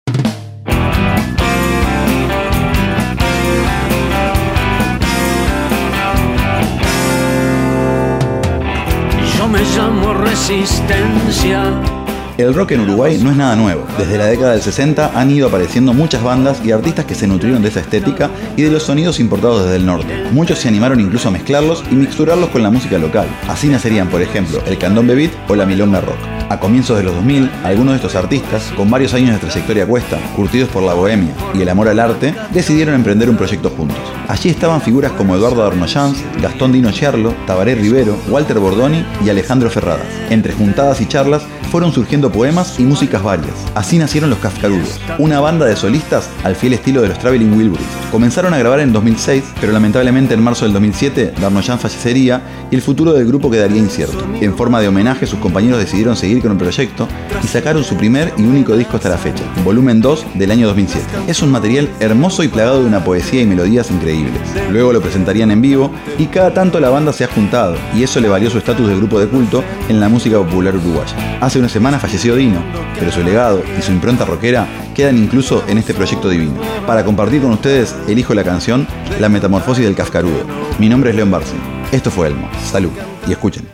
El 12.38 12.54
rock 12.54 12.72
en 12.72 12.82
Uruguay 12.82 13.18
no 13.24 13.32
es 13.32 13.38
nada 13.38 13.56
nuevo. 13.56 13.88
Desde 13.98 14.18
la 14.18 14.26
década 14.26 14.52
del 14.52 14.62
60 14.62 15.12
han 15.18 15.32
ido 15.32 15.48
apareciendo 15.48 15.94
muchas 15.94 16.22
bandas 16.22 16.60
y 16.66 16.72
artistas 16.72 17.06
que 17.06 17.16
se 17.16 17.28
nutrieron 17.28 17.62
de 17.62 17.70
esa 17.70 17.80
estética 17.80 18.30
y 18.58 18.64
de 18.64 18.72
los 18.72 18.84
sonidos 18.84 19.22
importados 19.22 19.64
desde 19.64 19.78
el 19.78 19.86
norte. 19.86 20.26
Muchos 20.34 20.60
se 20.60 20.68
animaron 20.68 21.00
incluso 21.00 21.30
a 21.30 21.32
mezclarlos 21.32 21.86
y 21.90 21.96
mixturarlos 21.96 22.50
con 22.50 22.62
la 22.62 22.72
música 22.72 22.98
local. 22.98 23.28
Así 23.48 23.70
nacerían, 23.70 24.10
por 24.10 24.22
ejemplo, 24.22 24.62
el 24.66 24.78
candombe 24.78 25.16
beat 25.16 25.32
o 25.48 25.56
la 25.56 25.66
milonga 25.66 26.02
rock. 26.02 26.33
A 26.50 26.60
comienzos 26.60 26.98
de 26.98 27.04
los 27.04 27.16
2000, 27.16 27.50
algunos 27.64 27.94
de 27.94 27.96
estos 27.98 28.16
artistas, 28.16 28.72
con 28.76 28.90
varios 28.90 29.14
años 29.14 29.32
de 29.32 29.40
trayectoria 29.40 29.88
cuesta, 29.88 30.18
curtidos 30.36 30.70
por 30.70 30.84
la 30.84 30.94
bohemia 30.94 31.34
y 31.54 31.62
el 31.62 31.70
amor 31.70 31.88
al 31.88 32.00
arte, 32.00 32.36
decidieron 32.52 32.96
emprender 32.96 33.30
un 33.30 33.38
proyecto 33.38 33.70
juntos. 33.70 33.98
Allí 34.28 34.50
estaban 34.50 34.82
figuras 34.82 35.12
como 35.14 35.36
Eduardo 35.36 35.66
Arnoyanz, 35.66 36.18
Gastón 36.42 36.72
Dino 36.72 36.92
Cherlo, 36.92 37.34
Tabaré 37.48 37.76
Rivero, 37.76 38.18
Walter 38.30 38.60
Bordoni 38.60 39.06
y 39.26 39.30
Alejandro 39.30 39.70
Ferradas. 39.70 40.08
Entre 40.30 40.54
juntadas 40.54 41.02
y 41.02 41.08
charlas 41.08 41.44
fueron 41.74 41.92
surgiendo 41.92 42.32
poemas 42.32 42.80
y 42.80 42.84
músicas 42.84 43.24
varias. 43.24 43.56
Así 43.74 43.98
nacieron 43.98 44.30
los 44.30 44.38
Kafkarudos, 44.38 45.00
una 45.18 45.40
banda 45.40 45.66
de 45.66 45.76
solistas 45.76 46.30
al 46.44 46.56
fiel 46.56 46.74
estilo 46.74 47.02
de 47.02 47.08
los 47.08 47.18
Traveling 47.18 47.52
Wilburys. 47.52 47.88
Comenzaron 48.12 48.54
a 48.54 48.60
grabar 48.60 48.80
en 48.80 48.94
2006, 48.94 49.44
pero 49.60 49.74
lamentablemente 49.74 50.36
en 50.36 50.44
marzo 50.44 50.66
del 50.66 50.74
2007 50.74 51.34
Darnoyan 51.42 51.80
fallecería 51.80 52.68
y 52.70 52.76
el 52.76 52.84
futuro 52.84 53.14
del 53.14 53.26
grupo 53.26 53.50
quedaría 53.50 53.80
incierto. 53.80 54.24
En 54.40 54.56
forma 54.56 54.82
de 54.82 54.88
homenaje, 54.88 55.26
sus 55.26 55.40
compañeros 55.40 55.80
decidieron 55.80 56.16
seguir 56.16 56.44
con 56.44 56.52
el 56.52 56.60
proyecto 56.60 57.08
y 57.44 57.48
sacaron 57.48 57.84
su 57.84 57.98
primer 57.98 58.32
y 58.38 58.44
único 58.44 58.78
disco 58.78 58.98
hasta 58.98 59.10
la 59.10 59.18
fecha, 59.18 59.44
volumen 59.66 60.00
2 60.00 60.26
del 60.36 60.52
año 60.52 60.68
2007. 60.68 61.08
Es 61.28 61.42
un 61.42 61.50
material 61.50 61.90
hermoso 62.00 62.44
y 62.44 62.50
plagado 62.50 62.82
de 62.82 62.86
una 62.86 63.04
poesía 63.04 63.42
y 63.42 63.48
melodías 63.48 63.90
increíbles. 63.90 64.40
Luego 64.70 64.94
lo 64.94 65.02
presentarían 65.02 65.50
en 65.50 65.62
vivo 65.64 65.92
y 66.20 66.28
cada 66.28 66.54
tanto 66.54 66.80
la 66.80 66.92
banda 66.92 67.14
se 67.14 67.24
ha 67.24 67.30
juntado 67.30 67.78
y 67.96 68.04
eso 68.04 68.20
le 68.20 68.30
valió 68.30 68.52
su 68.52 68.60
estatus 68.60 68.88
de 68.88 68.96
grupo 68.96 69.20
de 69.20 69.28
culto 69.28 69.64
en 69.90 70.00
la 70.00 70.08
música 70.08 70.38
popular 70.38 70.76
uruguaya. 70.76 71.40
Hace 71.42 71.63
una 71.64 71.70
semana 71.70 71.98
falleció 71.98 72.36
Dino, 72.36 72.62
pero 73.00 73.10
su 73.10 73.24
legado 73.24 73.64
y 73.80 73.82
su 73.82 73.94
impronta 73.94 74.26
rockera 74.26 74.68
quedan 74.94 75.18
incluso 75.18 75.64
en 75.70 75.78
este 75.78 75.94
proyecto 75.94 76.28
divino. 76.28 76.60
Para 76.86 77.06
compartir 77.06 77.42
con 77.42 77.52
ustedes, 77.52 77.96
elijo 78.06 78.34
la 78.34 78.44
canción 78.44 78.86
La 79.22 79.30
Metamorfosis 79.30 79.86
del 79.86 79.96
Cascarudo. 79.96 80.44
Mi 80.78 80.90
nombre 80.90 81.12
es 81.12 81.16
León 81.16 81.32
Barsi. 81.32 81.56
Esto 81.94 82.12
fue 82.12 82.28
Elmo. 82.28 82.50
Salud 82.70 82.92
y 83.26 83.32
escuchen. 83.32 83.73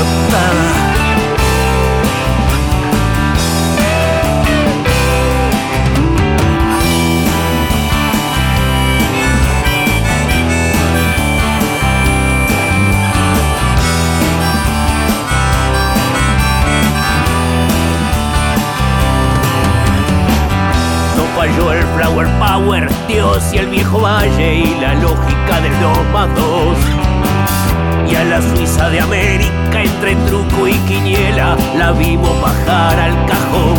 agotada. 0.00 0.96
falló 21.36 21.70
el 21.70 21.84
flower 21.88 22.26
power, 22.38 22.88
Dios 23.06 23.52
y 23.52 23.58
el 23.58 23.66
viejo 23.66 24.00
valle 24.00 24.54
y 24.54 24.80
la 24.80 24.94
lógica 24.94 25.60
del 25.60 25.80
2 25.80 26.04
más 26.12 26.34
y 28.08 28.14
a 28.14 28.24
la 28.24 28.40
Suiza 28.40 28.88
de 28.88 29.00
América 29.00 29.82
entre 29.82 30.14
truco 30.26 30.68
y 30.68 30.74
quiniela 30.86 31.56
la 31.76 31.92
vimos 31.92 32.40
bajar 32.40 32.98
al 32.98 33.26
cajón. 33.26 33.74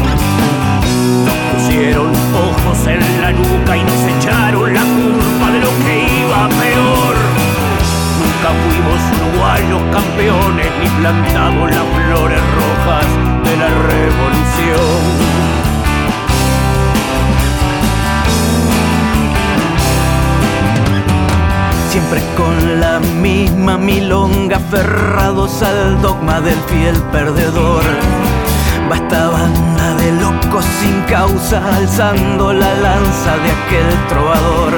Nos 1.26 1.36
pusieron 1.54 2.12
ojos 2.36 2.88
en 2.88 3.00
la 3.22 3.32
nuca 3.32 3.78
y 3.78 3.84
nos 3.84 4.04
echaron 4.18 4.74
la 4.74 4.82
culpa 4.82 5.52
de 5.52 5.60
lo 5.60 5.70
que 5.86 6.22
iba 6.22 6.50
peor. 6.50 7.16
Nunca 8.20 8.50
fuimos 8.64 9.00
uruguayos 9.18 9.82
campeones 9.94 10.68
ni 10.82 10.90
plantamos 11.00 11.70
las 11.72 11.86
flores 11.96 12.42
rojas 12.60 13.06
de 13.44 13.58
la 13.58 13.70
revolución. 13.70 15.38
Siempre 21.90 22.22
con 22.36 22.80
la 22.82 23.00
misma 23.00 23.78
milonga, 23.78 24.58
aferrados 24.58 25.64
al 25.64 26.02
dogma 26.02 26.42
del 26.42 26.60
fiel 26.68 26.96
perdedor. 27.12 27.84
Basta 28.90 29.30
banda 29.30 29.96
de 29.96 30.12
locos 30.22 30.66
sin 30.80 31.02
causa, 31.04 31.62
alzando 31.78 32.54
la 32.54 32.74
lanza 32.76 33.38
de 33.44 33.52
aquel 33.52 34.08
trovador. 34.10 34.74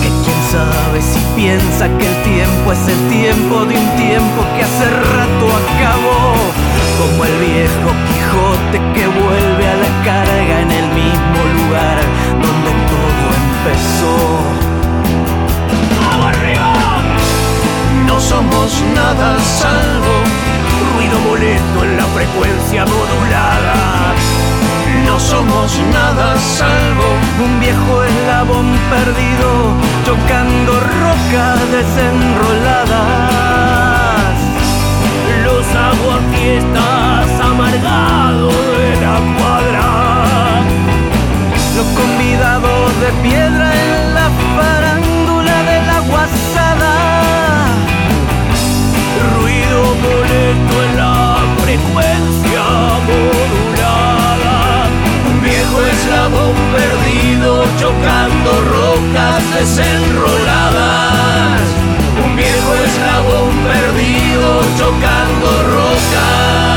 Que 0.00 0.08
quién 0.08 0.40
sabe 0.50 1.02
si 1.02 1.20
piensa 1.34 1.88
que 1.98 2.06
el 2.06 2.22
tiempo 2.22 2.72
es 2.72 2.88
el 2.88 3.08
tiempo 3.08 3.64
de 3.64 3.76
un 3.76 3.96
tiempo 3.96 4.44
que 4.56 4.62
hace 4.62 4.88
rato 4.88 5.46
acabó. 5.62 6.34
Como 6.98 7.24
el 7.24 7.36
viejo 7.40 7.90
Quijote 8.06 8.78
que 8.94 9.06
vuelve 9.06 9.68
a 9.68 9.76
la 9.76 10.04
carga 10.04 10.60
en 10.62 10.70
el 10.70 10.86
mismo 10.94 11.40
lugar 11.58 11.98
donde 12.40 12.70
todo 12.90 13.24
empezó. 13.42 14.65
No 18.06 18.20
somos 18.20 18.82
nada 18.94 19.38
salvo 19.40 20.22
ruido 20.94 21.18
molesto 21.20 21.84
en 21.84 21.96
la 21.96 22.04
frecuencia 22.06 22.84
modulada. 22.84 24.14
No 25.04 25.18
somos 25.20 25.78
nada 25.92 26.36
salvo 26.38 27.16
un 27.44 27.60
viejo 27.60 28.04
eslabón 28.04 28.78
perdido 28.90 29.74
tocando 30.04 30.72
rocas 31.02 31.60
desenroladas. 31.70 34.36
Los 35.44 35.66
aguafiestas 35.90 37.40
amargados 37.40 38.54
de 38.78 38.90
la 39.04 39.16
cuadra. 39.36 39.86
Los 41.76 41.88
convidados 42.00 42.86
de 43.00 43.10
piedra 43.22 43.66
en 43.84 43.92
la 44.14 44.28
farándula 44.56 45.56
de 45.70 45.78
la 45.86 45.98
Un 55.28 55.42
viejo 55.42 55.84
eslabón 55.84 56.54
perdido 56.74 57.66
chocando 57.78 58.60
rocas 58.60 59.42
desenroladas. 59.54 61.60
Un 62.24 62.36
viejo 62.36 62.74
eslabón 62.74 63.50
perdido 63.64 64.62
chocando 64.78 65.62
rocas. 65.74 66.75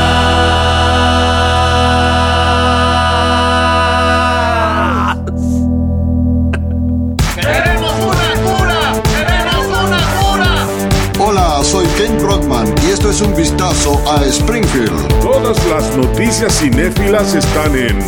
Es 13.10 13.20
un 13.22 13.34
vistazo 13.34 14.00
a 14.08 14.24
Springfield. 14.24 15.20
Todas 15.20 15.58
las 15.66 15.96
noticias 15.96 16.60
cinéfilas 16.60 17.34
están 17.34 17.76
en 17.76 18.00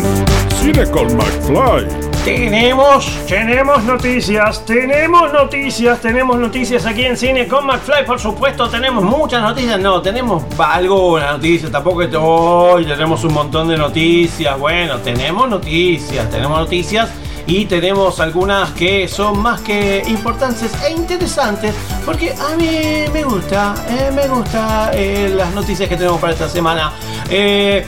Cine 0.60 0.88
con 0.90 1.16
McFly. 1.16 1.88
Tenemos, 2.24 3.18
tenemos 3.26 3.82
noticias, 3.82 4.64
tenemos 4.64 5.32
noticias, 5.32 6.00
tenemos 6.00 6.38
noticias 6.38 6.86
aquí 6.86 7.04
en 7.04 7.16
Cine 7.16 7.48
con 7.48 7.66
McFly, 7.66 8.06
por 8.06 8.20
supuesto, 8.20 8.68
tenemos 8.68 9.02
muchas 9.02 9.42
noticias, 9.42 9.80
no, 9.80 10.00
tenemos 10.00 10.44
algunas 10.56 11.32
noticias, 11.32 11.72
tampoco 11.72 12.02
hoy 12.20 12.84
tenemos 12.84 13.24
un 13.24 13.34
montón 13.34 13.68
de 13.68 13.76
noticias, 13.76 14.56
bueno, 14.56 14.98
tenemos 14.98 15.48
noticias, 15.48 16.30
tenemos 16.30 16.60
noticias 16.60 17.08
y 17.46 17.66
tenemos 17.66 18.20
algunas 18.20 18.70
que 18.72 19.08
son 19.08 19.40
más 19.40 19.60
que 19.60 20.02
importantes 20.06 20.70
e 20.84 20.92
interesantes, 20.92 21.74
porque 22.04 22.32
a 22.32 22.56
mí 22.56 23.04
me 23.12 23.24
gusta, 23.24 23.74
eh, 23.88 24.10
me 24.14 24.28
gusta 24.28 24.90
eh, 24.92 25.32
las 25.34 25.52
noticias 25.54 25.88
que 25.88 25.96
tenemos 25.96 26.20
para 26.20 26.32
esta 26.32 26.48
semana. 26.48 26.92
Eh, 27.28 27.84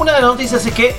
una 0.00 0.12
de 0.14 0.20
las 0.20 0.30
noticias 0.30 0.64
es 0.66 0.72
que 0.72 0.96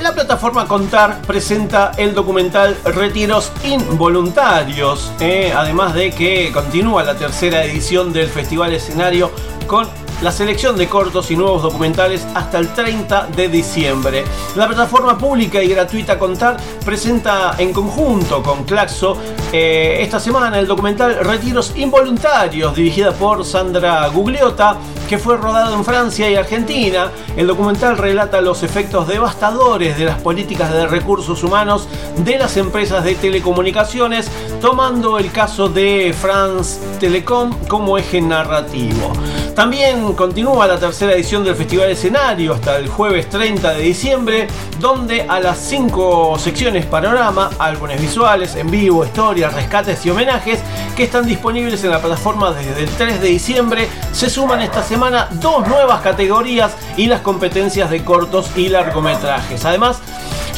la 0.00 0.12
plataforma 0.12 0.66
Contar 0.66 1.22
presenta 1.22 1.92
el 1.96 2.12
documental 2.14 2.76
Retiros 2.84 3.52
Involuntarios, 3.64 5.12
además 5.54 5.94
de 5.94 6.10
que 6.10 6.50
continúa 6.52 7.04
la 7.04 7.14
tercera 7.14 7.64
edición 7.64 8.12
del 8.12 8.28
Festival 8.28 8.72
Escenario 8.72 9.30
con 9.68 9.88
la 10.22 10.30
selección 10.30 10.76
de 10.76 10.88
cortos 10.88 11.30
y 11.30 11.36
nuevos 11.36 11.62
documentales 11.62 12.24
hasta 12.34 12.58
el 12.58 12.72
30 12.72 13.28
de 13.34 13.48
diciembre. 13.48 14.24
La 14.54 14.68
plataforma 14.68 15.18
pública 15.18 15.62
y 15.62 15.68
gratuita 15.68 16.18
Contar 16.18 16.56
presenta 16.84 17.56
en 17.58 17.72
conjunto 17.72 18.42
con 18.42 18.64
Claxo 18.64 19.16
eh, 19.52 19.98
esta 20.00 20.20
semana 20.20 20.58
el 20.58 20.66
documental 20.66 21.18
Retiros 21.24 21.72
Involuntarios, 21.76 22.74
dirigida 22.74 23.12
por 23.12 23.44
Sandra 23.44 24.06
Gugliotta, 24.08 24.76
que 25.12 25.18
fue 25.18 25.36
rodado 25.36 25.74
en 25.74 25.84
Francia 25.84 26.30
y 26.30 26.36
Argentina. 26.36 27.12
El 27.36 27.46
documental 27.46 27.98
relata 27.98 28.40
los 28.40 28.62
efectos 28.62 29.06
devastadores 29.06 29.98
de 29.98 30.06
las 30.06 30.18
políticas 30.18 30.72
de 30.72 30.86
recursos 30.86 31.44
humanos 31.44 31.86
de 32.16 32.38
las 32.38 32.56
empresas 32.56 33.04
de 33.04 33.14
telecomunicaciones, 33.14 34.30
tomando 34.62 35.18
el 35.18 35.30
caso 35.30 35.68
de 35.68 36.14
France 36.18 36.80
Telecom 36.98 37.52
como 37.68 37.98
eje 37.98 38.22
narrativo. 38.22 39.12
También 39.54 40.14
continúa 40.14 40.66
la 40.66 40.78
tercera 40.78 41.12
edición 41.12 41.44
del 41.44 41.56
Festival 41.56 41.90
Escenario 41.90 42.54
hasta 42.54 42.78
el 42.78 42.88
jueves 42.88 43.28
30 43.28 43.74
de 43.74 43.82
diciembre, 43.82 44.48
donde 44.80 45.26
a 45.28 45.40
las 45.40 45.58
cinco 45.58 46.38
secciones 46.38 46.86
panorama, 46.86 47.50
álbumes 47.58 48.00
visuales, 48.00 48.56
en 48.56 48.70
vivo, 48.70 49.04
historias, 49.04 49.52
rescates 49.52 50.06
y 50.06 50.10
homenajes 50.10 50.60
que 50.96 51.04
están 51.04 51.26
disponibles 51.26 51.84
en 51.84 51.90
la 51.90 52.00
plataforma 52.00 52.52
desde 52.52 52.84
el 52.84 52.88
3 52.88 53.20
de 53.20 53.28
diciembre, 53.28 53.88
se 54.12 54.30
suman 54.30 54.62
esta 54.62 54.82
semana 54.82 55.01
dos 55.32 55.66
nuevas 55.66 56.00
categorías 56.00 56.76
y 56.96 57.06
las 57.06 57.22
competencias 57.22 57.90
de 57.90 58.04
cortos 58.04 58.50
y 58.56 58.68
largometrajes. 58.68 59.64
Además, 59.64 60.00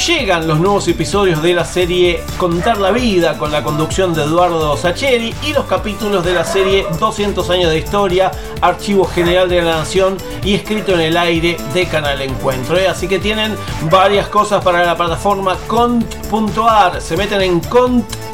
Llegan 0.06 0.48
los 0.48 0.58
nuevos 0.58 0.86
episodios 0.88 1.40
de 1.40 1.54
la 1.54 1.64
serie 1.64 2.22
Contar 2.36 2.78
la 2.78 2.90
Vida 2.90 3.38
con 3.38 3.52
la 3.52 3.62
conducción 3.62 4.12
de 4.12 4.24
Eduardo 4.24 4.76
Sacheri 4.76 5.32
y 5.46 5.52
los 5.52 5.64
capítulos 5.64 6.24
de 6.24 6.34
la 6.34 6.44
serie 6.44 6.84
200 6.98 7.48
años 7.48 7.70
de 7.70 7.78
historia, 7.78 8.30
Archivo 8.60 9.04
General 9.04 9.48
de 9.48 9.62
la 9.62 9.76
Nación 9.76 10.18
y 10.42 10.54
escrito 10.54 10.92
en 10.92 11.00
el 11.00 11.16
aire 11.16 11.56
de 11.72 11.86
Canal 11.86 12.20
Encuentro. 12.20 12.76
¿eh? 12.76 12.88
Así 12.88 13.08
que 13.08 13.18
tienen 13.18 13.56
varias 13.88 14.28
cosas 14.28 14.62
para 14.62 14.84
la 14.84 14.96
plataforma 14.96 15.56
cont.ar. 15.68 17.00
Se 17.00 17.16
meten 17.16 17.40
en 17.40 17.60
cont.ar 17.60 18.33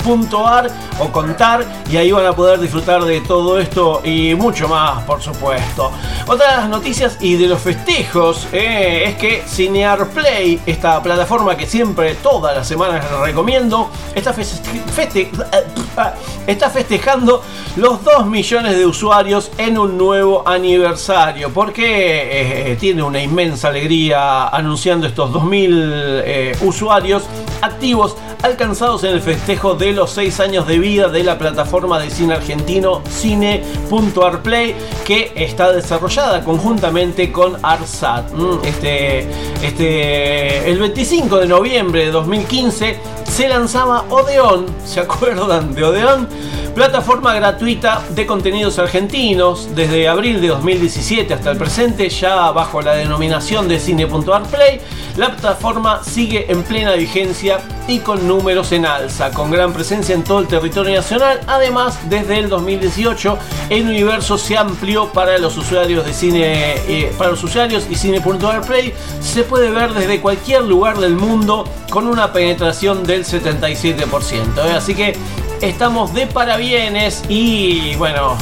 o 0.99 1.13
contar 1.13 1.65
y 1.91 1.97
ahí 1.97 2.11
van 2.11 2.27
a 2.27 2.33
poder 2.33 2.59
disfrutar 2.59 3.05
de 3.05 3.21
todo 3.21 3.59
esto 3.59 4.01
y 4.05 4.35
mucho 4.35 4.69
más, 4.69 5.03
por 5.05 5.21
supuesto. 5.21 5.91
Otra 6.27 6.51
de 6.51 6.57
las 6.59 6.69
noticias 6.69 7.19
y 7.21 7.37
de 7.37 7.47
los 7.47 7.61
festejos 7.61 8.49
eh, 8.53 9.05
es 9.07 9.15
que 9.17 9.43
Cinear 9.47 10.09
Play, 10.09 10.61
esta 10.67 11.03
plataforma 11.03 11.57
que 11.57 11.67
siempre 11.67 12.15
todas 12.15 12.57
las 12.57 12.67
semanas 12.67 13.05
recomiendo, 13.21 13.91
está, 14.15 14.35
está 16.47 16.71
festejando 16.71 17.43
los 17.77 18.03
2 18.05 18.27
millones 18.27 18.77
de 18.77 18.87
usuarios 18.87 19.51
en 19.59 19.79
un 19.79 19.97
nuevo 19.99 20.43
aniversario, 20.47 21.51
porque 21.53 22.73
eh, 22.73 22.77
tiene 22.77 23.03
una 23.03 23.23
inmensa 23.23 23.69
alegría 23.69 24.49
anunciando 24.49 25.07
estos 25.07 25.33
2000 25.33 26.23
eh, 26.25 26.57
usuarios 26.63 27.25
activos 27.63 28.17
alcanzados 28.43 29.05
en 29.05 29.13
el 29.13 29.21
festejo 29.21 29.75
de 29.75 29.93
los 29.93 30.11
6 30.13 30.41
años 30.41 30.67
de 30.67 30.79
vida 30.79 31.09
de 31.09 31.23
la 31.25 31.39
plataforma 31.39 31.99
de 31.99 32.11
cine 32.11 32.35
argentino 32.35 33.03
cine.arplay 33.09 34.75
que 35.05 35.33
está 35.35 35.73
desarrollada 35.73 36.43
conjuntamente 36.45 37.31
con 37.33 37.59
Arsat. 37.63 38.33
Mm, 38.33 38.65
Este, 38.65 39.27
este, 39.63 40.71
el 40.71 40.79
25 40.79 41.39
de 41.39 41.47
noviembre 41.47 42.07
de 42.07 42.11
2015 42.11 42.99
se 43.25 43.49
lanzaba 43.49 44.05
Odeón, 44.11 44.67
¿se 44.85 45.01
acuerdan 45.01 45.75
de 45.75 45.85
Odeón? 45.85 46.29
Plataforma 46.75 47.35
gratuita 47.35 48.01
de 48.11 48.27
contenidos 48.27 48.79
argentinos 48.79 49.75
desde 49.75 50.09
abril 50.09 50.41
de 50.41 50.49
2017 50.49 51.35
hasta 51.35 51.51
el 51.51 51.59
presente, 51.59 52.09
ya 52.09 52.53
bajo 52.53 52.81
la 52.81 52.95
denominación 52.95 53.67
de 53.67 53.81
Cine.arplay. 53.81 54.81
La 55.17 55.31
plataforma 55.31 56.03
sigue 56.05 56.51
en 56.51 56.63
plena 56.63 56.93
vigencia 56.93 57.59
y 57.89 57.99
con 57.99 58.27
números 58.27 58.71
en 58.71 58.87
alza, 58.87 59.33
con 59.33 59.51
gran 59.51 59.73
presencia 59.73 60.15
en 60.15 60.23
todo 60.23 60.39
el 60.39 60.47
territorio 60.47 60.95
nacional. 60.95 61.41
Además, 61.49 61.99
desde 62.09 62.39
el 62.39 62.49
2018 62.49 63.37
el 63.69 63.83
universo 63.87 64.39
se 64.39 64.57
amplió 64.57 65.13
para 65.13 65.39
los 65.39 65.57
usuarios 65.59 66.07
de 66.07 66.15
cine, 66.15 66.75
eh, 66.87 67.13
para 67.19 67.31
los 67.31 67.43
usuarios 67.43 67.87
y 67.91 67.97
Cine.arplay 67.97 68.95
se 69.21 69.43
puede 69.43 69.71
ver 69.71 69.93
desde 69.93 70.21
cualquier 70.21 70.63
lugar 70.63 70.99
del 70.99 71.17
mundo 71.17 71.65
con 71.91 72.07
una 72.07 72.33
penetración 72.33 73.03
del 73.03 73.25
77%. 73.25 74.65
¿eh? 74.65 74.73
Así 74.77 74.95
que 74.95 75.17
estamos 75.61 76.15
de 76.15 76.27
parabienes 76.27 77.23
y 77.29 77.95
bueno, 77.97 78.37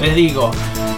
les 0.00 0.14
digo, 0.14 0.50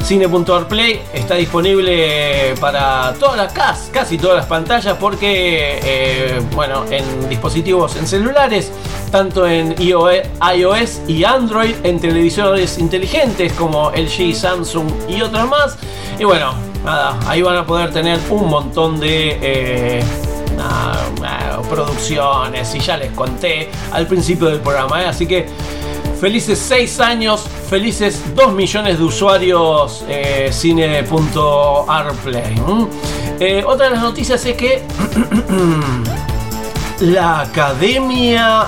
Cine.arplay 0.03 1.03
está 1.13 1.35
disponible 1.35 2.55
para 2.61 3.15
todas 3.19 3.37
las 3.37 3.53
casi, 3.53 3.91
casi 3.91 4.19
todas 4.19 4.37
las 4.37 4.47
pantallas 4.47 4.97
porque 4.99 5.81
eh, 5.83 6.41
bueno 6.55 6.85
en 6.91 7.29
dispositivos 7.29 7.97
en 7.97 8.07
celulares 8.07 8.73
tanto 9.11 9.47
en 9.47 9.75
iOS 9.81 11.01
y 11.09 11.25
Android 11.25 11.75
en 11.83 12.01
televisores 12.01 12.79
inteligentes 12.79 13.53
como 13.53 13.91
LG, 13.91 14.35
Samsung 14.35 14.89
y 15.09 15.21
otros 15.21 15.49
más. 15.49 15.77
Y 16.19 16.25
bueno 16.25 16.55
nada 16.85 17.19
ahí 17.27 17.43
van 17.43 17.57
a 17.57 17.67
poder 17.67 17.93
tener 17.93 18.19
un 18.31 18.49
montón 18.49 19.01
de 19.01 19.39
eh, 19.43 20.05
producciones 21.69 22.75
y 22.75 22.81
ya 22.81 22.97
les 22.97 23.13
conté 23.13 23.71
al 23.93 24.07
principio 24.07 24.49
del 24.49 24.61
programa 24.61 25.03
¿eh? 25.03 25.07
así 25.07 25.27
que 25.27 25.47
Felices 26.21 26.59
6 26.59 27.01
años, 27.01 27.45
felices 27.71 28.35
2 28.35 28.53
millones 28.53 28.99
de 28.99 29.05
usuarios 29.05 30.05
eh, 30.09 30.49
cine.arplay. 30.53 31.07
Eh, 33.39 33.63
otra 33.65 33.87
de 33.87 33.93
las 33.93 34.03
noticias 34.03 34.45
es 34.45 34.57
que 34.57 34.83
la 37.01 37.43
Academia 37.43 38.67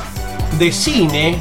de 0.61 0.71
Cine, 0.71 1.41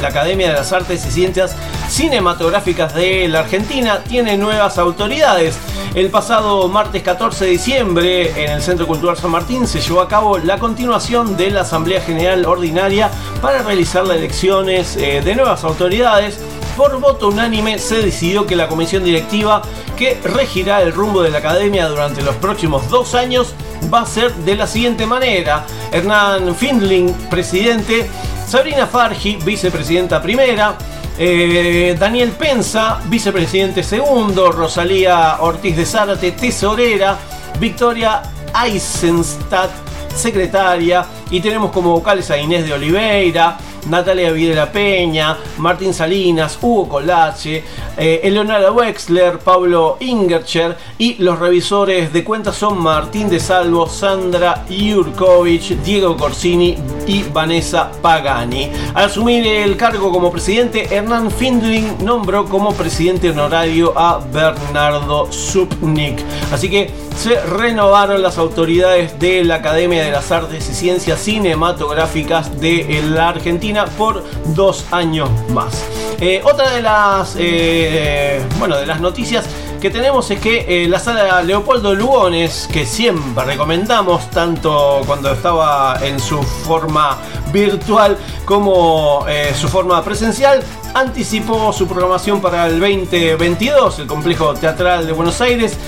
la 0.00 0.08
Academia 0.08 0.46
de 0.46 0.54
las 0.54 0.72
Artes 0.72 1.04
y 1.06 1.10
Ciencias 1.10 1.56
Cinematográficas 1.88 2.94
de 2.94 3.28
la 3.28 3.40
Argentina, 3.40 4.04
tiene 4.04 4.36
nuevas 4.36 4.78
autoridades. 4.78 5.58
El 5.94 6.10
pasado 6.10 6.68
martes 6.68 7.02
14 7.02 7.46
de 7.46 7.50
diciembre, 7.50 8.44
en 8.44 8.52
el 8.52 8.62
Centro 8.62 8.86
Cultural 8.86 9.16
San 9.16 9.30
Martín, 9.30 9.66
se 9.66 9.80
llevó 9.80 10.02
a 10.02 10.08
cabo 10.08 10.38
la 10.38 10.58
continuación 10.58 11.36
de 11.36 11.50
la 11.50 11.62
Asamblea 11.62 12.00
General 12.00 12.44
Ordinaria 12.44 13.10
para 13.40 13.62
realizar 13.62 14.06
las 14.06 14.18
elecciones 14.18 14.96
eh, 14.96 15.22
de 15.22 15.34
nuevas 15.34 15.64
autoridades. 15.64 16.38
Por 16.76 17.00
voto 17.00 17.28
unánime 17.28 17.78
se 17.78 18.02
decidió 18.02 18.46
que 18.46 18.54
la 18.54 18.68
comisión 18.68 19.02
directiva 19.02 19.62
que 19.96 20.20
regirá 20.22 20.82
el 20.82 20.92
rumbo 20.92 21.22
de 21.22 21.30
la 21.30 21.38
academia 21.38 21.88
durante 21.88 22.22
los 22.22 22.36
próximos 22.36 22.88
dos 22.88 23.14
años 23.14 23.54
va 23.92 24.02
a 24.02 24.06
ser 24.06 24.32
de 24.34 24.54
la 24.54 24.66
siguiente 24.66 25.06
manera. 25.06 25.66
Hernán 25.90 26.54
Findling, 26.54 27.12
presidente, 27.30 28.08
Sabrina 28.46 28.86
Fargi, 28.86 29.36
vicepresidenta 29.44 30.22
primera, 30.22 30.76
eh, 31.18 31.96
Daniel 31.98 32.30
Pensa, 32.30 33.00
vicepresidente 33.06 33.82
segundo, 33.82 34.52
Rosalía 34.52 35.38
Ortiz 35.40 35.76
de 35.76 35.84
Zárate, 35.84 36.32
tesorera, 36.32 37.18
Victoria 37.58 38.22
Eisenstadt, 38.64 39.70
secretaria, 40.14 41.04
y 41.30 41.40
tenemos 41.40 41.70
como 41.70 41.92
vocales 41.92 42.30
a 42.30 42.38
Inés 42.38 42.66
de 42.66 42.72
Oliveira, 42.72 43.58
Natalia 43.88 44.32
Videla 44.32 44.70
Peña, 44.70 45.36
Martín 45.58 45.94
Salinas, 45.94 46.58
Hugo 46.60 46.88
Colache, 46.88 47.62
eh, 47.96 48.20
Eleonora 48.22 48.70
Wexler, 48.70 49.38
Pablo 49.38 49.96
Ingercher 50.00 50.76
y 50.98 51.14
los 51.22 51.38
revisores 51.38 52.12
de 52.12 52.24
cuentas 52.24 52.56
son 52.56 52.82
Martín 52.82 53.28
de 53.28 53.40
Salvo, 53.40 53.88
Sandra 53.88 54.64
Jurkovic, 54.68 55.82
Diego 55.82 56.16
Corsini 56.16 56.76
y 57.06 57.22
Vanessa 57.22 57.90
Pagani. 58.02 58.70
Al 58.94 59.06
asumir 59.06 59.46
el 59.46 59.76
cargo 59.76 60.10
como 60.12 60.30
presidente, 60.30 60.94
Hernán 60.94 61.30
Findling 61.30 62.04
nombró 62.04 62.44
como 62.44 62.74
presidente 62.74 63.30
honorario 63.30 63.98
a 63.98 64.18
Bernardo 64.32 65.32
Supnik. 65.32 66.22
Así 66.52 66.68
que 66.68 66.90
se 67.16 67.40
renovaron 67.40 68.22
las 68.22 68.38
autoridades 68.38 69.18
de 69.18 69.42
la 69.42 69.56
Academia 69.56 70.04
de 70.04 70.12
las 70.12 70.30
Artes 70.30 70.68
y 70.70 70.74
Ciencias 70.74 71.17
Cinematográficas 71.18 72.60
de 72.60 73.02
la 73.10 73.28
Argentina 73.28 73.84
por 73.84 74.24
dos 74.54 74.86
años 74.90 75.28
más. 75.50 75.84
Eh, 76.20 76.40
otra 76.44 76.70
de 76.70 76.82
las, 76.82 77.36
eh, 77.38 78.42
bueno, 78.58 78.76
de 78.76 78.86
las 78.86 79.00
noticias 79.00 79.44
que 79.80 79.88
tenemos 79.88 80.28
es 80.32 80.40
que 80.40 80.84
eh, 80.84 80.88
la 80.88 80.98
sala 80.98 81.40
Leopoldo 81.42 81.94
Lugones, 81.94 82.68
que 82.72 82.84
siempre 82.84 83.44
recomendamos, 83.44 84.28
tanto 84.30 85.02
cuando 85.06 85.32
estaba 85.32 85.96
en 86.02 86.18
su 86.18 86.42
forma 86.42 87.18
virtual 87.52 88.18
como 88.44 89.24
su 89.54 89.68
forma 89.68 90.02
presencial, 90.02 90.62
anticipó 90.94 91.72
su 91.72 91.86
programación 91.86 92.40
para 92.40 92.66
el 92.66 92.80
2022, 92.80 94.00
el 94.00 94.06
complejo 94.06 94.54
teatral 94.54 95.06
de 95.06 95.12
Buenos 95.12 95.40
Aires. 95.40 95.78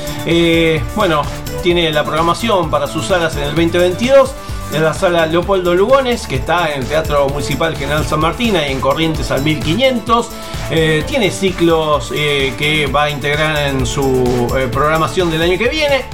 bueno, 0.94 1.22
tiene 1.62 1.90
la 1.90 2.04
programación 2.04 2.70
para 2.70 2.86
sus 2.86 3.06
salas 3.06 3.34
en 3.36 3.42
el 3.42 3.54
2022 3.54 4.30
en 4.72 4.84
la 4.84 4.94
sala 4.94 5.26
Leopoldo 5.26 5.74
Lugones, 5.74 6.26
que 6.26 6.36
está 6.36 6.72
en 6.72 6.82
el 6.82 6.86
Teatro 6.86 7.28
Municipal 7.28 7.76
General 7.76 8.04
San 8.04 8.20
Martín, 8.20 8.54
y 8.54 8.70
en 8.70 8.80
Corrientes 8.80 9.30
al 9.30 9.42
1500. 9.42 10.28
Eh, 10.70 11.04
tiene 11.06 11.30
ciclos 11.30 12.12
eh, 12.14 12.54
que 12.56 12.86
va 12.86 13.04
a 13.04 13.10
integrar 13.10 13.68
en 13.68 13.84
su 13.84 14.46
eh, 14.56 14.68
programación 14.70 15.30
del 15.30 15.42
año 15.42 15.58
que 15.58 15.68
viene. 15.68 16.04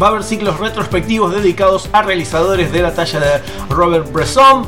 Va 0.00 0.08
a 0.08 0.10
haber 0.10 0.24
ciclos 0.24 0.58
retrospectivos 0.58 1.34
dedicados 1.34 1.88
a 1.92 2.02
realizadores 2.02 2.72
de 2.72 2.82
la 2.82 2.94
talla 2.94 3.20
de 3.20 3.40
Robert 3.68 4.12
Bresson, 4.12 4.66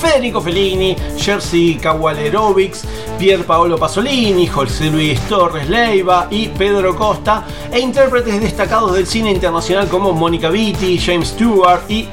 Federico 0.00 0.40
Fellini, 0.40 0.96
Jersey 1.18 1.76
Kawalerovics, 1.76 2.84
Pier 3.18 3.44
Paolo 3.44 3.78
Pasolini, 3.78 4.46
José 4.46 4.90
Luis 4.90 5.20
Torres 5.22 5.68
Leiva 5.68 6.28
y 6.30 6.48
Pedro 6.48 6.96
Costa, 6.96 7.44
e 7.72 7.80
intérpretes 7.80 8.40
destacados 8.40 8.94
del 8.94 9.06
cine 9.06 9.30
internacional 9.30 9.88
como 9.88 10.12
Mónica 10.12 10.50
Vitti, 10.50 10.98
James 10.98 11.28
Stewart 11.28 11.82
y 11.88 12.08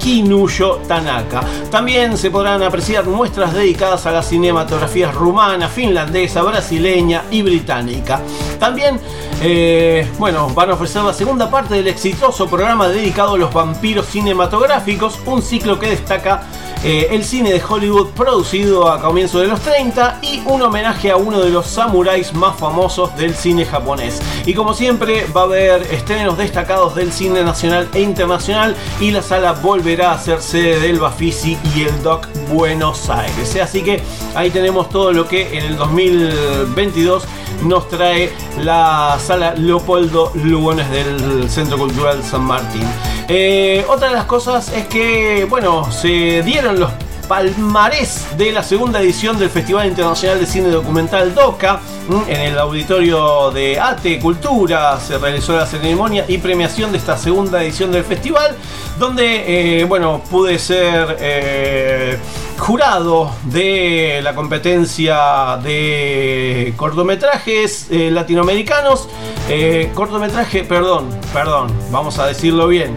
Kinuyo 0.00 0.80
Tanaka. 0.88 1.42
También 1.70 2.16
se 2.16 2.30
podrán 2.30 2.62
apreciar 2.62 3.04
muestras 3.06 3.52
dedicadas 3.52 4.06
a 4.06 4.10
las 4.10 4.28
cinematografías 4.28 5.14
rumana, 5.14 5.68
finlandesa, 5.68 6.42
brasileña 6.42 7.24
y 7.30 7.42
británica. 7.42 8.20
También, 8.58 8.98
eh, 9.42 10.08
bueno, 10.18 10.48
van 10.48 10.70
a 10.70 10.74
ofrecer 10.74 11.02
la 11.02 11.12
segunda 11.12 11.50
parte 11.50 11.74
del 11.74 11.88
exitoso 11.88 12.48
programa 12.48 12.88
dedicado 12.88 13.34
a 13.34 13.38
los 13.38 13.52
vampiros 13.52 14.06
cinematográficos, 14.06 15.18
un 15.26 15.42
ciclo 15.42 15.78
que 15.78 15.90
destaca 15.90 16.42
eh, 16.82 17.08
el 17.10 17.24
cine 17.24 17.52
de 17.52 17.62
Hollywood 17.62 18.08
producido 18.08 18.90
a 18.90 19.02
comienzos 19.02 19.42
de 19.42 19.48
los 19.48 19.60
30 19.60 20.20
y 20.22 20.40
un 20.46 20.62
homenaje 20.62 21.10
a 21.10 21.16
uno 21.16 21.40
de 21.40 21.50
los 21.50 21.66
samuráis 21.66 22.32
más 22.32 22.56
famosos 22.56 23.14
del 23.16 23.34
cine 23.34 23.66
japonés. 23.66 24.20
Y 24.46 24.54
como 24.54 24.72
siempre 24.72 25.26
va 25.36 25.42
a 25.42 25.44
haber 25.44 25.82
estrenos 25.92 26.38
destacados 26.38 26.94
del 26.94 27.12
cine 27.12 27.42
nacional 27.44 27.88
e 27.92 28.00
internacional 28.00 28.74
y 28.98 29.10
la 29.10 29.22
sala 29.22 29.52
volverá 29.52 30.12
a 30.12 30.18
ser 30.18 30.40
sede 30.40 30.80
del 30.80 30.98
Bafisi 30.98 31.58
y 31.74 31.82
el 31.82 32.02
Doc 32.02 32.26
Buenos 32.48 33.10
Aires. 33.10 33.56
Así 33.62 33.82
que 33.82 34.00
ahí 34.34 34.50
tenemos 34.50 34.88
todo 34.88 35.12
lo 35.12 35.28
que 35.28 35.58
en 35.58 35.64
el 35.64 35.76
2022 35.76 37.24
nos 37.62 37.88
trae 37.88 38.32
la 38.58 39.18
sala 39.20 39.54
Leopoldo 39.54 40.32
Lugones 40.34 40.90
del 40.90 41.50
Centro 41.50 41.78
Cultural 41.78 42.22
San 42.22 42.42
Martín. 42.42 42.84
Eh, 43.28 43.84
otra 43.88 44.08
de 44.08 44.14
las 44.14 44.24
cosas 44.24 44.72
es 44.72 44.86
que, 44.86 45.46
bueno, 45.48 45.90
se 45.92 46.42
dieron 46.42 46.80
los 46.80 46.90
palmarés 47.30 48.26
de 48.36 48.50
la 48.50 48.64
segunda 48.64 49.00
edición 49.00 49.38
del 49.38 49.50
Festival 49.50 49.86
Internacional 49.86 50.40
de 50.40 50.46
Cine 50.46 50.68
Documental 50.68 51.32
DOCA. 51.32 51.80
En 52.26 52.40
el 52.40 52.58
auditorio 52.58 53.52
de 53.52 53.78
ATE 53.78 54.18
Cultura 54.18 54.98
se 54.98 55.16
realizó 55.16 55.56
la 55.56 55.64
ceremonia 55.64 56.24
y 56.26 56.38
premiación 56.38 56.90
de 56.90 56.98
esta 56.98 57.16
segunda 57.16 57.62
edición 57.62 57.92
del 57.92 58.02
festival, 58.02 58.56
donde, 58.98 59.80
eh, 59.80 59.84
bueno, 59.84 60.20
pude 60.28 60.58
ser 60.58 61.18
eh, 61.20 62.18
jurado 62.58 63.30
de 63.44 64.18
la 64.24 64.34
competencia 64.34 65.56
de 65.62 66.74
cortometrajes 66.76 67.86
latinoamericanos. 67.90 69.08
cortometraje, 69.94 70.64
perdón, 70.64 71.08
perdón, 71.32 71.72
vamos 71.92 72.18
a 72.18 72.26
decirlo 72.26 72.66
bien 72.66 72.96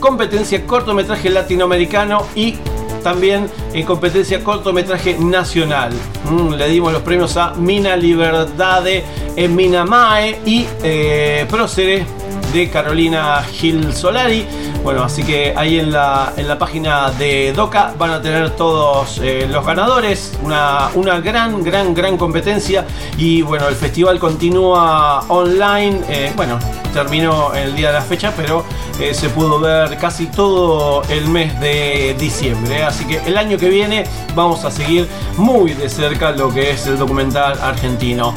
competencia 0.00 0.66
cortometraje 0.66 1.30
latinoamericano 1.30 2.26
y 2.34 2.58
también 3.02 3.48
en 3.72 3.84
competencia 3.84 4.42
cortometraje 4.42 5.18
nacional. 5.18 5.92
Mm, 6.30 6.54
le 6.54 6.68
dimos 6.68 6.92
los 6.92 7.02
premios 7.02 7.36
a 7.36 7.54
Mina 7.54 7.96
Liberdade 7.96 9.04
en 9.36 9.54
Minamae 9.54 10.38
y 10.46 10.66
eh, 10.82 11.46
de 12.52 12.70
Carolina 12.70 13.42
Gil 13.42 13.92
Solari. 13.92 14.46
Bueno, 14.82 15.04
así 15.04 15.22
que 15.22 15.54
ahí 15.56 15.78
en 15.78 15.92
la, 15.92 16.32
en 16.36 16.48
la 16.48 16.58
página 16.58 17.12
de 17.12 17.52
DOCA 17.52 17.94
van 17.96 18.10
a 18.10 18.20
tener 18.20 18.50
todos 18.50 19.20
eh, 19.22 19.46
los 19.48 19.64
ganadores, 19.64 20.36
una, 20.42 20.90
una 20.94 21.20
gran, 21.20 21.62
gran, 21.62 21.94
gran 21.94 22.16
competencia 22.16 22.84
y 23.16 23.42
bueno, 23.42 23.68
el 23.68 23.76
festival 23.76 24.18
continúa 24.18 25.20
online, 25.28 26.00
eh, 26.08 26.32
bueno, 26.34 26.58
terminó 26.92 27.54
el 27.54 27.76
día 27.76 27.88
de 27.88 27.94
la 27.94 28.02
fecha, 28.02 28.32
pero 28.36 28.64
eh, 28.98 29.14
se 29.14 29.28
pudo 29.28 29.60
ver 29.60 29.96
casi 29.98 30.26
todo 30.26 31.04
el 31.08 31.28
mes 31.28 31.58
de 31.60 32.16
diciembre. 32.18 32.82
Así 32.82 33.04
que 33.04 33.18
el 33.24 33.38
año 33.38 33.58
que 33.58 33.68
viene 33.68 34.02
vamos 34.34 34.64
a 34.64 34.72
seguir 34.72 35.08
muy 35.36 35.74
de 35.74 35.88
cerca 35.88 36.32
lo 36.32 36.52
que 36.52 36.72
es 36.72 36.88
el 36.88 36.98
documental 36.98 37.56
argentino. 37.62 38.34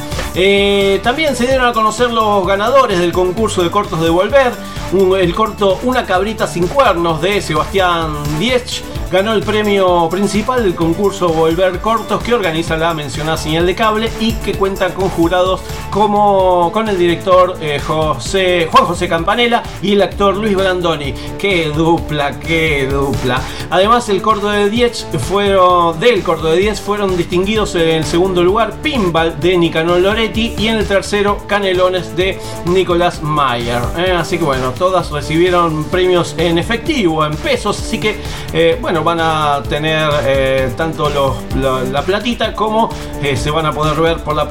También 1.02 1.34
se 1.34 1.46
dieron 1.46 1.66
a 1.66 1.72
conocer 1.72 2.10
los 2.12 2.46
ganadores 2.46 3.00
del 3.00 3.12
concurso 3.12 3.64
de 3.64 3.70
cortos 3.70 4.00
de 4.00 4.10
Volver. 4.10 4.52
El 4.92 5.34
corto 5.34 5.80
Una 5.82 6.06
cabrita 6.06 6.46
sin 6.46 6.68
cuernos 6.68 7.20
de 7.20 7.42
Sebastián 7.42 8.14
Diech 8.38 8.82
ganó 9.10 9.32
el 9.34 9.42
premio 9.42 10.08
principal 10.10 10.62
del 10.62 10.74
concurso 10.74 11.28
Volver 11.28 11.80
Cortos 11.80 12.22
que 12.22 12.34
organiza 12.34 12.76
la 12.76 12.94
mencionada 12.94 13.36
señal 13.36 13.66
de 13.66 13.74
cable 13.74 14.10
y 14.20 14.32
que 14.32 14.54
cuenta 14.54 14.92
con 14.94 15.08
jurados 15.08 15.62
como 15.90 16.70
con 16.72 16.88
el 16.88 16.98
director 16.98 17.56
eh, 17.60 17.78
José, 17.78 18.68
Juan 18.70 18.84
José 18.84 19.08
Campanella 19.08 19.62
y 19.82 19.92
el 19.92 20.02
actor 20.02 20.36
Luis 20.36 20.56
Brandoni. 20.56 21.14
¡Qué 21.38 21.70
dupla, 21.74 22.38
qué 22.40 22.88
dupla! 22.90 23.40
Además, 23.70 24.08
el 24.08 24.22
corto 24.22 24.48
de 24.48 24.70
10 24.70 25.08
fueron, 25.28 25.98
del 26.00 26.22
corto 26.22 26.48
de 26.48 26.58
10 26.58 26.80
fueron 26.80 27.16
distinguidos 27.16 27.74
en 27.74 27.88
el 27.88 28.04
segundo 28.04 28.42
lugar 28.42 28.74
Pinball 28.82 29.38
de 29.40 29.56
Nicanor 29.56 30.00
Loretti 30.00 30.54
y 30.58 30.68
en 30.68 30.76
el 30.76 30.86
tercero 30.86 31.38
Canelones 31.46 32.16
de 32.16 32.38
Nicolás 32.66 33.22
Mayer. 33.22 33.82
Eh, 33.96 34.12
así 34.12 34.38
que 34.38 34.44
bueno, 34.44 34.72
todas 34.72 35.10
recibieron 35.10 35.84
premios 35.84 36.34
en 36.38 36.58
efectivo, 36.58 37.24
en 37.24 37.36
pesos, 37.36 37.78
así 37.78 37.98
que 37.98 38.16
eh, 38.52 38.78
bueno, 38.80 38.95
van 39.04 39.20
a 39.20 39.62
tener 39.68 40.08
eh, 40.24 40.72
tanto 40.76 41.08
los- 41.10 41.36
la, 41.56 41.82
la 41.82 42.02
platita 42.02 42.52
como 42.52 42.90
eh, 43.22 43.36
se 43.36 43.50
van 43.50 43.66
a 43.66 43.72
poder 43.72 43.98
ver 44.00 44.18
por 44.18 44.34
la 44.34 44.46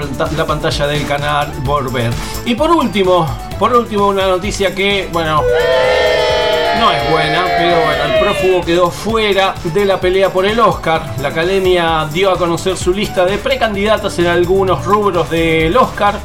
pantalla 0.46 0.88
del 0.88 1.06
canal 1.08 1.52
Volver. 1.64 2.12
Y 2.46 2.56
por 2.56 2.72
último, 2.72 3.28
por 3.60 3.74
último 3.74 4.08
una 4.08 4.28
noticia 4.28 4.74
que, 4.74 5.10
bueno, 5.12 5.42
no 6.80 6.92
es 6.92 7.10
buena, 7.12 7.46
pero 7.58 7.76
bueno, 7.86 8.04
el 8.14 8.20
prófugo 8.20 8.62
quedó 8.66 8.92
fuera 8.92 9.56
de 9.74 9.86
la 9.86 10.00
pelea 10.00 10.30
por 10.32 10.46
el 10.46 10.60
Oscar. 10.60 11.14
La 11.22 11.30
academia 11.30 12.08
dio 12.12 12.32
a 12.32 12.38
conocer 12.38 12.76
su 12.78 12.94
lista 12.94 13.26
de 13.26 13.38
precandidatas 13.38 14.20
en 14.20 14.28
algunos 14.28 14.84
rubros 14.86 15.30
del 15.30 15.76
Oscar. 15.78 16.16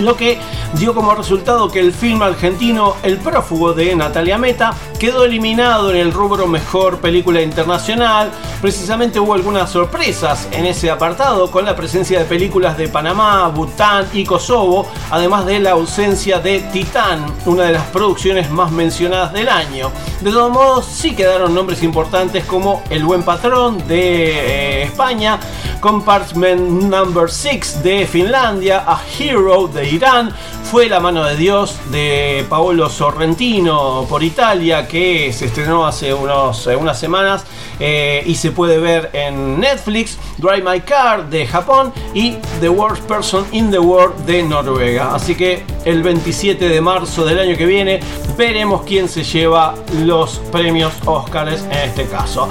Lo 0.00 0.16
que 0.16 0.38
dio 0.74 0.94
como 0.94 1.14
resultado 1.14 1.70
que 1.70 1.78
el 1.80 1.92
film 1.92 2.22
argentino 2.22 2.96
El 3.02 3.18
prófugo 3.18 3.74
de 3.74 3.94
Natalia 3.94 4.38
Meta 4.38 4.72
quedó 5.02 5.24
eliminado 5.24 5.90
en 5.90 5.96
el 5.96 6.12
rubro 6.12 6.46
Mejor 6.46 6.98
Película 6.98 7.42
Internacional. 7.42 8.30
Precisamente 8.60 9.18
hubo 9.18 9.34
algunas 9.34 9.68
sorpresas 9.68 10.46
en 10.52 10.64
ese 10.64 10.92
apartado 10.92 11.50
con 11.50 11.64
la 11.64 11.74
presencia 11.74 12.20
de 12.20 12.24
películas 12.24 12.78
de 12.78 12.86
Panamá, 12.86 13.48
Bután 13.48 14.06
y 14.12 14.24
Kosovo, 14.24 14.86
además 15.10 15.44
de 15.44 15.58
la 15.58 15.72
ausencia 15.72 16.38
de 16.38 16.60
Titán, 16.72 17.26
una 17.46 17.64
de 17.64 17.72
las 17.72 17.86
producciones 17.88 18.48
más 18.48 18.70
mencionadas 18.70 19.32
del 19.32 19.48
año. 19.48 19.90
De 20.20 20.30
todos 20.30 20.52
modos, 20.52 20.86
sí 20.86 21.16
quedaron 21.16 21.52
nombres 21.52 21.82
importantes 21.82 22.44
como 22.44 22.84
El 22.88 23.04
Buen 23.04 23.24
Patrón 23.24 23.84
de 23.88 24.82
eh, 24.82 24.82
España, 24.84 25.40
Compartment 25.80 26.60
Number 26.84 27.28
6 27.28 27.82
de 27.82 28.06
Finlandia, 28.06 28.84
A 28.86 29.02
Hero 29.18 29.66
de 29.66 29.88
Irán, 29.88 30.32
Fue 30.72 30.88
la 30.88 31.00
mano 31.00 31.22
de 31.24 31.36
Dios 31.36 31.76
de 31.90 32.46
Paolo 32.48 32.88
Sorrentino 32.88 34.06
por 34.08 34.22
Italia, 34.22 34.88
que 34.88 35.30
se 35.30 35.44
estrenó 35.44 35.86
hace 35.86 36.14
unos, 36.14 36.66
eh, 36.66 36.74
unas 36.76 36.98
semanas 36.98 37.44
eh, 37.78 38.22
y 38.24 38.36
se 38.36 38.52
puede 38.52 38.78
ver 38.78 39.10
en 39.12 39.60
Netflix, 39.60 40.16
Drive 40.38 40.62
My 40.62 40.80
Car 40.80 41.28
de 41.28 41.46
Japón 41.46 41.92
y 42.14 42.36
The 42.62 42.70
Worst 42.70 43.02
Person 43.02 43.44
in 43.52 43.70
the 43.70 43.78
World 43.78 44.24
de 44.24 44.44
Noruega. 44.44 45.14
Así 45.14 45.34
que 45.34 45.62
el 45.84 46.02
27 46.02 46.66
de 46.66 46.80
marzo 46.80 47.26
del 47.26 47.38
año 47.40 47.54
que 47.54 47.66
viene 47.66 48.00
veremos 48.38 48.80
quién 48.82 49.10
se 49.10 49.24
lleva 49.24 49.74
los 50.00 50.38
premios 50.50 50.94
Oscars 51.04 51.64
en 51.64 51.90
este 51.90 52.06
caso. 52.06 52.48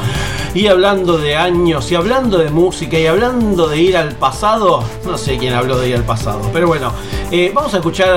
Y 0.53 0.67
hablando 0.67 1.17
de 1.17 1.37
años 1.37 1.91
y 1.91 1.95
hablando 1.95 2.37
de 2.37 2.51
música 2.51 2.99
y 2.99 3.07
hablando 3.07 3.67
de 3.67 3.81
ir 3.81 3.97
al 3.97 4.15
pasado, 4.15 4.83
no 5.05 5.17
sé 5.17 5.37
quién 5.37 5.53
habló 5.53 5.79
de 5.79 5.89
ir 5.89 5.95
al 5.95 6.03
pasado, 6.03 6.41
pero 6.51 6.67
bueno, 6.67 6.91
eh, 7.31 7.51
vamos 7.53 7.73
a 7.73 7.77
escuchar 7.77 8.10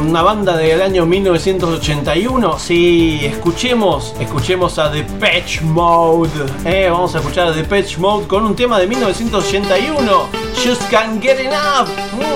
una 0.00 0.22
banda 0.22 0.56
del 0.56 0.82
año 0.82 1.06
1981. 1.06 2.58
Si 2.58 3.24
escuchemos, 3.24 4.14
escuchemos 4.20 4.78
a 4.78 4.90
The 4.92 5.04
Patch 5.04 5.62
Mode. 5.62 6.30
Eh, 6.64 6.88
vamos 6.90 7.14
a 7.14 7.18
escuchar 7.18 7.48
a 7.48 7.52
The 7.54 7.64
Patch 7.64 7.98
Mode 7.98 8.26
con 8.26 8.44
un 8.44 8.54
tema 8.54 8.78
de 8.78 8.86
1981, 8.86 10.28
Just 10.64 10.88
Can't 10.90 11.22
Get 11.22 11.40
Enough. 11.40 11.88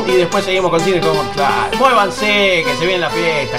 Y 0.09 0.13
después 0.13 0.45
seguimos 0.45 0.71
con 0.71 0.81
cine 0.81 1.01
como, 1.01 1.23
claro, 1.33 1.77
muévanse, 1.79 2.63
que 2.65 2.77
se 2.79 2.87
viene 2.87 3.01
la 3.01 3.11
fiesta. 3.11 3.59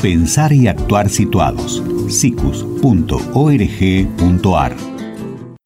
pensar 0.00 0.52
y 0.52 0.68
actuar 0.68 1.08
situados. 1.08 1.82
sicus.org.ar 2.08 2.78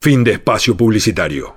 Fin 0.00 0.24
de 0.24 0.32
espacio 0.32 0.76
publicitario. 0.76 1.54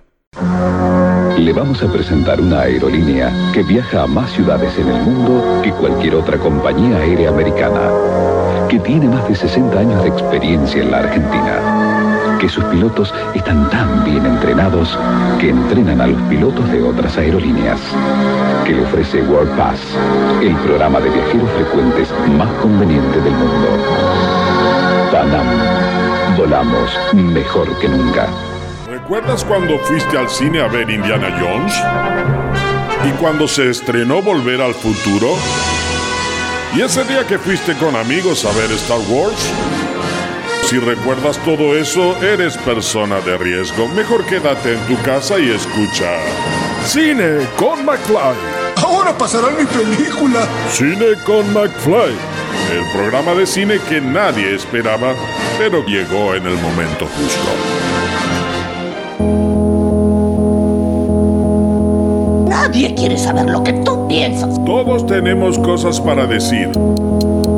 Le 1.38 1.54
vamos 1.54 1.82
a 1.82 1.92
presentar 1.92 2.40
una 2.42 2.62
aerolínea 2.62 3.52
que 3.54 3.64
viaja 3.64 4.04
a 4.04 4.08
más 4.08 4.32
ciudades 4.32 4.78
en 4.78 4.90
el 4.90 5.02
mundo 5.02 5.62
que 5.64 5.72
cualquier 5.72 6.16
otra 6.16 6.38
compañía 6.38 6.98
aérea 6.98 7.30
americana, 7.30 8.68
que 8.70 8.80
tiene 8.80 9.08
más 9.08 9.28
de 9.28 9.36
60 9.36 9.80
años 9.80 10.04
de 10.04 10.10
experiencia 10.10 10.82
en 10.82 10.92
la 10.92 11.00
Argentina, 11.00 12.38
que 12.40 12.50
sus 12.50 12.64
pilotos 12.66 13.14
están 13.34 13.70
tan 13.70 14.04
bien 14.04 14.26
entrenados 14.26 14.98
que 15.40 15.50
entrenan 15.50 16.02
a 16.02 16.08
los 16.08 16.22
pilotos 16.24 16.70
de 16.72 16.84
otras 16.84 17.18
aerolíneas, 17.18 17.80
que 18.66 18.74
le 18.74 18.82
ofrece 18.82 19.22
World 19.22 19.56
Pass, 19.56 19.80
el 20.42 20.56
programa 20.56 21.00
de 21.00 21.10
viajeros 21.10 21.50
frecuentes 21.52 22.10
más 22.36 22.52
conveniente 22.62 23.22
del 23.22 23.34
mundo. 23.34 23.68
Panam, 25.12 25.48
volamos 26.36 26.92
mejor 27.14 27.78
que 27.80 27.88
nunca. 27.88 28.28
¿Recuerdas 28.90 29.46
cuando 29.46 29.78
fuiste 29.80 30.18
al 30.18 30.30
cine 30.30 30.62
a 30.62 30.68
ver 30.68 30.90
Indiana 30.90 31.28
Jones? 31.40 31.74
¿Y 33.08 33.12
cuando 33.20 33.48
se 33.48 33.70
estrenó 33.70 34.24
Volver 34.24 34.62
al 34.62 34.74
Futuro? 34.74 35.36
¿Y 36.76 36.82
ese 36.82 37.04
día 37.04 37.26
que 37.28 37.38
fuiste 37.38 37.76
con 37.76 37.96
amigos 37.96 38.46
a 38.46 38.52
ver 38.58 38.72
Star 38.72 39.00
Wars? 39.10 39.52
Si 40.64 40.80
recuerdas 40.80 41.38
todo 41.46 41.78
eso, 41.78 42.20
eres 42.24 42.58
persona 42.58 43.22
de 43.22 43.38
riesgo. 43.38 43.88
Mejor 43.90 44.26
quédate 44.26 44.74
en 44.74 44.80
tu 44.88 45.00
casa 45.04 45.38
y 45.40 45.52
escucha. 45.52 46.10
Cine 46.84 47.48
con 47.58 47.86
McFly. 47.86 48.55
Ahora 48.84 49.18
pasará 49.18 49.50
mi 49.50 49.66
película. 49.66 50.48
Cine 50.72 51.16
con 51.26 51.52
McFly. 51.54 52.16
El 52.72 52.92
programa 52.94 53.34
de 53.34 53.46
cine 53.46 53.80
que 53.88 54.02
nadie 54.02 54.56
esperaba, 54.56 55.14
pero 55.58 55.86
llegó 55.86 56.36
en 56.36 56.48
el 56.48 56.58
momento 56.58 57.06
justo. 57.06 57.52
Nadie 62.50 62.96
quiere 62.96 63.18
saber 63.18 63.46
lo 63.46 63.64
que 63.64 63.74
tú 63.74 64.08
piensas. 64.08 64.64
Todos 64.66 65.06
tenemos 65.06 65.60
cosas 65.60 66.02
para 66.02 66.26
decir. 66.26 66.72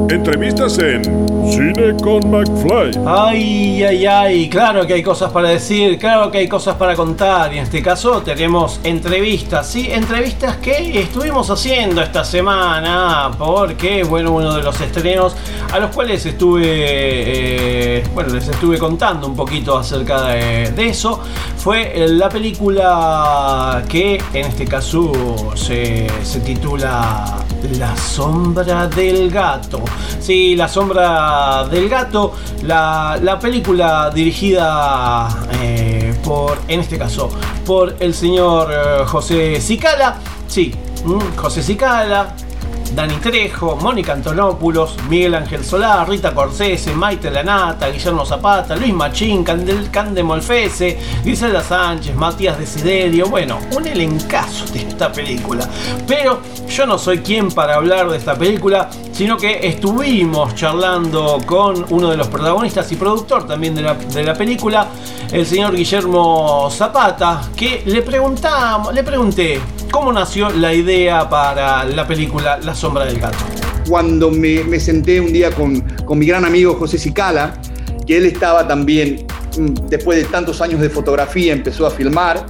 Entrevistas 0.10 0.78
en 0.80 1.04
Cine 1.52 1.94
con 2.02 2.32
McFly. 2.32 2.98
Ay, 3.06 3.84
ay, 3.84 4.06
ay, 4.06 4.50
claro 4.50 4.88
que 4.88 4.94
hay 4.94 5.04
cosas 5.04 5.32
para 5.32 5.50
decir, 5.50 5.98
claro 6.00 6.32
que 6.32 6.38
hay 6.38 6.48
cosas 6.48 6.76
para 6.76 6.96
contar. 6.96 7.54
Y 7.54 7.58
en 7.58 7.64
este 7.64 7.82
caso 7.82 8.22
tenemos 8.22 8.80
entrevistas, 8.84 9.68
¿sí? 9.68 9.90
Entrevistas 9.92 10.58
que 10.58 11.02
estuvimos 11.02 11.50
haciendo 11.50 12.02
esta 12.02 12.24
semana, 12.24 13.32
porque, 13.38 14.04
bueno, 14.04 14.32
uno 14.32 14.56
de 14.56 14.64
los 14.64 14.80
estrenos 14.80 15.36
a 15.72 15.80
los 15.80 15.94
cuales 15.94 16.26
estuve, 16.26 16.64
eh, 16.66 18.04
bueno, 18.14 18.34
les 18.34 18.48
estuve 18.48 18.78
contando 18.78 19.28
un 19.28 19.36
poquito 19.36 19.78
acerca 19.78 20.24
de, 20.28 20.72
de 20.72 20.88
eso, 20.88 21.22
fue 21.68 21.94
la 22.08 22.30
película 22.30 23.84
que 23.90 24.16
en 24.32 24.46
este 24.46 24.64
caso 24.64 25.12
se, 25.54 26.08
se 26.24 26.40
titula 26.40 27.44
La 27.78 27.94
sombra 27.98 28.88
del 28.88 29.30
gato. 29.30 29.82
Sí, 30.18 30.56
La 30.56 30.70
sombra 30.70 31.68
del 31.70 31.90
gato, 31.90 32.36
la, 32.64 33.20
la 33.22 33.38
película 33.38 34.10
dirigida 34.12 35.28
eh, 35.62 36.18
por, 36.24 36.58
en 36.70 36.80
este 36.80 36.98
caso, 36.98 37.30
por 37.66 37.98
el 38.00 38.14
señor 38.14 38.72
eh, 38.72 39.04
José 39.06 39.60
Cicala. 39.60 40.16
Sí, 40.48 40.74
mm, 41.04 41.36
José 41.36 41.62
Cicala, 41.62 42.34
Dani 42.96 43.16
Trejo, 43.16 43.76
Mónica 43.76 44.14
Antonopoulos, 44.14 44.96
Miguel 45.10 45.36
Ángel 45.36 45.64
Solar, 45.64 46.08
Rita 46.10 46.34
Corsese, 46.34 46.94
Maite 46.94 47.30
Lanata, 47.30 47.90
Guillermo 47.90 48.26
Zapata, 48.26 48.76
Luis 48.76 48.94
Machín, 48.94 49.44
Candel, 49.44 49.90
Cande 49.92 50.24
Molfese, 50.24 51.00
Griselda 51.24 51.62
Sánchez, 51.62 52.16
Matías 52.16 52.58
Desiderio, 52.58 53.28
bueno, 53.28 53.60
un 53.76 53.88
elencazo 53.88 54.66
de 54.74 54.80
esta 54.80 55.12
película. 55.12 55.68
Pero 56.08 56.42
yo 56.68 56.86
no 56.86 56.98
soy 56.98 57.20
quien 57.20 57.50
para 57.50 57.76
hablar 57.76 58.10
de 58.10 58.18
esta 58.18 58.36
película, 58.36 58.90
sino 59.12 59.38
que 59.38 59.68
estuvimos 59.68 60.56
charlando 60.56 61.40
con 61.46 61.86
uno 61.90 62.10
de 62.10 62.18
los 62.18 62.28
protagonistas 62.28 62.92
y 62.92 62.96
productor 62.96 63.48
también 63.48 63.76
de 63.76 63.82
la, 63.82 63.94
de 63.94 64.24
la 64.24 64.34
película, 64.34 64.88
el 65.32 65.46
señor 65.46 65.76
Guillermo 65.76 66.70
Zapata, 66.72 67.42
que 67.56 67.84
le 67.86 68.02
preguntamos, 68.02 68.94
le 68.94 69.04
pregunté 69.04 69.62
cómo 69.92 70.12
nació 70.12 70.50
la 70.50 70.74
idea 70.74 71.30
para 71.30 71.84
la 71.84 72.08
película 72.08 72.60
La 72.64 72.76
sombra 72.76 73.06
del 73.06 73.20
gato. 73.20 73.38
Cuando 73.88 74.30
me, 74.30 74.80
senté 74.80 75.20
un 75.22 75.32
día 75.32 75.52
con, 75.52 75.82
con 76.06 76.20
mi 76.20 76.26
gran 76.26 76.46
amigo 76.46 76.76
José 76.76 76.98
Cicala, 76.98 77.54
que 78.06 78.18
él 78.18 78.26
estaba 78.26 78.68
también, 78.68 79.26
mm, 79.58 79.88
después 79.90 80.18
de 80.18 80.26
tantos 80.26 80.62
años 80.62 80.82
de 80.82 80.90
fotografía, 80.90 81.54
empezó 81.54 81.86
a 81.86 81.92
filmar. 81.92 82.46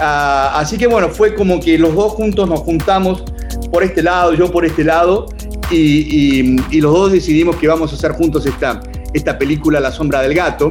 Ah, 0.00 0.52
así 0.56 0.76
que 0.76 0.86
bueno, 0.86 1.08
fue 1.08 1.34
como 1.34 1.60
que 1.60 1.78
los 1.78 1.94
dos 1.94 2.12
juntos 2.12 2.48
nos 2.48 2.60
juntamos 2.60 3.24
por 3.70 3.82
este 3.82 4.02
lado, 4.02 4.34
yo 4.34 4.50
por 4.50 4.64
este 4.64 4.84
lado, 4.84 5.26
y, 5.70 6.56
los 6.80 6.92
dos 6.92 7.12
decidimos 7.12 7.56
que 7.56 7.66
vamos 7.66 7.92
a 7.92 7.96
hacer 7.96 8.12
juntos 8.12 8.46
esta, 8.46 8.80
esta 9.12 9.38
película 9.38 9.80
La 9.80 9.90
sombra 9.90 10.20
del 10.22 10.34
gato, 10.34 10.70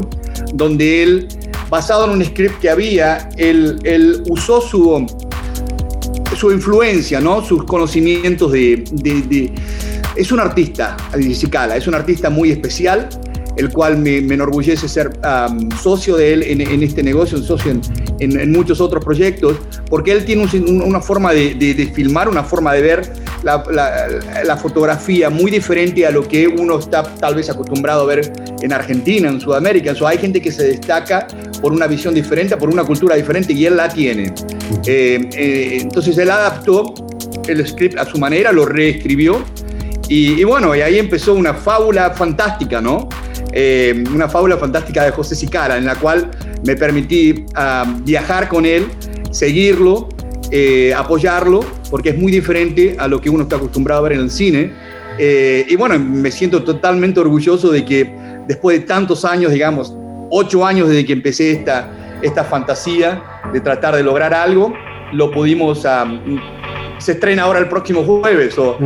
donde 0.53 1.03
él, 1.03 1.27
basado 1.69 2.06
en 2.06 2.11
un 2.11 2.23
script 2.23 2.60
que 2.60 2.69
había, 2.69 3.30
él 3.38 4.23
usó 4.30 4.61
su, 4.61 5.06
su 6.36 6.52
influencia, 6.52 7.20
¿no? 7.22 7.44
sus 7.44 7.64
conocimientos 7.64 8.52
de, 8.52 8.84
Es 10.16 10.32
un 10.32 10.40
artista, 10.40 10.95
Cicala, 11.34 11.76
es 11.78 11.88
un 11.88 11.95
artista 11.95 12.30
muy 12.30 12.52
especial, 12.52 13.10
el 13.57 13.70
cual 13.72 13.98
me, 13.98 14.22
me 14.22 14.36
enorgullece 14.36 14.88
ser 14.88 15.12
socio 15.82 16.18
de 16.18 16.34
él 16.34 16.44
en, 16.44 16.62
este 16.84 17.02
negocio, 17.03 17.38
socio 17.38 17.72
en, 17.72 17.82
en- 18.20 18.52
muchos 18.52 18.82
otros 18.82 19.03
proyectos, 19.03 19.57
porque 19.90 20.12
él 20.12 20.26
tiene 20.26 20.44
un- 20.44 20.82
una 20.82 20.99
forma 21.02 21.32
de 21.76 21.91
filmar, 21.94 22.28
una 22.30 22.44
forma 22.44 22.74
de 22.74 22.82
ver 22.82 23.14
la, 23.44 23.64
la- 23.72 24.44
la 24.44 24.57
fotografía 24.57 25.30
muy 25.30 25.52
diferente 25.52 26.06
a 26.06 26.12
lo 26.12 26.28
que 26.28 26.48
uno 26.48 26.80
está 26.80 27.03
tal 27.03 27.36
vez 27.36 27.49
acostumbrado 27.49 28.02
a 28.03 28.06
ver 28.06 28.32
en 28.62 28.74
Argentina, 28.74 29.30
en 29.30 29.40
Sudamérica. 29.40 29.91
O 29.91 29.95
sea, 29.95 30.10
hay 30.10 30.18
gente 30.18 30.41
que 30.41 30.52
se 30.52 30.64
destaca 30.68 31.28
por 31.62 31.72
una 31.72 31.88
visión 31.88 32.14
diferente, 32.14 32.56
por 32.57 32.70
una 32.70 32.84
cultura 32.84 33.16
diferente, 33.16 33.53
y 33.53 33.66
él 33.66 33.78
la 33.78 33.90
tiene. 33.90 34.34
Eh, 34.86 35.30
eh, 35.34 35.78
entonces 35.82 36.18
él 36.18 36.30
adaptó 36.30 36.94
el 37.48 37.66
script 37.68 37.98
a 37.98 38.06
su 38.06 38.18
manera, 38.18 38.52
lo 38.52 38.66
reescribió, 38.66 39.44
y, 40.07 40.40
y 40.40 40.44
bueno, 40.44 40.76
y 40.76 40.82
ahí 40.82 40.99
empezó 40.99 41.34
una 41.34 41.53
fábula 41.53 42.12
fantástica, 42.12 42.82
¿no? 42.82 43.10
Eh, 43.52 44.03
una 44.14 44.28
fábula 44.28 44.57
fantástica 44.57 45.03
de 45.03 45.12
José 45.12 45.36
Sicara, 45.36 45.78
en 45.78 45.86
la 45.86 45.95
cual 45.95 46.30
me 46.66 46.76
permití 46.76 47.45
ah, 47.56 47.86
viajar 48.03 48.48
con 48.49 48.66
él, 48.66 48.88
seguirlo, 49.32 50.10
eh, 50.52 50.94
apoyarlo, 50.94 51.66
porque 51.96 52.10
es 52.10 52.18
muy 52.18 52.30
diferente 52.30 52.94
a 53.00 53.08
lo 53.08 53.22
que 53.22 53.30
uno 53.30 53.44
está 53.44 53.56
acostumbrado 53.56 54.02
a 54.02 54.04
ver 54.04 54.18
en 54.18 54.20
el 54.26 54.30
cine. 54.30 54.74
Eh, 55.18 55.66
y 55.70 55.78
bueno, 55.78 55.98
me 55.98 56.30
siento 56.30 56.62
totalmente 56.62 57.22
orgulloso 57.22 57.72
de 57.72 57.86
que 57.86 58.14
después 58.50 58.78
de 58.82 58.86
tantos 58.86 59.24
años, 59.24 59.54
digamos, 59.54 59.96
ocho 60.30 60.66
años 60.66 60.90
desde 60.90 61.06
que 61.06 61.14
empecé 61.14 61.52
esta, 61.54 61.90
esta 62.22 62.44
fantasía 62.44 63.24
de 63.54 63.62
tratar 63.62 63.96
de 63.96 64.04
lograr 64.04 64.34
algo, 64.34 64.74
lo 65.14 65.32
pudimos... 65.32 65.86
ah, 65.86 66.06
se 66.98 67.14
estrena 67.14 67.44
ahora 67.44 67.60
el 67.60 67.70
próximo 67.70 68.04
jueves. 68.04 68.58
o- 68.58 68.78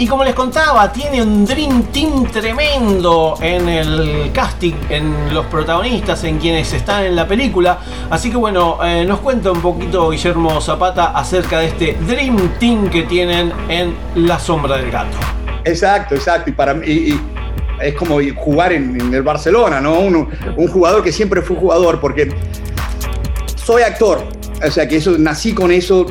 Y 0.00 0.06
como 0.06 0.22
les 0.22 0.34
contaba, 0.34 0.92
tiene 0.92 1.20
un 1.20 1.44
Dream 1.44 1.82
Team 1.92 2.26
tremendo 2.30 3.36
en 3.40 3.68
el 3.68 4.30
casting, 4.32 4.74
en 4.90 5.34
los 5.34 5.44
protagonistas, 5.46 6.22
en 6.22 6.38
quienes 6.38 6.72
están 6.72 7.04
en 7.04 7.16
la 7.16 7.26
película. 7.26 7.78
Así 8.08 8.30
que 8.30 8.36
bueno, 8.36 8.78
eh, 8.84 9.04
nos 9.04 9.18
cuenta 9.18 9.50
un 9.50 9.60
poquito 9.60 10.10
Guillermo 10.10 10.60
Zapata 10.60 11.06
acerca 11.18 11.58
de 11.58 11.66
este 11.66 11.96
Dream 12.06 12.36
Team 12.60 12.88
que 12.90 13.02
tienen 13.02 13.52
en 13.68 13.92
La 14.14 14.38
Sombra 14.38 14.76
del 14.78 14.88
Gato. 14.92 15.16
Exacto, 15.64 16.14
exacto. 16.14 16.48
Y 16.50 16.52
para 16.52 16.74
mí 16.74 16.86
es 17.80 17.94
como 17.94 18.18
jugar 18.36 18.72
en, 18.72 19.00
en 19.00 19.12
el 19.12 19.22
Barcelona, 19.22 19.80
¿no? 19.80 19.98
Uno- 19.98 20.28
un 20.56 20.68
jugador 20.68 21.02
que 21.02 21.10
siempre 21.10 21.42
fue 21.42 21.56
jugador, 21.56 21.98
porque 22.00 22.32
soy 23.56 23.82
actor. 23.82 24.22
O 24.64 24.70
sea 24.70 24.86
que 24.86 24.96
eso, 24.96 25.16
nací 25.18 25.52
con 25.54 25.70
eso, 25.72 26.06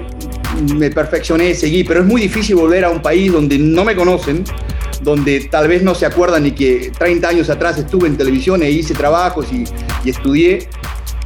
me 0.76 0.90
perfeccioné, 0.92 1.54
seguí, 1.54 1.84
pero 1.84 2.02
es 2.02 2.06
muy 2.06 2.22
difícil 2.22 2.56
volver 2.56 2.86
a 2.86 2.90
un 2.90 3.02
país 3.02 3.32
donde 3.32 3.58
no 3.58 3.84
me 3.84 3.96
conocen, 3.96 4.44
donde 5.02 5.42
tal 5.52 5.68
vez 5.68 5.84
no 5.84 5.96
se 5.96 6.06
acuerdan 6.06 6.44
ni 6.44 6.52
que 6.52 6.92
30 6.98 7.28
años 7.28 7.50
atrás 7.50 7.78
estuve 7.78 8.08
en 8.08 8.18
televisión 8.18 8.64
e 8.64 8.72
hice 8.72 8.94
trabajos 8.94 9.48
y, 9.52 9.64
estudié 10.10 10.70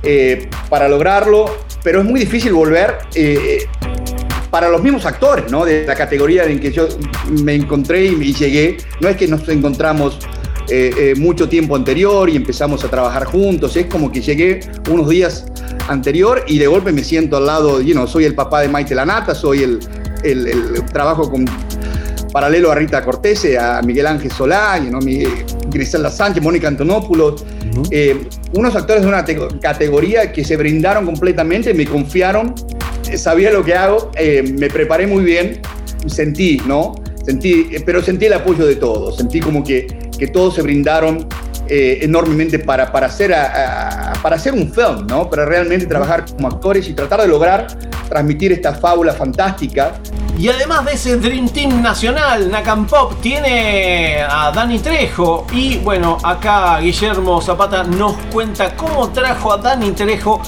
eh, 0.02 0.50
para 0.70 0.88
lograrlo, 0.88 1.56
pero 1.84 2.00
es 2.00 2.06
muy 2.06 2.20
difícil 2.20 2.52
volver 2.52 2.98
eh, 3.14 3.66
para 4.50 4.70
los 4.70 4.82
mismos 4.82 5.06
actores, 5.06 5.52
¿no? 5.52 5.66
De 5.66 5.86
la 5.86 5.96
categoría 5.96 6.46
en 6.46 6.60
que 6.60 6.72
yo 6.72 6.88
me 7.44 7.56
encontré 7.56 8.06
y 8.06 8.34
llegué. 8.34 8.78
No 9.00 9.08
es 9.08 9.18
que 9.18 9.28
nos 9.28 9.48
encontramos 9.50 10.20
eh, 10.72 10.92
eh, 10.98 11.14
mucho 11.18 11.48
tiempo 11.50 11.76
anterior 11.76 12.30
y 12.30 12.36
empezamos 12.38 12.84
a 12.84 12.88
trabajar 12.88 13.26
juntos, 13.26 13.76
es 13.76 13.86
como 13.88 14.12
que 14.12 14.22
llegué 14.22 14.62
unos 14.90 15.10
días 15.10 15.46
anterior 15.90 16.44
y 16.48 16.58
de 16.58 16.68
golpe 16.68 16.92
me 16.92 17.04
siento 17.04 17.38
al 17.38 17.46
lado, 17.46 17.82
you 17.82 17.94
know, 17.94 18.08
soy 18.08 18.24
el 18.26 18.34
papá 18.36 18.62
de 18.62 18.70
Maite 18.70 18.96
Lanata, 18.96 19.36
soy 19.36 19.64
el, 19.64 19.80
el- 20.24 20.48
el- 20.48 20.86
trabajo 20.94 21.30
con 21.30 21.46
paralelo 22.32 22.72
a 22.72 22.76
Rita 22.76 23.04
Cortese, 23.04 23.58
a 23.60 23.82
Miguel 23.82 24.08
Ángel 24.08 24.32
Solá, 24.32 24.80
you 24.80 24.88
know, 24.90 25.02
Griselda 25.70 26.10
Sánchez, 26.10 26.42
Mónica 26.42 26.68
Antonopoulos, 26.70 27.44
eh, 27.92 28.28
unos 28.54 28.74
actores 28.76 29.02
de 29.04 29.08
una 29.10 29.26
te- 29.26 29.38
categoría 29.62 30.32
que 30.32 30.44
se 30.46 30.56
brindaron 30.56 31.06
completamente, 31.06 31.74
me 31.74 31.86
confiaron, 31.86 32.56
sabía 33.18 33.52
lo 33.52 33.64
que 33.66 33.74
hago, 33.76 34.12
eh, 34.16 34.44
me 34.58 34.70
preparé 34.70 35.08
muy 35.08 35.24
bien, 35.26 35.60
sentí, 36.08 36.62
¿no? 36.66 36.96
Sentí, 37.24 37.68
eh, 37.72 37.82
pero 37.86 38.02
sentí 38.02 38.26
el 38.26 38.34
apoyo 38.34 38.66
de 38.66 38.76
todos, 38.76 39.18
sentí 39.18 39.40
como 39.40 39.64
que, 39.64 39.88
que 40.18 40.28
todos 40.28 40.56
se 40.56 40.62
brindaron 40.62 41.28
eh, 41.74 42.00
enormemente 42.02 42.60
para, 42.60 42.92
para, 42.92 43.08
hacer 43.08 43.32
para 44.22 44.36
hacer 44.36 44.54
un 44.54 44.74
film, 44.74 45.08
¿no? 45.08 45.30
Para 45.30 45.46
realmente 45.46 45.86
trabajar 45.86 46.26
como 46.26 46.50
actores 46.50 46.86
y 46.90 46.94
tratar 46.94 47.22
de 47.22 47.30
lograr 47.30 47.68
transmitir 48.10 48.52
esta 48.52 48.74
fábula 48.74 49.14
fantástica 49.14 49.94
Y 50.38 50.50
además 50.50 50.84
de 50.84 50.92
ese 50.92 51.16
Dream 51.16 51.48
Team 51.48 51.82
nacional, 51.82 52.52
Nakam 52.52 52.86
Pop 52.88 53.14
tiene 53.22 54.22
a 54.22 54.52
Dani 54.52 54.80
Trejo. 54.80 55.48
Y 55.54 55.78
bueno, 55.78 56.18
acá 56.22 56.80
Guillermo 56.80 57.42
Zapata 57.42 57.84
nos 57.84 58.18
cuenta 58.34 58.76
cómo 58.76 59.10
trajo 59.12 59.54
a 59.54 59.58
Dani 59.58 59.92
Trejo. 59.92 60.42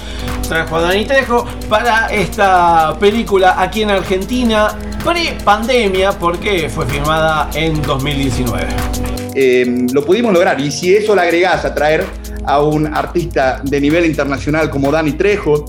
Trajo 0.49 0.75
a 0.75 0.81
Dani 0.81 1.05
Trejo 1.05 1.45
para 1.69 2.07
esta 2.07 2.97
película 2.99 3.55
aquí 3.57 3.83
en 3.83 3.91
Argentina, 3.91 4.77
pre-pandemia, 5.05 6.11
porque 6.11 6.69
fue 6.69 6.85
filmada 6.85 7.49
en 7.53 7.81
2019. 7.81 9.22
Eh, 9.35 9.88
lo 9.91 10.05
pudimos 10.05 10.34
lograr. 10.34 10.60
Y 10.60 10.72
si 10.72 10.95
eso 10.95 11.15
le 11.15 11.22
agregás 11.22 11.65
a 11.65 11.73
traer 11.73 12.03
a 12.45 12.61
un 12.61 12.88
artista 12.88 13.61
de 13.64 13.80
nivel 13.80 14.05
internacional 14.05 14.69
como 14.69 14.91
Dani 14.91 15.14
Trejo, 15.14 15.65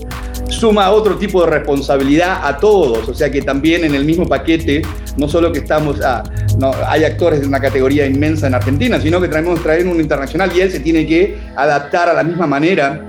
suma 0.49 0.91
otro 0.91 1.17
tipo 1.17 1.43
de 1.43 1.51
responsabilidad 1.51 2.39
a 2.43 2.57
todos. 2.57 3.07
O 3.07 3.13
sea 3.13 3.31
que 3.31 3.41
también 3.41 3.83
en 3.83 3.95
el 3.95 4.05
mismo 4.05 4.27
paquete, 4.27 4.81
no 5.17 5.27
solo 5.27 5.51
que 5.51 5.59
estamos, 5.59 6.01
a, 6.01 6.23
no, 6.57 6.71
hay 6.87 7.03
actores 7.03 7.41
de 7.41 7.47
una 7.47 7.59
categoría 7.59 8.05
inmensa 8.05 8.47
en 8.47 8.55
Argentina, 8.55 8.99
sino 8.99 9.19
que 9.19 9.27
traemos 9.27 9.61
traer 9.61 9.87
un 9.87 9.99
internacional 9.99 10.51
y 10.55 10.61
él 10.61 10.71
se 10.71 10.79
tiene 10.79 11.05
que 11.07 11.37
adaptar 11.55 12.09
a 12.09 12.13
la 12.13 12.23
misma 12.23 12.47
manera 12.47 13.01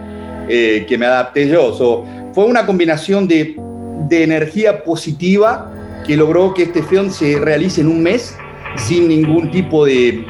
eh, 0.48 0.86
que 0.88 0.96
me 0.96 1.06
adapté 1.06 1.48
yo. 1.48 1.74
So, 1.74 2.04
fue 2.32 2.44
una 2.44 2.66
combinación 2.66 3.26
de, 3.28 3.56
de 4.08 4.22
energía 4.22 4.82
positiva 4.84 5.72
que 6.06 6.16
logró 6.16 6.54
que 6.54 6.64
este 6.64 6.82
film 6.82 7.10
se 7.10 7.38
realice 7.38 7.80
en 7.80 7.88
un 7.88 8.02
mes 8.02 8.36
sin 8.76 9.08
ningún 9.08 9.50
tipo 9.50 9.84
de... 9.84 10.24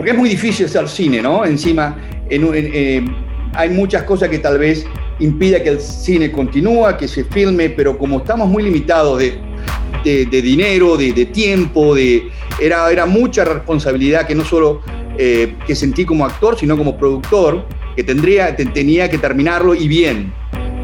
Porque 0.00 0.12
es 0.12 0.16
muy 0.16 0.30
difícil 0.30 0.64
hacer 0.64 0.88
cine, 0.88 1.20
¿no? 1.20 1.44
Encima, 1.44 1.94
en 2.30 2.42
en- 2.54 2.70
eh, 2.72 3.04
hay 3.52 3.68
muchas 3.68 4.04
cosas 4.04 4.30
que 4.30 4.38
tal 4.38 4.56
vez 4.58 4.86
impida 5.18 5.62
que 5.62 5.68
el 5.68 5.78
cine 5.78 6.32
continúe, 6.32 6.96
que 6.98 7.06
se 7.06 7.22
filme, 7.24 7.68
pero 7.68 7.98
como 7.98 8.20
estamos 8.20 8.48
muy 8.48 8.62
limitados 8.62 9.18
de, 9.18 9.34
de- 10.02 10.24
de 10.24 10.40
dinero, 10.40 10.96
de, 10.96 11.12
de 11.12 11.26
tiempo, 11.26 11.94
de, 11.94 12.30
era, 12.58 12.90
era 12.90 13.04
mucha 13.04 13.44
responsabilidad 13.44 14.26
que 14.26 14.34
no 14.34 14.42
solo 14.42 14.80
eh, 15.18 15.54
que 15.66 15.74
sentí 15.74 16.06
como 16.06 16.24
actor, 16.24 16.56
sino 16.58 16.78
como 16.78 16.96
productor, 16.96 17.66
que 17.94 18.02
tendría, 18.02 18.56
te- 18.56 18.64
tenía 18.64 19.10
que 19.10 19.18
terminarlo 19.18 19.74
y 19.74 19.86
bien. 19.86 20.32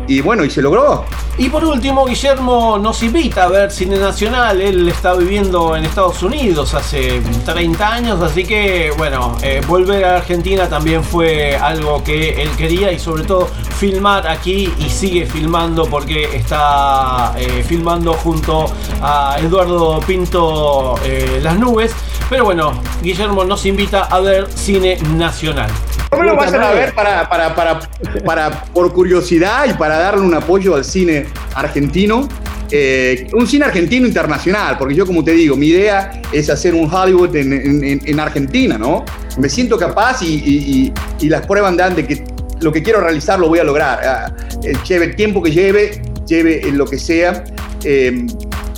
Y 0.08 0.20
bueno, 0.20 0.44
y 0.44 0.50
se 0.50 0.62
logró. 0.62 1.04
Y 1.38 1.50
por 1.50 1.64
último, 1.64 2.06
Guillermo 2.06 2.78
nos 2.78 3.02
invita 3.02 3.44
a 3.44 3.48
ver 3.48 3.70
cine 3.70 3.98
nacional. 3.98 4.60
Él 4.60 4.88
está 4.88 5.14
viviendo 5.14 5.76
en 5.76 5.84
Estados 5.84 6.22
Unidos 6.22 6.72
hace 6.74 7.20
30 7.44 7.88
años, 7.88 8.22
así 8.22 8.44
que 8.44 8.92
bueno, 8.96 9.36
eh, 9.42 9.60
volver 9.66 10.04
a 10.04 10.16
Argentina 10.16 10.68
también 10.68 11.04
fue 11.04 11.56
algo 11.56 12.02
que 12.02 12.42
él 12.42 12.50
quería 12.56 12.90
y 12.90 12.98
sobre 12.98 13.24
todo 13.24 13.48
filmar 13.78 14.26
aquí 14.26 14.72
y 14.78 14.88
sigue 14.88 15.26
filmando 15.26 15.84
porque 15.84 16.36
está 16.36 17.34
eh, 17.36 17.62
filmando 17.66 18.14
junto 18.14 18.72
a 19.02 19.36
Eduardo 19.38 20.00
Pinto 20.00 20.94
eh, 21.04 21.40
Las 21.42 21.58
Nubes. 21.58 21.92
Pero 22.30 22.44
bueno, 22.44 22.72
Guillermo 23.02 23.44
nos 23.44 23.66
invita 23.66 24.04
a 24.04 24.20
ver 24.20 24.48
cine 24.50 24.96
nacional. 25.16 25.70
¿Cómo 26.10 26.22
lo 26.22 26.36
vayan 26.36 26.62
a 26.62 26.70
ver 26.70 26.94
para, 26.94 27.28
para, 27.28 27.54
para, 27.54 27.80
para, 28.24 28.64
por 28.64 28.92
curiosidad 28.92 29.66
y 29.68 29.74
para 29.74 29.98
darle 29.98 30.20
un 30.22 30.34
apoyo 30.34 30.74
al 30.74 30.84
cine 30.84 31.26
argentino? 31.54 32.28
Eh, 32.70 33.28
un 33.32 33.46
cine 33.46 33.64
argentino 33.66 34.06
internacional, 34.06 34.76
porque 34.78 34.94
yo 34.94 35.06
como 35.06 35.22
te 35.22 35.32
digo, 35.32 35.56
mi 35.56 35.68
idea 35.68 36.20
es 36.32 36.50
hacer 36.50 36.74
un 36.74 36.92
Hollywood 36.92 37.34
en, 37.36 37.52
en- 37.52 38.00
en 38.04 38.20
Argentina, 38.20 38.76
¿no? 38.76 39.04
Me 39.38 39.48
siento 39.48 39.78
capaz 39.78 40.22
y, 40.22 40.34
y- 40.34 40.92
y- 41.20 41.26
y 41.26 41.28
las 41.28 41.46
pruebas 41.46 41.76
dan 41.76 41.94
de 41.94 42.06
que 42.06 42.24
lo 42.60 42.72
que 42.72 42.82
quiero 42.82 43.00
realizar 43.00 43.38
lo 43.38 43.48
voy 43.48 43.58
a 43.60 43.64
lograr. 43.64 44.00
Ah, 44.04 44.32
eh, 44.64 44.72
lleve 44.88 45.04
el 45.06 45.16
tiempo 45.16 45.42
que 45.42 45.50
lleve, 45.52 46.02
lleve 46.26 46.66
en 46.66 46.76
lo 46.78 46.86
que 46.86 46.98
sea, 46.98 47.44
eh, 47.84 48.26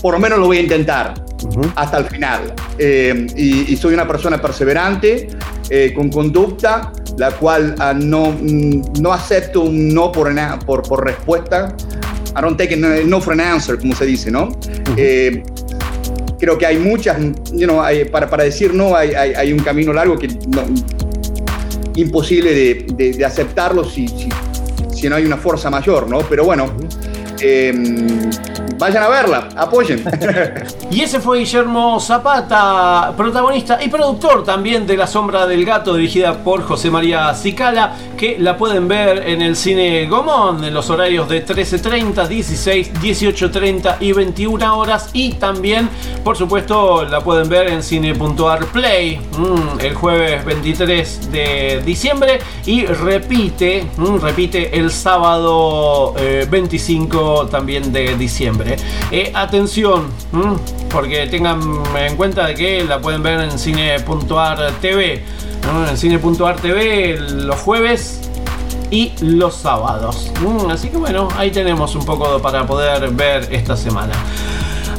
por 0.03 0.13
lo 0.15 0.21
menos 0.21 0.39
lo 0.39 0.47
voy 0.47 0.59
a 0.59 0.61
intentar 0.61 1.15
hasta 1.77 1.99
el 1.99 2.05
final. 2.07 2.53
Eh, 2.79 3.27
y, 3.37 3.73
y 3.73 3.77
soy 3.77 3.95
una 3.95 4.07
persona 4.07 4.41
perseverante, 4.43 5.29
eh, 5.71 5.93
con 5.95 6.11
conducta, 6.11 6.93
la 7.19 7.31
cual 7.33 7.75
ah, 7.79 7.93
no, 7.95 8.31
mm, 8.31 9.01
no 9.03 9.13
acepto 9.13 9.61
un 9.63 9.93
no 9.93 10.11
por, 10.13 10.33
por, 10.65 10.83
por 10.83 11.05
respuesta. 11.05 11.75
I 12.37 12.41
don't 12.41 12.57
take 12.57 12.75
a 12.75 12.77
no- 13.05 13.21
for 13.21 13.33
an 13.35 13.41
answer, 13.41 13.79
como 13.79 13.95
se 13.95 14.07
dice, 14.07 14.31
¿no? 14.31 14.49
Eh, 14.97 15.43
creo 16.39 16.57
que 16.57 16.67
hay 16.67 16.77
muchas, 16.79 17.19
you 17.53 17.67
know, 17.67 17.83
hay- 17.83 18.05
para, 18.05 18.31
para 18.31 18.45
decir 18.45 18.73
no 18.73 18.95
hay, 18.97 19.13
hay- 19.15 19.35
hay 19.35 19.53
un 19.53 19.59
camino 19.59 19.93
largo 19.93 20.17
que 20.19 20.29
no- 20.29 20.65
imposible 21.97 22.55
de, 22.55 22.87
de- 22.95 23.13
de 23.15 23.25
aceptarlo 23.25 23.85
si, 23.85 24.07
si, 24.07 24.29
si 24.95 25.09
no 25.09 25.17
hay 25.17 25.25
una 25.27 25.37
fuerza 25.37 25.69
mayor, 25.71 26.09
¿no? 26.09 26.21
Pero 26.21 26.45
bueno, 26.45 26.73
eh, 27.41 27.73
vayan 28.79 29.03
a 29.03 29.09
verla, 29.09 29.49
apoyen. 29.57 30.05
Y 30.91 31.03
ese 31.03 31.21
fue 31.21 31.41
Guillermo 31.41 32.01
Zapata, 32.01 33.13
protagonista 33.17 33.79
y 33.83 33.89
productor 33.89 34.43
también 34.43 34.87
de 34.87 34.97
La 34.97 35.07
Sombra 35.07 35.47
del 35.47 35.65
Gato, 35.65 35.95
dirigida 35.95 36.43
por 36.43 36.63
José 36.63 36.91
María 36.91 37.35
Cicala, 37.35 37.95
que 38.17 38.39
la 38.39 38.57
pueden 38.57 38.89
ver 38.89 39.29
en 39.29 39.43
el 39.43 39.55
cine 39.55 40.07
Gomón 40.07 40.65
en 40.65 40.73
los 40.73 40.89
horarios 40.89 41.29
de 41.29 41.45
13.30, 41.45 42.27
16, 42.27 42.93
18.30 42.95 43.97
y 44.01 44.13
21 44.13 44.79
horas. 44.79 45.11
Y 45.13 45.35
también, 45.35 45.89
por 46.25 46.37
supuesto, 46.37 47.05
la 47.05 47.21
pueden 47.21 47.49
ver 47.49 47.69
en 47.69 47.83
Cine.ar 47.83 48.65
Play 48.67 49.19
mm, 49.19 49.81
el 49.81 49.95
jueves 49.95 50.45
23 50.45 51.31
de 51.31 51.83
diciembre 51.85 52.39
y 52.65 52.87
repite, 52.87 53.87
mm, 53.97 54.17
repite 54.21 54.79
el 54.79 54.91
sábado 54.91 56.15
eh, 56.19 56.47
25 56.51 57.49
también 57.51 57.93
de 57.93 58.17
diciembre. 58.17 58.68
Eh, 59.11 59.33
atención, 59.35 60.09
mm, 60.33 60.89
porque 60.91 61.27
tengan 61.27 61.61
en 61.97 62.17
cuenta 62.17 62.47
de 62.47 62.55
que 62.55 62.85
la 62.85 63.01
pueden 63.01 63.23
ver 63.23 63.41
en 63.41 63.59
Cine.ar 63.59 64.73
TV. 64.81 65.23
En 65.89 65.97
Cine.ar 65.97 66.57
TV 66.57 67.19
los 67.19 67.61
jueves 67.61 68.21
y 68.91 69.13
los 69.21 69.55
sábados. 69.55 70.33
Así 70.71 70.89
que 70.89 70.97
bueno, 70.97 71.29
ahí 71.37 71.51
tenemos 71.51 71.95
un 71.95 72.05
poco 72.05 72.41
para 72.41 72.67
poder 72.67 73.11
ver 73.11 73.49
esta 73.51 73.77
semana. 73.77 74.15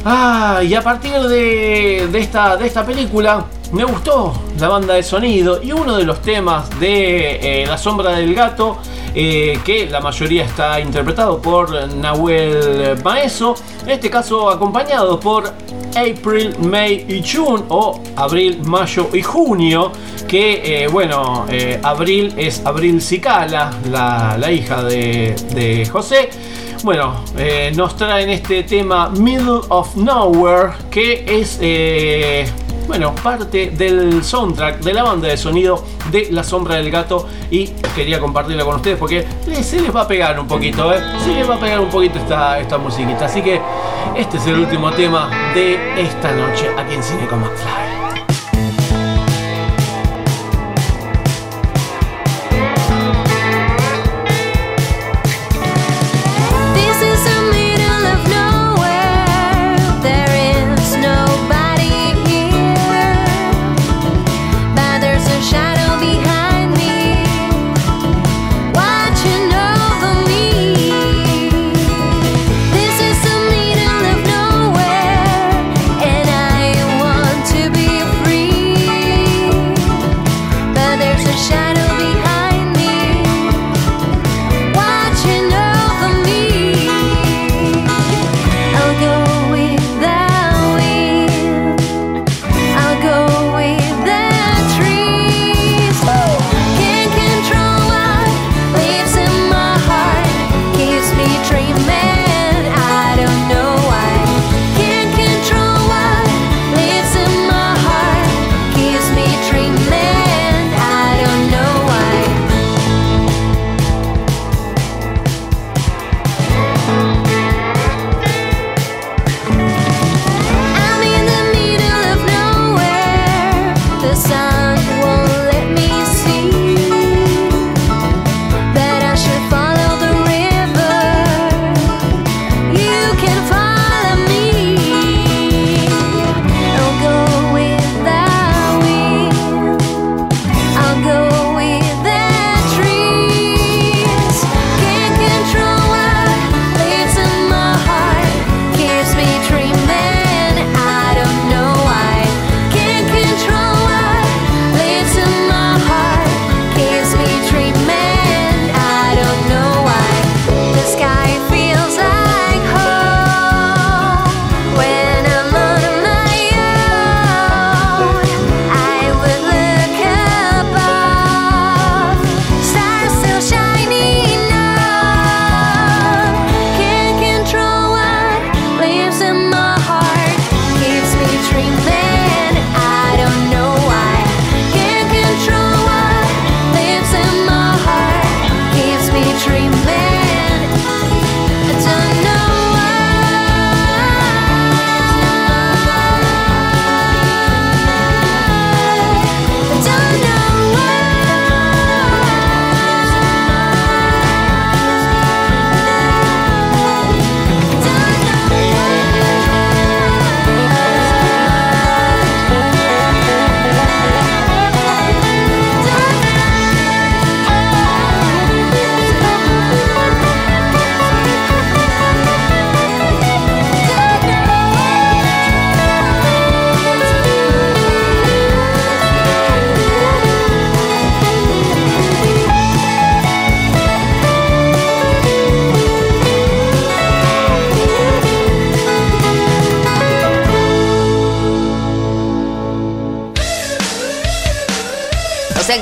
Ah, 0.04 0.62
y 0.62 0.74
a 0.74 0.82
partir 0.82 1.20
de, 1.20 2.08
de 2.10 2.18
esta, 2.18 2.56
de 2.56 2.66
esta 2.66 2.86
película 2.86 3.44
me 3.72 3.84
gustó 3.84 4.32
la 4.58 4.68
banda 4.68 4.94
de 4.94 5.02
sonido 5.02 5.62
y 5.62 5.72
uno 5.72 5.96
de 5.96 6.04
los 6.04 6.22
temas 6.22 6.68
de 6.80 7.62
eh, 7.62 7.66
La 7.66 7.78
sombra 7.78 8.12
del 8.12 8.34
gato, 8.34 8.78
eh, 9.14 9.58
que 9.64 9.86
la 9.86 10.00
mayoría 10.00 10.44
está 10.44 10.80
interpretado 10.80 11.40
por 11.40 11.88
Nahuel 11.94 12.98
Maeso, 13.02 13.54
en 13.84 13.90
este 13.90 14.10
caso 14.10 14.50
acompañado 14.50 15.18
por 15.18 15.52
April, 15.90 16.54
May 16.60 17.04
y 17.08 17.22
June 17.26 17.64
o 17.68 18.00
Abril, 18.16 18.60
Mayo 18.64 19.08
y 19.12 19.22
Junio, 19.22 19.90
que 20.28 20.84
eh, 20.84 20.88
bueno, 20.88 21.46
eh, 21.50 21.80
Abril 21.82 22.32
es 22.36 22.64
Abril 22.64 23.02
Cicala, 23.02 23.72
la, 23.90 24.36
la 24.38 24.52
hija 24.52 24.84
de, 24.84 25.34
de 25.54 25.86
José. 25.86 26.30
Bueno, 26.84 27.24
eh, 27.36 27.72
nos 27.76 27.96
traen 27.96 28.30
este 28.30 28.62
tema 28.62 29.10
Middle 29.10 29.60
of 29.68 29.96
Nowhere, 29.96 30.72
que 30.90 31.24
es, 31.26 31.58
bueno, 32.90 33.14
parte 33.14 33.70
del 33.70 34.24
soundtrack 34.24 34.80
de 34.80 34.92
la 34.92 35.04
banda 35.04 35.28
de 35.28 35.36
sonido 35.36 35.84
de 36.10 36.26
La 36.32 36.42
Sombra 36.42 36.74
del 36.74 36.90
Gato 36.90 37.28
y 37.48 37.68
quería 37.94 38.18
compartirla 38.18 38.64
con 38.64 38.74
ustedes 38.74 38.98
porque 38.98 39.24
se 39.62 39.80
les 39.80 39.94
va 39.94 40.00
a 40.00 40.08
pegar 40.08 40.40
un 40.40 40.48
poquito, 40.48 40.92
¿eh? 40.92 41.00
Se 41.22 41.32
les 41.32 41.48
va 41.48 41.54
a 41.54 41.60
pegar 41.60 41.78
un 41.78 41.88
poquito 41.88 42.18
esta, 42.18 42.58
esta 42.58 42.78
musiquita. 42.78 43.26
Así 43.26 43.42
que 43.42 43.60
este 44.16 44.38
es 44.38 44.46
el 44.48 44.58
último 44.58 44.90
tema 44.90 45.30
de 45.54 46.02
esta 46.02 46.32
noche 46.32 46.68
aquí 46.76 46.94
en 46.94 47.02
Cine 47.04 47.28
con. 47.28 47.40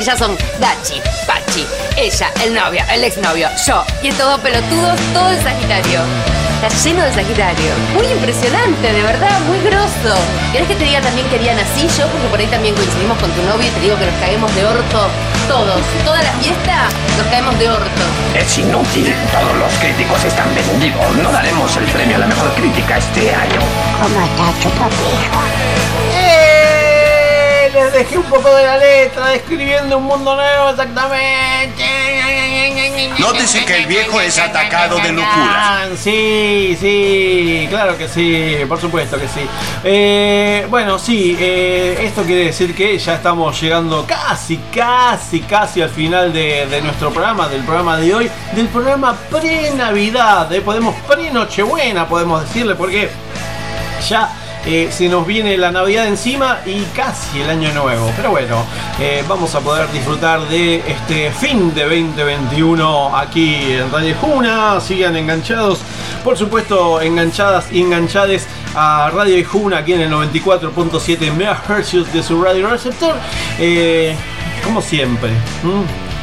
Ya 0.09 0.17
son 0.17 0.39
Dachi, 0.59 1.03
Pachi, 1.27 1.67
ella, 1.95 2.33
el 2.43 2.55
novio, 2.55 2.81
el 2.91 3.05
exnovio, 3.05 3.47
yo. 3.67 3.85
Y 4.03 4.09
estos 4.09 4.27
dos 4.27 4.41
pelotudos, 4.41 4.99
todo 5.13 5.29
de 5.29 5.43
Sagitario. 5.43 6.01
Está 6.63 6.75
lleno 6.83 7.05
de 7.05 7.13
Sagitario. 7.13 7.73
Muy 7.93 8.07
impresionante, 8.07 8.91
de 8.91 9.03
verdad, 9.03 9.39
muy 9.41 9.59
grosso. 9.61 10.17
¿Querés 10.51 10.67
que 10.67 10.77
te 10.77 10.85
diga 10.85 11.03
también 11.03 11.29
que 11.29 11.37
harían 11.37 11.59
así 11.59 11.87
yo? 11.99 12.07
Porque 12.09 12.27
por 12.29 12.41
ahí 12.41 12.47
también 12.47 12.75
coincidimos 12.75 13.19
con 13.19 13.31
tu 13.33 13.43
novio 13.43 13.69
y 13.69 13.71
te 13.71 13.81
digo 13.81 13.99
que 13.99 14.07
nos 14.07 14.15
caemos 14.15 14.55
de 14.55 14.65
orto 14.65 15.11
todos. 15.47 15.81
Toda 16.07 16.23
la 16.23 16.33
fiesta 16.41 16.89
nos 17.19 17.27
caemos 17.27 17.59
de 17.59 17.69
orto. 17.69 18.03
Es 18.35 18.57
inútil. 18.57 19.13
Todos 19.31 19.57
los 19.59 19.73
críticos 19.75 20.25
están 20.25 20.49
vendidos. 20.55 21.17
No 21.17 21.31
daremos 21.31 21.77
el 21.77 21.85
premio 21.85 22.17
a 22.17 22.21
la 22.21 22.27
mejor 22.29 22.55
crítica 22.55 22.97
este 22.97 23.35
año. 23.35 23.61
¿Cómo 24.01 24.25
está, 24.25 24.59
chupapijo? 24.61 25.78
Les 27.79 27.93
dejé 27.93 28.19
un 28.19 28.25
poco 28.25 28.53
de 28.57 28.65
la 28.65 28.77
letra 28.77 29.27
describiendo 29.29 29.99
un 29.99 30.05
mundo 30.05 30.35
nuevo 30.35 30.71
exactamente. 30.71 31.85
Nótese 33.21 33.65
que 33.65 33.77
el 33.77 33.87
viejo 33.87 34.21
es 34.21 34.37
atacado 34.37 34.97
de 34.97 35.13
locura. 35.13 35.83
Ah, 35.83 35.87
Sí, 35.97 36.77
sí, 36.81 37.67
claro 37.71 37.97
que 37.97 38.09
sí, 38.09 38.57
por 38.69 38.81
supuesto 38.81 39.17
que 39.17 39.29
sí. 39.29 39.41
Eh, 39.85 40.67
bueno, 40.69 40.99
sí, 40.99 41.37
eh, 41.39 41.99
esto 42.03 42.23
quiere 42.25 42.47
decir 42.47 42.75
que 42.75 42.99
ya 42.99 43.15
estamos 43.15 43.61
llegando 43.61 44.05
casi, 44.07 44.57
casi, 44.75 45.41
casi 45.43 45.81
al 45.81 45.91
final 45.91 46.33
de, 46.33 46.67
de 46.67 46.83
nuestro 46.83 47.11
programa, 47.13 47.49
del 47.49 47.63
programa 47.63 47.97
de 47.97 48.13
hoy, 48.13 48.31
del 48.55 48.67
programa 48.69 49.17
pre-Navidad, 49.31 50.53
eh, 50.53 50.61
podemos 50.61 50.97
pre-Nochebuena, 51.07 52.09
podemos 52.09 52.43
decirle, 52.43 52.75
porque 52.75 53.09
eh, 54.71 54.89
se 54.93 55.09
nos 55.09 55.27
viene 55.27 55.57
la 55.57 55.73
Navidad 55.73 56.07
encima 56.07 56.59
y 56.67 56.83
casi 56.95 57.41
el 57.41 57.49
Año 57.49 57.73
Nuevo. 57.73 58.13
Pero 58.15 58.31
bueno, 58.33 58.67
eh, 59.01 59.25
vamos 59.27 59.55
a 59.55 59.61
poder 59.61 59.91
disfrutar 59.93 60.47
de 60.49 60.83
este 60.87 61.31
fin 61.31 61.75
de 61.75 61.85
2021 61.85 63.17
aquí 63.17 63.55
en 63.55 63.91
Radio 63.91 64.15
Juna. 64.21 64.79
Sigan 64.79 65.17
enganchados, 65.17 65.81
por 66.23 66.37
supuesto, 66.37 67.01
enganchadas 67.01 67.73
y 67.73 67.81
enganchades 67.81 68.47
a 68.75 69.09
Radio 69.09 69.43
Juna 69.49 69.79
aquí 69.79 69.95
en 69.95 70.03
el 70.03 70.11
94.7 70.11 71.33
MHz 71.33 72.13
de 72.13 72.23
su 72.23 72.43
radio 72.43 72.69
receptor. 72.69 73.15
Eh, 73.59 74.15
como 74.63 74.83
siempre. 74.83 75.31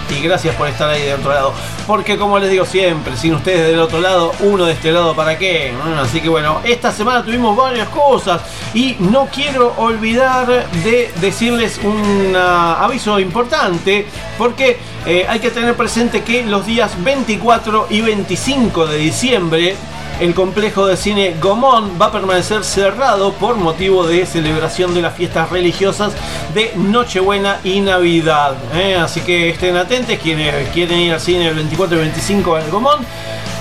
Y 0.09 0.21
gracias 0.21 0.55
por 0.55 0.67
estar 0.67 0.89
ahí 0.89 1.03
de 1.03 1.13
otro 1.13 1.31
lado. 1.31 1.53
Porque 1.87 2.17
como 2.17 2.39
les 2.39 2.49
digo 2.49 2.65
siempre, 2.65 3.15
sin 3.17 3.33
ustedes 3.33 3.67
del 3.67 3.79
otro 3.79 3.99
lado, 3.99 4.31
uno 4.41 4.65
de 4.65 4.73
este 4.73 4.91
lado, 4.91 5.15
¿para 5.15 5.37
qué? 5.37 5.73
Así 5.99 6.21
que 6.21 6.29
bueno, 6.29 6.61
esta 6.63 6.91
semana 6.91 7.23
tuvimos 7.23 7.55
varias 7.55 7.89
cosas. 7.89 8.41
Y 8.73 8.95
no 8.99 9.27
quiero 9.27 9.73
olvidar 9.77 10.47
de 10.83 11.11
decirles 11.21 11.79
un 11.83 12.33
ah, 12.35 12.83
aviso 12.83 13.19
importante. 13.19 14.05
Porque 14.37 14.77
eh, 15.05 15.25
hay 15.27 15.39
que 15.39 15.51
tener 15.51 15.75
presente 15.75 16.23
que 16.23 16.43
los 16.43 16.65
días 16.65 16.91
24 17.03 17.87
y 17.89 18.01
25 18.01 18.87
de 18.87 18.97
diciembre 18.97 19.75
el 20.19 20.33
complejo 20.33 20.87
de 20.87 20.97
cine 20.97 21.35
Gomón 21.41 21.99
va 22.01 22.07
a 22.07 22.11
permanecer 22.11 22.63
cerrado 22.63 23.33
por 23.33 23.55
motivo 23.57 24.07
de 24.07 24.25
celebración 24.25 24.93
de 24.93 25.01
las 25.01 25.15
fiestas 25.15 25.49
religiosas 25.49 26.13
de 26.53 26.71
Nochebuena 26.75 27.59
y 27.63 27.81
Navidad. 27.81 28.55
¿eh? 28.73 28.95
Así 28.95 29.21
que 29.21 29.49
estén 29.49 29.75
atentos 29.75 30.17
quienes 30.21 30.69
quieren 30.69 30.99
ir 30.99 31.13
al 31.13 31.19
cine 31.19 31.49
el 31.49 31.55
24 31.55 31.97
y 31.97 31.99
25 31.99 32.55
del 32.55 32.71
Gomón. 32.71 33.05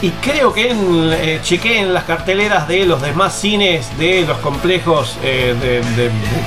Y 0.05 0.11
creo 0.21 0.53
que 0.53 0.71
en, 0.71 1.11
eh, 1.15 1.41
chequeen 1.43 1.95
las 1.95 2.05
carteleras 2.05 2.69
de 2.69 2.85
los 2.85 3.01
demás 3.01 3.41
cines 3.41 3.97
de 3.97 4.27
los 4.27 4.37
complejos 4.37 5.17
eh, 5.23 5.55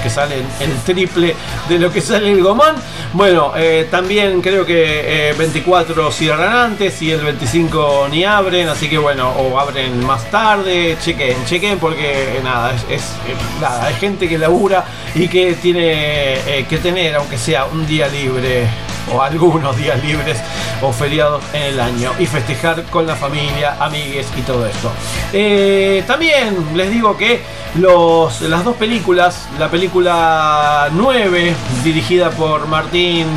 que 0.04 0.10
salen 0.12 0.46
el 0.60 0.76
triple 0.86 1.36
de 1.68 1.80
lo 1.80 1.92
que 1.92 2.00
sale 2.00 2.32
el 2.32 2.44
Gomón. 2.44 2.76
Bueno, 3.14 3.54
eh, 3.58 3.88
también 3.90 4.42
creo 4.42 4.64
que 4.64 5.30
eh, 5.32 5.34
24 5.34 6.12
cierran 6.12 6.54
antes 6.54 7.02
y 7.02 7.10
el 7.10 7.22
25 7.22 8.10
ni 8.12 8.26
abren, 8.26 8.70
así 8.70 8.88
que 8.90 9.00
bueno, 9.00 9.32
o 9.32 9.60
abren 9.60 10.06
más 10.06 10.30
tarde, 10.30 10.96
chequen, 11.02 11.44
chequen 11.46 11.80
porque 11.80 12.38
eh, 12.38 12.42
nada, 12.44 12.76
es, 12.76 12.84
es, 12.92 13.02
eh, 13.28 13.34
nada, 13.60 13.88
hay 13.88 13.96
gente 13.96 14.30
que 14.30 14.38
labura 14.38 14.86
y 15.16 15.28
que 15.28 15.54
tiene 15.56 16.60
eh, 16.60 16.68
que 16.70 16.78
tener, 16.78 17.16
aunque 17.16 17.40
sea 17.40 17.66
un 17.66 17.88
día 17.88 18.08
libre 18.08 18.68
o 19.14 19.22
algunos 19.22 19.76
días 19.78 20.04
libres 20.04 20.40
o 20.82 20.92
feriados 20.92 21.44
en 21.54 21.64
el 21.64 21.80
año 21.80 22.12
y 22.20 22.26
festejar 22.26 22.84
con 22.84 23.08
la 23.08 23.16
familia, 23.16 23.78
amigues 23.80 24.28
y 24.38 24.42
todo 24.42 24.66
esto. 24.66 24.92
Eh, 25.34 26.04
también 26.08 26.56
les 26.76 26.90
digo 26.90 27.16
que 27.18 27.42
los, 27.76 28.42
las 28.42 28.64
dos 28.64 28.76
películas, 28.76 29.48
la 29.60 29.70
película 29.70 30.90
9 30.92 31.56
dirigida 31.84 32.30
por 32.32 32.68
Martín 32.68 33.28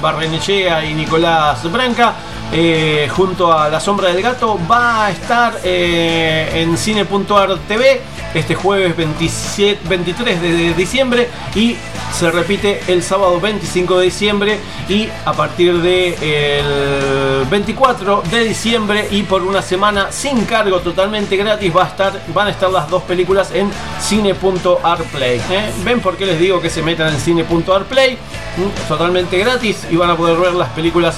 Barrenechea 0.00 0.84
y 0.84 0.94
Nicolás 0.94 1.70
Branca, 1.70 2.14
eh, 2.52 3.08
junto 3.10 3.52
a 3.52 3.68
La 3.68 3.80
Sombra 3.80 4.08
del 4.08 4.22
Gato, 4.22 4.58
va 4.70 5.06
a 5.06 5.10
estar 5.10 5.60
eh, 5.64 6.50
en 6.54 6.76
cine.ar 6.76 7.58
TV 7.68 8.00
este 8.34 8.54
jueves 8.54 8.96
27, 8.96 9.88
23 9.88 10.42
de 10.42 10.74
diciembre 10.74 11.28
y 11.54 11.76
se 12.12 12.30
repite 12.30 12.80
el 12.88 13.02
sábado 13.02 13.40
25 13.40 13.98
de 13.98 14.04
diciembre 14.04 14.58
y 14.88 15.08
a 15.24 15.32
partir 15.32 15.80
del 15.80 17.46
24 17.48 18.22
de 18.30 18.44
diciembre 18.44 19.08
y 19.10 19.22
por 19.22 19.42
una 19.42 19.62
semana 19.62 20.12
sin 20.12 20.44
cargo 20.44 20.80
totalmente 20.80 21.36
gratis 21.36 21.74
va 21.74 21.84
a 21.84 21.88
estar, 21.88 22.22
van 22.34 22.48
a 22.48 22.50
estar 22.50 22.70
las 22.70 22.88
dos 22.88 23.02
películas 23.04 23.52
en 23.52 23.70
cine.arplay. 24.00 25.38
¿eh? 25.50 25.72
¿Ven 25.84 26.00
por 26.00 26.16
qué 26.16 26.26
les 26.26 26.38
digo 26.38 26.60
que 26.60 26.70
se 26.70 26.82
metan 26.82 27.14
en 27.14 27.20
cine.arplay? 27.20 28.14
¿Mm? 28.14 28.88
Totalmente 28.88 29.38
gratis 29.38 29.86
y 29.90 29.96
van 29.96 30.10
a 30.10 30.16
poder 30.16 30.38
ver 30.38 30.54
las 30.54 30.70
películas 30.70 31.16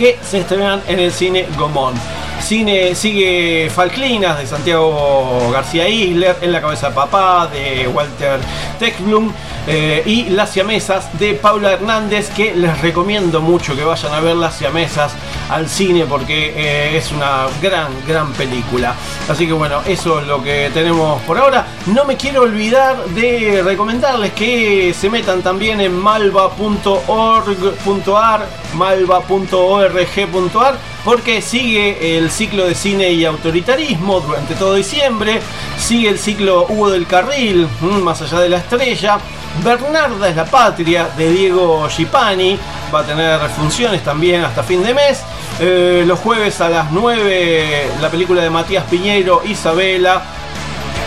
que 0.00 0.18
se 0.22 0.38
estrenan 0.38 0.80
en 0.88 0.98
el 0.98 1.12
cine 1.12 1.46
Gomón. 1.58 1.92
Cine 2.40 2.94
sigue 2.94 3.68
Falclinas 3.68 4.38
de 4.38 4.46
Santiago 4.46 5.50
García 5.52 5.86
Isler, 5.90 6.36
En 6.40 6.52
la 6.52 6.62
cabeza 6.62 6.88
de 6.88 6.94
papá 6.94 7.46
de 7.52 7.86
Walter 7.86 8.40
Techblum 8.78 9.30
eh, 9.72 10.02
y 10.04 10.30
Las 10.30 10.50
siamesas 10.50 11.16
de 11.18 11.34
Paula 11.34 11.72
Hernández 11.72 12.30
que 12.30 12.54
les 12.54 12.80
recomiendo 12.80 13.40
mucho 13.40 13.76
que 13.76 13.84
vayan 13.84 14.12
a 14.12 14.20
ver 14.20 14.34
Las 14.34 14.56
siamesas 14.56 15.12
al 15.48 15.68
cine 15.68 16.06
porque 16.06 16.52
eh, 16.56 16.96
es 16.96 17.12
una 17.12 17.46
gran, 17.62 17.92
gran 18.06 18.32
película. 18.32 18.94
Así 19.28 19.46
que 19.46 19.52
bueno, 19.52 19.80
eso 19.86 20.20
es 20.20 20.26
lo 20.26 20.42
que 20.42 20.70
tenemos 20.74 21.22
por 21.22 21.38
ahora. 21.38 21.66
No 21.86 22.04
me 22.04 22.16
quiero 22.16 22.42
olvidar 22.42 23.04
de 23.06 23.62
recomendarles 23.64 24.32
que 24.32 24.92
se 24.92 25.08
metan 25.08 25.42
también 25.42 25.80
en 25.80 25.96
malva.org.ar, 25.96 28.46
malva.org.ar, 28.74 30.78
porque 31.04 31.42
sigue 31.42 32.18
el 32.18 32.30
ciclo 32.30 32.66
de 32.66 32.74
cine 32.74 33.12
y 33.12 33.24
autoritarismo 33.24 34.20
durante 34.20 34.54
todo 34.54 34.74
diciembre, 34.74 35.40
sigue 35.78 36.08
el 36.08 36.18
ciclo 36.18 36.66
Hugo 36.68 36.90
del 36.90 37.06
Carril, 37.06 37.68
mm, 37.80 38.02
más 38.02 38.20
allá 38.22 38.40
de 38.40 38.48
la 38.48 38.56
estrella. 38.58 39.18
Bernarda 39.62 40.28
es 40.28 40.36
la 40.36 40.44
patria 40.46 41.08
de 41.16 41.30
Diego 41.30 41.86
Gipani, 41.88 42.58
va 42.92 43.00
a 43.00 43.04
tener 43.04 43.38
funciones 43.50 44.02
también 44.02 44.42
hasta 44.42 44.62
fin 44.62 44.82
de 44.82 44.94
mes. 44.94 45.22
Eh, 45.58 46.04
los 46.06 46.18
jueves 46.18 46.60
a 46.60 46.68
las 46.68 46.90
9 46.90 47.90
la 48.00 48.08
película 48.10 48.42
de 48.42 48.50
Matías 48.50 48.84
Piñeiro, 48.84 49.42
Isabela, 49.44 50.22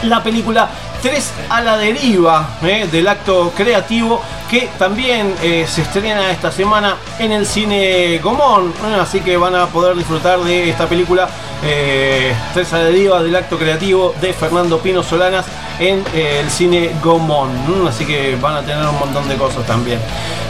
la 0.04 0.22
película 0.22 0.70
3 1.02 1.32
a 1.50 1.62
la 1.62 1.78
deriva 1.78 2.58
eh, 2.62 2.88
del 2.92 3.08
acto 3.08 3.52
creativo 3.56 4.22
que 4.50 4.70
también 4.78 5.34
eh, 5.42 5.66
se 5.68 5.82
estrena 5.82 6.32
esta 6.32 6.52
semana 6.52 6.98
en 7.18 7.32
el 7.32 7.48
cine 7.48 8.20
Gomón, 8.20 8.72
así 9.00 9.22
que 9.22 9.36
van 9.36 9.56
a 9.56 9.66
poder 9.66 9.96
disfrutar 9.96 10.40
de 10.42 10.70
esta 10.70 10.88
película 10.88 11.28
eh, 11.66 12.34
3 12.54 12.74
a 12.74 12.78
la 12.78 12.84
deriva 12.86 13.24
del 13.24 13.36
acto 13.36 13.58
creativo 13.58 14.14
de 14.22 14.34
Fernando 14.34 14.80
Pino 14.80 15.04
Solanas 15.04 15.46
en 15.80 16.04
eh, 16.14 16.42
el 16.42 16.50
cine 16.50 16.92
Gomón, 17.02 17.50
mm, 17.84 17.88
así 17.88 18.06
que 18.06 18.36
van 18.36 18.56
a 18.56 18.62
tener 18.62 18.86
un 18.86 19.00
montón 19.00 19.28
de 19.28 19.36
cosas 19.36 19.66
también. 19.66 20.00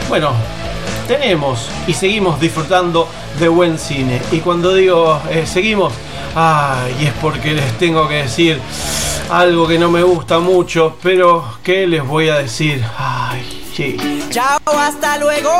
Bueno, 0.09 0.31
tenemos 1.07 1.69
y 1.87 1.93
seguimos 1.93 2.39
disfrutando 2.39 3.07
de 3.39 3.47
buen 3.47 3.77
cine. 3.77 4.21
Y 4.31 4.39
cuando 4.39 4.73
digo 4.73 5.21
eh, 5.29 5.45
seguimos, 5.45 5.93
ay, 6.35 7.07
es 7.07 7.13
porque 7.21 7.53
les 7.53 7.77
tengo 7.77 8.07
que 8.07 8.15
decir 8.15 8.59
algo 9.29 9.67
que 9.67 9.79
no 9.79 9.89
me 9.89 10.03
gusta 10.03 10.39
mucho, 10.39 10.97
pero 11.01 11.43
¿qué 11.63 11.87
les 11.87 12.05
voy 12.05 12.29
a 12.29 12.37
decir? 12.37 12.83
Ay, 12.97 13.65
sí. 13.75 13.97
Chao, 14.29 14.59
hasta 14.77 15.17
luego. 15.17 15.51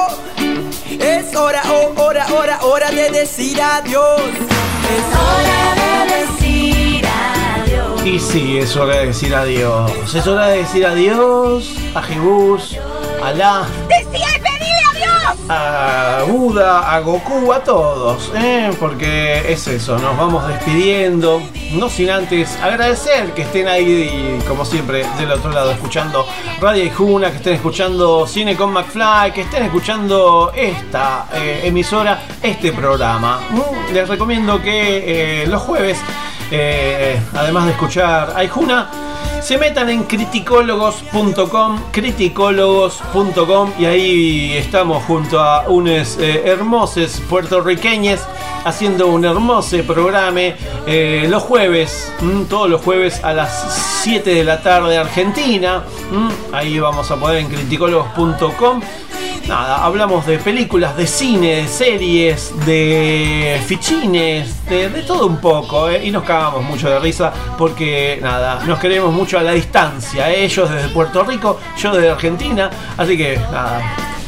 Es 0.99 1.35
hora, 1.35 1.61
oh, 1.69 2.01
hora, 2.01 2.27
hora, 2.33 2.59
hora 2.63 2.91
de 2.91 3.09
decir 3.09 3.59
adiós. 3.61 4.21
Es 4.95 5.05
hora 5.17 6.05
de 6.07 6.15
decir 6.15 7.05
adiós. 7.05 8.05
Y 8.05 8.19
sí, 8.19 8.57
es 8.59 8.75
hora 8.75 8.97
de 8.97 9.07
decir 9.07 9.33
adiós. 9.33 10.13
Es 10.13 10.27
hora 10.27 10.47
de 10.47 10.57
decir 10.57 10.85
adiós 10.85 11.75
a 11.95 12.01
Jebus, 12.03 12.77
a 13.23 13.31
la, 13.31 13.65
¡Decía 13.87 14.27
y 14.35 14.39
pedile 14.39 14.81
adiós! 14.91 15.39
a 15.49 16.23
Buda, 16.27 16.93
a 16.93 16.99
Goku, 16.99 17.51
a 17.51 17.63
todos, 17.63 18.31
¿eh? 18.35 18.71
porque 18.79 19.51
es 19.51 19.67
eso, 19.67 19.97
nos 19.97 20.15
vamos 20.17 20.47
despidiendo 20.47 21.41
no 21.73 21.89
sin 21.89 22.09
antes 22.09 22.57
agradecer 22.61 23.33
que 23.33 23.43
estén 23.43 23.67
ahí, 23.67 24.39
y, 24.39 24.47
como 24.47 24.65
siempre, 24.65 25.05
del 25.17 25.31
otro 25.31 25.51
lado, 25.51 25.71
escuchando 25.71 26.25
Radio 26.59 26.83
Ijuna, 26.83 27.31
que 27.31 27.37
estén 27.37 27.53
escuchando 27.55 28.27
Cine 28.27 28.55
con 28.55 28.71
McFly, 28.71 29.31
que 29.33 29.41
estén 29.41 29.63
escuchando 29.63 30.51
esta 30.55 31.27
eh, 31.33 31.61
emisora, 31.63 32.21
este 32.41 32.71
programa. 32.71 33.39
Mm, 33.49 33.93
Les 33.93 34.07
recomiendo 34.07 34.61
que 34.61 35.43
eh, 35.43 35.47
los 35.47 35.61
jueves, 35.61 35.99
eh, 36.51 37.19
además 37.33 37.65
de 37.65 37.71
escuchar 37.71 38.33
Aijuna, 38.35 38.89
se 39.43 39.57
metan 39.57 39.89
en 39.89 40.03
criticólogos.com, 40.03 41.79
criticólogos.com 41.91 43.71
y 43.77 43.85
ahí 43.85 44.53
estamos 44.53 45.03
junto 45.03 45.41
a 45.41 45.67
unos 45.67 46.17
eh, 46.17 46.43
hermosos 46.45 47.21
puertorriqueños 47.29 48.21
haciendo 48.63 49.07
un 49.07 49.25
hermoso 49.25 49.77
programa 49.83 50.39
eh, 50.87 51.27
los 51.29 51.43
jueves, 51.43 52.13
todos 52.49 52.69
los 52.69 52.81
jueves 52.81 53.21
a 53.21 53.33
las 53.33 54.01
7 54.03 54.33
de 54.33 54.43
la 54.45 54.61
tarde 54.61 54.97
Argentina. 54.97 55.83
ahí 56.53 56.79
vamos 56.79 57.11
a 57.11 57.17
poder 57.17 57.39
en 57.39 57.49
criticólogos.com. 57.49 58.81
Nada, 59.47 59.83
hablamos 59.83 60.25
de 60.25 60.37
películas, 60.39 60.95
de 60.95 61.05
cine, 61.05 61.55
de 61.57 61.67
series, 61.67 62.53
de 62.65 63.61
fichines, 63.65 64.65
de, 64.67 64.89
todo 65.05 65.27
un 65.27 65.37
poco, 65.37 65.89
¿eh? 65.89 66.05
y 66.05 66.11
nos 66.11 66.23
cagamos 66.23 66.63
mucho 66.63 66.89
de 66.89 66.97
risa 66.99 67.33
porque, 67.57 68.19
nada, 68.21 68.63
nos 68.65 68.79
queremos 68.79 69.11
mucho 69.11 69.37
a 69.37 69.43
la 69.43 69.51
distancia, 69.51 70.31
¿eh? 70.31 70.45
ellos 70.45 70.69
desde 70.69 70.87
Puerto 70.89 71.25
Rico, 71.25 71.59
yo 71.77 71.91
desde 71.93 72.09
Argentina, 72.09 72.69
así 72.95 73.17
que, 73.17 73.37
nada, 73.37 73.81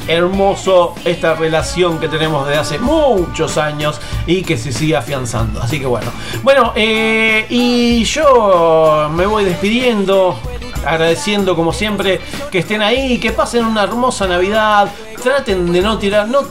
hermoso 0.08 0.96
esta 1.06 1.34
relación 1.36 1.98
que 1.98 2.10
tenemos 2.10 2.46
desde 2.46 2.60
hace 2.60 2.80
muchos 2.80 3.58
años 3.58 4.00
y 4.28 4.44
que 4.44 4.58
se 4.58 4.74
sigue 4.74 4.98
afianzando, 4.98 5.62
así 5.62 5.80
que 5.80 5.86
bueno. 5.86 6.12
Bueno, 6.44 6.74
eh, 6.76 7.46
y 7.50 8.04
yo 8.04 9.10
me 9.14 9.26
voy 9.26 9.46
despidiendo 9.46 10.38
agradeciendo 10.86 11.56
como 11.56 11.74
siempre 11.74 12.20
que 12.52 12.60
estén 12.60 12.82
ahí, 12.82 13.20
que 13.20 13.32
pasen 13.32 13.66
una 13.66 13.84
hermosa 13.84 14.28
Navidad, 14.28 14.90
traten 15.22 15.72
de 15.72 15.82
no 15.82 15.98
tirar, 15.98 16.28
no, 16.28 16.42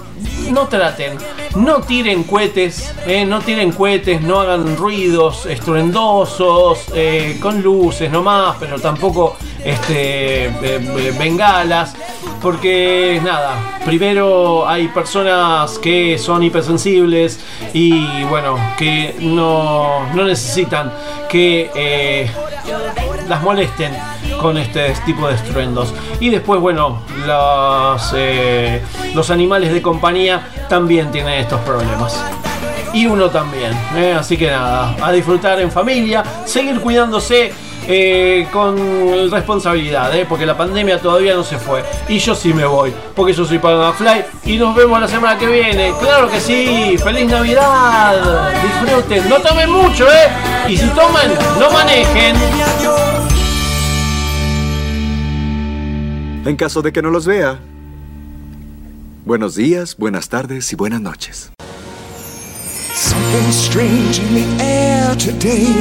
no 0.51 0.67
traten, 0.69 1.17
no 1.57 1.81
tiren 1.83 2.25
cohetes, 2.25 2.93
eh, 3.07 3.25
no 3.25 3.41
tiren 3.41 3.73
cohetes, 3.73 4.21
no 4.21 4.41
hagan 4.41 4.77
ruidos 4.77 5.47
estruendosos, 5.47 6.87
eh, 6.95 7.39
con 7.41 7.63
luces 7.63 8.11
nomás, 8.11 8.57
pero 8.59 8.81
tampoco 8.81 9.37
este, 9.65 10.47
eh, 10.47 11.15
bengalas, 11.19 11.95
porque 12.43 13.21
nada, 13.23 13.79
primero 13.85 14.69
hay 14.69 14.89
personas 14.89 15.79
que 15.79 16.19
son 16.19 16.43
hipersensibles 16.43 17.41
y 17.73 18.25
bueno, 18.25 18.57
que 18.77 19.15
no, 19.21 20.13
no 20.15 20.25
necesitan 20.25 20.93
que 21.29 22.29
las 23.29 23.43
molesten 23.43 23.95
con 24.45 24.59
este 24.59 24.91
tipo 25.07 25.27
de 25.27 25.37
estruendos. 25.37 25.95
Y 26.21 26.29
después, 26.29 26.61
bueno, 26.61 27.01
los, 27.27 28.13
eh, 28.15 28.83
los 29.15 29.31
animales 29.31 29.73
de 29.73 29.81
compañía 29.81 30.43
también 30.69 31.11
tienen 31.11 31.41
estos 31.41 31.61
problemas. 31.63 32.23
Y 32.93 33.07
uno 33.07 33.31
también. 33.31 33.73
eh, 33.97 34.15
Así 34.19 34.37
que 34.37 34.51
nada, 34.51 34.95
a 35.01 35.13
disfrutar 35.13 35.59
en 35.63 35.71
familia, 35.73 36.23
seguir 36.45 36.79
cuidándose. 36.81 37.55
eh, 37.87 38.47
con 38.51 39.31
responsabilidad, 39.31 40.11
porque 40.27 40.47
la 40.47 40.57
pandemia 40.57 40.99
todavía 40.99 41.35
no 41.35 41.43
se 41.45 41.59
fue. 41.59 41.85
Y 42.09 42.19
yo 42.19 42.35
sí 42.35 42.55
me 42.55 42.65
voy, 42.65 42.91
porque 43.15 43.35
yo 43.35 43.45
soy 43.45 43.59
Fly 43.59 44.25
Y 44.47 44.57
nos 44.57 44.75
vemos 44.75 44.99
la 45.01 45.07
semana 45.09 45.39
que 45.39 45.47
viene. 45.47 45.93
Claro 46.01 46.31
que 46.31 46.41
sí, 46.41 46.97
feliz 46.97 47.31
Navidad. 47.31 48.51
Disfruten, 48.63 49.29
no 49.29 49.37
tomen 49.37 49.71
mucho, 49.71 50.07
¿eh? 50.11 50.29
Y 50.67 50.79
si 50.79 50.87
toman, 50.89 51.29
no 51.61 51.71
manejen. 51.71 52.35
En 56.47 56.57
caso 56.57 56.83
de 56.83 56.93
que 56.93 57.01
no 57.01 57.09
los 57.09 57.25
vea. 57.27 57.59
Buenos 59.25 59.55
días, 59.55 59.97
buenas 59.97 60.29
tardes 60.29 60.71
y 60.75 60.77
buenas 60.77 61.01
noches. 61.01 61.51
Something 62.93 63.51
strange 63.51 64.21
in 64.21 64.35
the 64.35 64.63
air 64.63 65.17
today. 65.17 65.73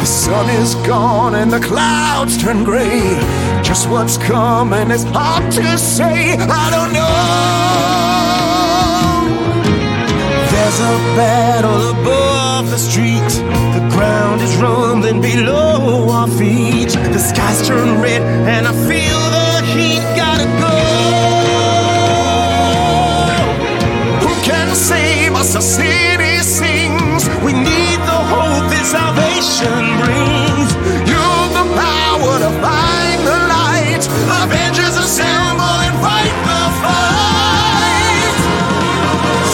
The 0.00 0.06
sun 0.06 0.48
is 0.48 0.74
gone 0.86 1.34
and 1.34 1.52
the 1.52 1.60
clouds 1.60 2.38
turn 2.42 2.64
gray. 2.64 3.18
Just 3.62 3.90
what's 3.90 4.16
coming 4.16 4.90
is 4.90 5.04
hard 5.12 5.52
to 5.52 5.76
say. 5.76 6.32
I 6.38 6.70
don't 6.70 6.94
know. 6.94 8.16
There's 10.50 10.80
a 10.80 10.96
battle 11.14 11.90
above 11.90 12.70
the 12.70 12.78
street. 12.78 13.44
The 13.74 13.86
ground 13.90 14.40
is 14.40 14.56
rumbling 14.56 15.20
below 15.20 16.08
our 16.10 16.28
feet. 16.28 16.92
The 17.12 17.18
skies 17.18 17.68
turn 17.68 18.00
red 18.00 18.22
and 18.22 18.66
I 18.66 18.72
feel 18.88 19.25
us? 25.46 25.54
The 25.54 25.60
city 25.60 26.42
sings. 26.42 27.28
We 27.44 27.52
need 27.52 27.98
the 28.02 28.20
hope 28.32 28.66
that 28.70 28.84
salvation 28.86 29.82
brings. 30.02 30.74
You've 31.06 31.52
the 31.54 31.66
power 31.78 32.34
to 32.42 32.50
find 32.58 33.18
the 33.22 33.38
light. 33.46 34.02
Avengers 34.42 34.96
assemble 34.98 35.78
and 35.86 35.94
fight 36.02 36.34
the 36.50 36.62
fight. 36.82 38.38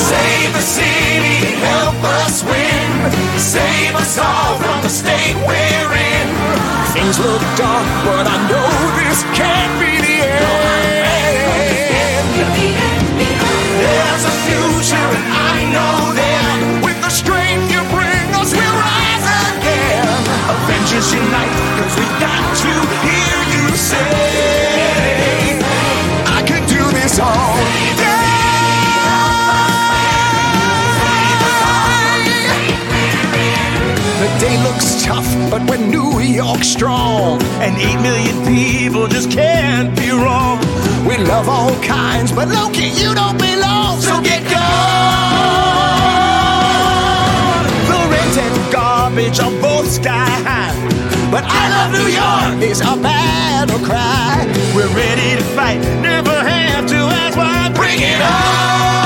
Save 0.08 0.50
the 0.56 0.64
city, 0.64 1.60
help 1.60 2.00
us 2.24 2.42
win. 2.44 2.88
Save 3.36 3.94
us 3.96 4.16
all 4.18 4.56
from 4.56 4.80
the 4.82 4.88
state 4.88 5.36
we're 5.44 5.92
in. 5.92 6.28
Things 6.96 7.18
look 7.18 7.42
dark, 7.60 7.86
but 8.08 8.24
I 8.26 8.36
know 8.48 8.70
this 8.96 9.24
can't 9.36 9.72
be 9.80 10.00
the 10.00 10.24
end. 10.24 10.62
There's 13.82 14.24
a 14.24 14.34
future, 14.46 15.41
tough, 35.12 35.50
but 35.50 35.62
we're 35.68 35.84
New 35.96 36.20
York 36.20 36.64
strong. 36.64 37.42
And 37.64 37.76
eight 37.76 38.00
million 38.00 38.36
people 38.46 39.06
just 39.06 39.30
can't 39.30 39.94
be 39.96 40.10
wrong. 40.10 40.58
We 41.08 41.16
love 41.18 41.48
all 41.48 41.74
kinds, 41.82 42.32
but 42.32 42.48
Loki, 42.48 42.88
you 43.00 43.14
don't 43.14 43.38
belong. 43.38 44.00
So 44.00 44.20
get 44.22 44.42
gone. 44.50 44.62
The 47.90 48.00
rent 48.12 48.36
and 48.46 48.72
garbage 48.72 49.38
are 49.40 49.54
both 49.60 49.88
sky 50.00 50.32
high. 50.48 50.76
But 51.30 51.44
I 51.46 51.64
love 51.74 51.90
New 51.98 52.08
York 52.22 52.70
is 52.70 52.80
our 52.80 52.96
battle 52.96 53.80
cry. 53.88 54.46
We're 54.74 54.94
ready 55.02 55.36
to 55.40 55.44
fight, 55.56 55.80
never 56.00 56.36
have 56.54 56.86
to 56.88 56.98
ask 57.20 57.36
why. 57.36 57.70
Bring 57.74 58.00
it 58.00 58.20
on! 58.20 59.01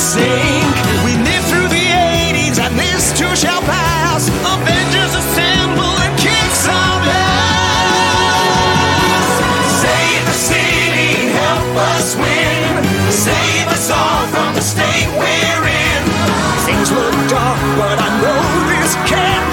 Sink. 0.00 0.64
We 1.04 1.12
lived 1.20 1.46
through 1.52 1.68
the 1.68 1.86
80s, 2.32 2.56
and 2.56 2.72
this 2.80 3.12
too 3.12 3.36
shall 3.36 3.60
pass. 3.68 4.32
Avengers 4.32 5.12
assemble 5.12 5.92
and 6.00 6.14
kick 6.16 6.50
some 6.56 7.04
ass. 7.04 8.08
Save 9.84 10.24
the 10.24 10.38
city, 10.48 11.28
help 11.36 11.76
us 11.92 12.16
win. 12.16 12.80
Save 13.12 13.68
us 13.68 13.90
all 13.92 14.24
from 14.32 14.54
the 14.56 14.64
state 14.64 15.08
we're 15.20 15.64
in. 15.68 16.02
Things 16.64 16.88
look 16.90 17.14
dark, 17.28 17.60
but 17.76 18.00
I 18.00 18.08
know 18.24 18.40
this 18.72 18.96
can't 19.04 19.49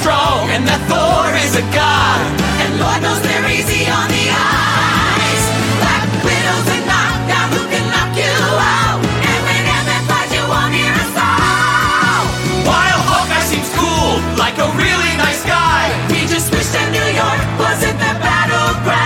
strong, 0.00 0.48
and 0.48 0.64
that 0.64 0.80
Thor 0.88 1.28
is 1.44 1.52
a 1.60 1.64
god. 1.76 2.24
And 2.64 2.80
Lord 2.80 3.04
knows 3.04 3.20
they're 3.20 3.48
easy 3.52 3.84
on 3.84 4.08
the 4.08 4.26
eyes. 4.32 5.42
Black 5.76 6.08
Widow's 6.24 6.68
and 6.72 6.84
knockdown 6.88 7.48
who 7.52 7.62
can 7.68 7.84
knock 7.92 8.16
you 8.16 8.32
out. 8.56 9.00
And 9.04 9.40
whenever 9.44 9.96
flies, 10.08 10.32
you 10.32 10.44
won't 10.48 10.72
hear 10.72 10.88
a 10.88 11.06
sound. 11.12 12.26
While 12.64 13.00
Hawkeye 13.12 13.44
seems 13.44 13.68
cool, 13.76 14.24
like 14.40 14.56
a 14.56 14.72
really 14.72 15.12
nice 15.20 15.44
guy, 15.44 15.92
we 16.08 16.24
just 16.24 16.48
wish 16.48 16.72
that 16.72 16.88
New 16.88 17.08
York 17.12 17.40
wasn't 17.60 18.00
the 18.00 18.14
battleground. 18.24 19.04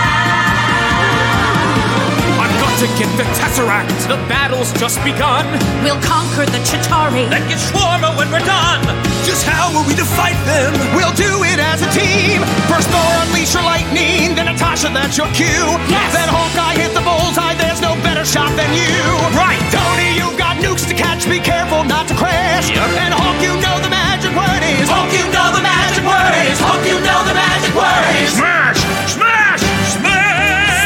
I've 2.39 2.55
got 2.63 2.75
to 2.79 2.87
get 2.95 3.11
the 3.19 3.27
Tesseract. 3.35 3.99
The 4.07 4.19
battle's 4.31 4.71
just 4.79 5.03
begun. 5.03 5.43
We'll 5.83 5.99
conquer 5.99 6.47
the 6.47 6.63
Chitari. 6.63 7.27
Then 7.27 7.43
get 7.51 7.59
shawarma 7.59 8.15
when 8.15 8.31
we're 8.31 8.47
done. 8.47 9.14
Just 9.25 9.41
how 9.41 9.73
are 9.73 9.81
we 9.89 9.97
to 9.97 10.05
fight 10.05 10.37
them? 10.45 10.77
We'll 10.93 11.11
do 11.17 11.41
it 11.43 11.57
as 11.57 11.81
a 11.81 11.89
team. 11.89 12.45
First 12.69 12.93
Thor, 12.93 13.11
unleash 13.25 13.57
your 13.57 13.65
lightning. 13.65 14.37
Then 14.37 14.45
Natasha, 14.45 14.93
that's 14.93 15.17
your 15.17 15.25
cue. 15.33 15.65
Yes. 15.89 16.13
Then 16.13 16.29
Hawkeye, 16.29 16.77
hit 16.77 16.93
the 16.93 17.01
bullseye. 17.01 17.57
There's 17.57 17.81
no 17.81 17.97
better 18.05 18.23
shot 18.23 18.53
than 18.53 18.69
you. 18.77 18.93
Right. 19.33 19.57
Tony, 19.73 20.13
you 20.13 20.29
got 20.37 20.61
nukes 20.61 20.85
to 20.87 20.93
catch. 20.93 21.25
Be 21.25 21.39
careful 21.41 21.83
not 21.83 22.07
to 22.07 22.15
crash. 22.15 22.69
Yep. 22.69 22.77
And 23.01 23.13
Hawk, 23.17 23.41
you 23.41 23.57
know 23.65 23.81
the 23.81 23.89
magic 23.89 24.29
word 24.37 24.61
is. 24.61 24.85
Hawk, 24.93 25.09
you 25.09 25.25
know 25.33 25.49
the 25.57 25.63
magic 25.65 26.05
word 26.05 26.33
is. 26.45 26.61
Hawk, 26.61 26.85
you 26.85 27.01
know 27.01 27.19
the 27.25 27.33
magic 27.33 27.73
word 27.73 28.05
is. 28.21 28.29
Smash! 28.37 28.77
Smash! 29.09 29.61
Smash! 29.89 30.85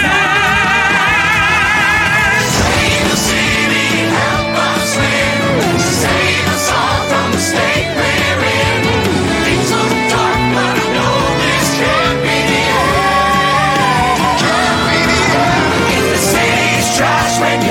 Save 2.56 3.03
the 3.03 3.20
city, 3.20 4.07
help 4.16 4.56
us 4.56 4.95
win. 4.95 5.76
Save 5.76 6.48
us 6.56 6.72
all 6.72 7.03
from 7.11 7.28
the 7.36 7.41
state 7.44 7.91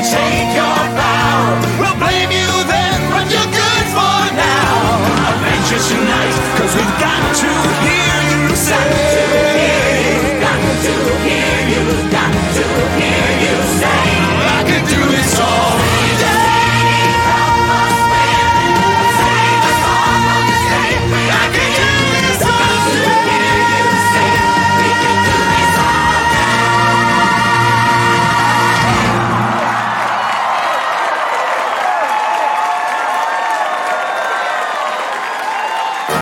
take 0.03 0.51
your 0.55 0.79
bow, 0.95 1.59
we'll 1.81 1.99
blame 1.99 2.31
you 2.31 2.51
then, 2.70 2.99
but 3.11 3.27
you're 3.33 3.51
good 3.51 3.87
for 3.91 4.19
now. 4.39 5.35
Avengers 5.35 5.91
unite, 5.91 6.39
cause 6.59 6.73
we've 6.77 6.97
got 7.03 7.23
to 7.43 7.51
hear 7.83 8.49
you 8.49 8.57
say. 8.57 9.07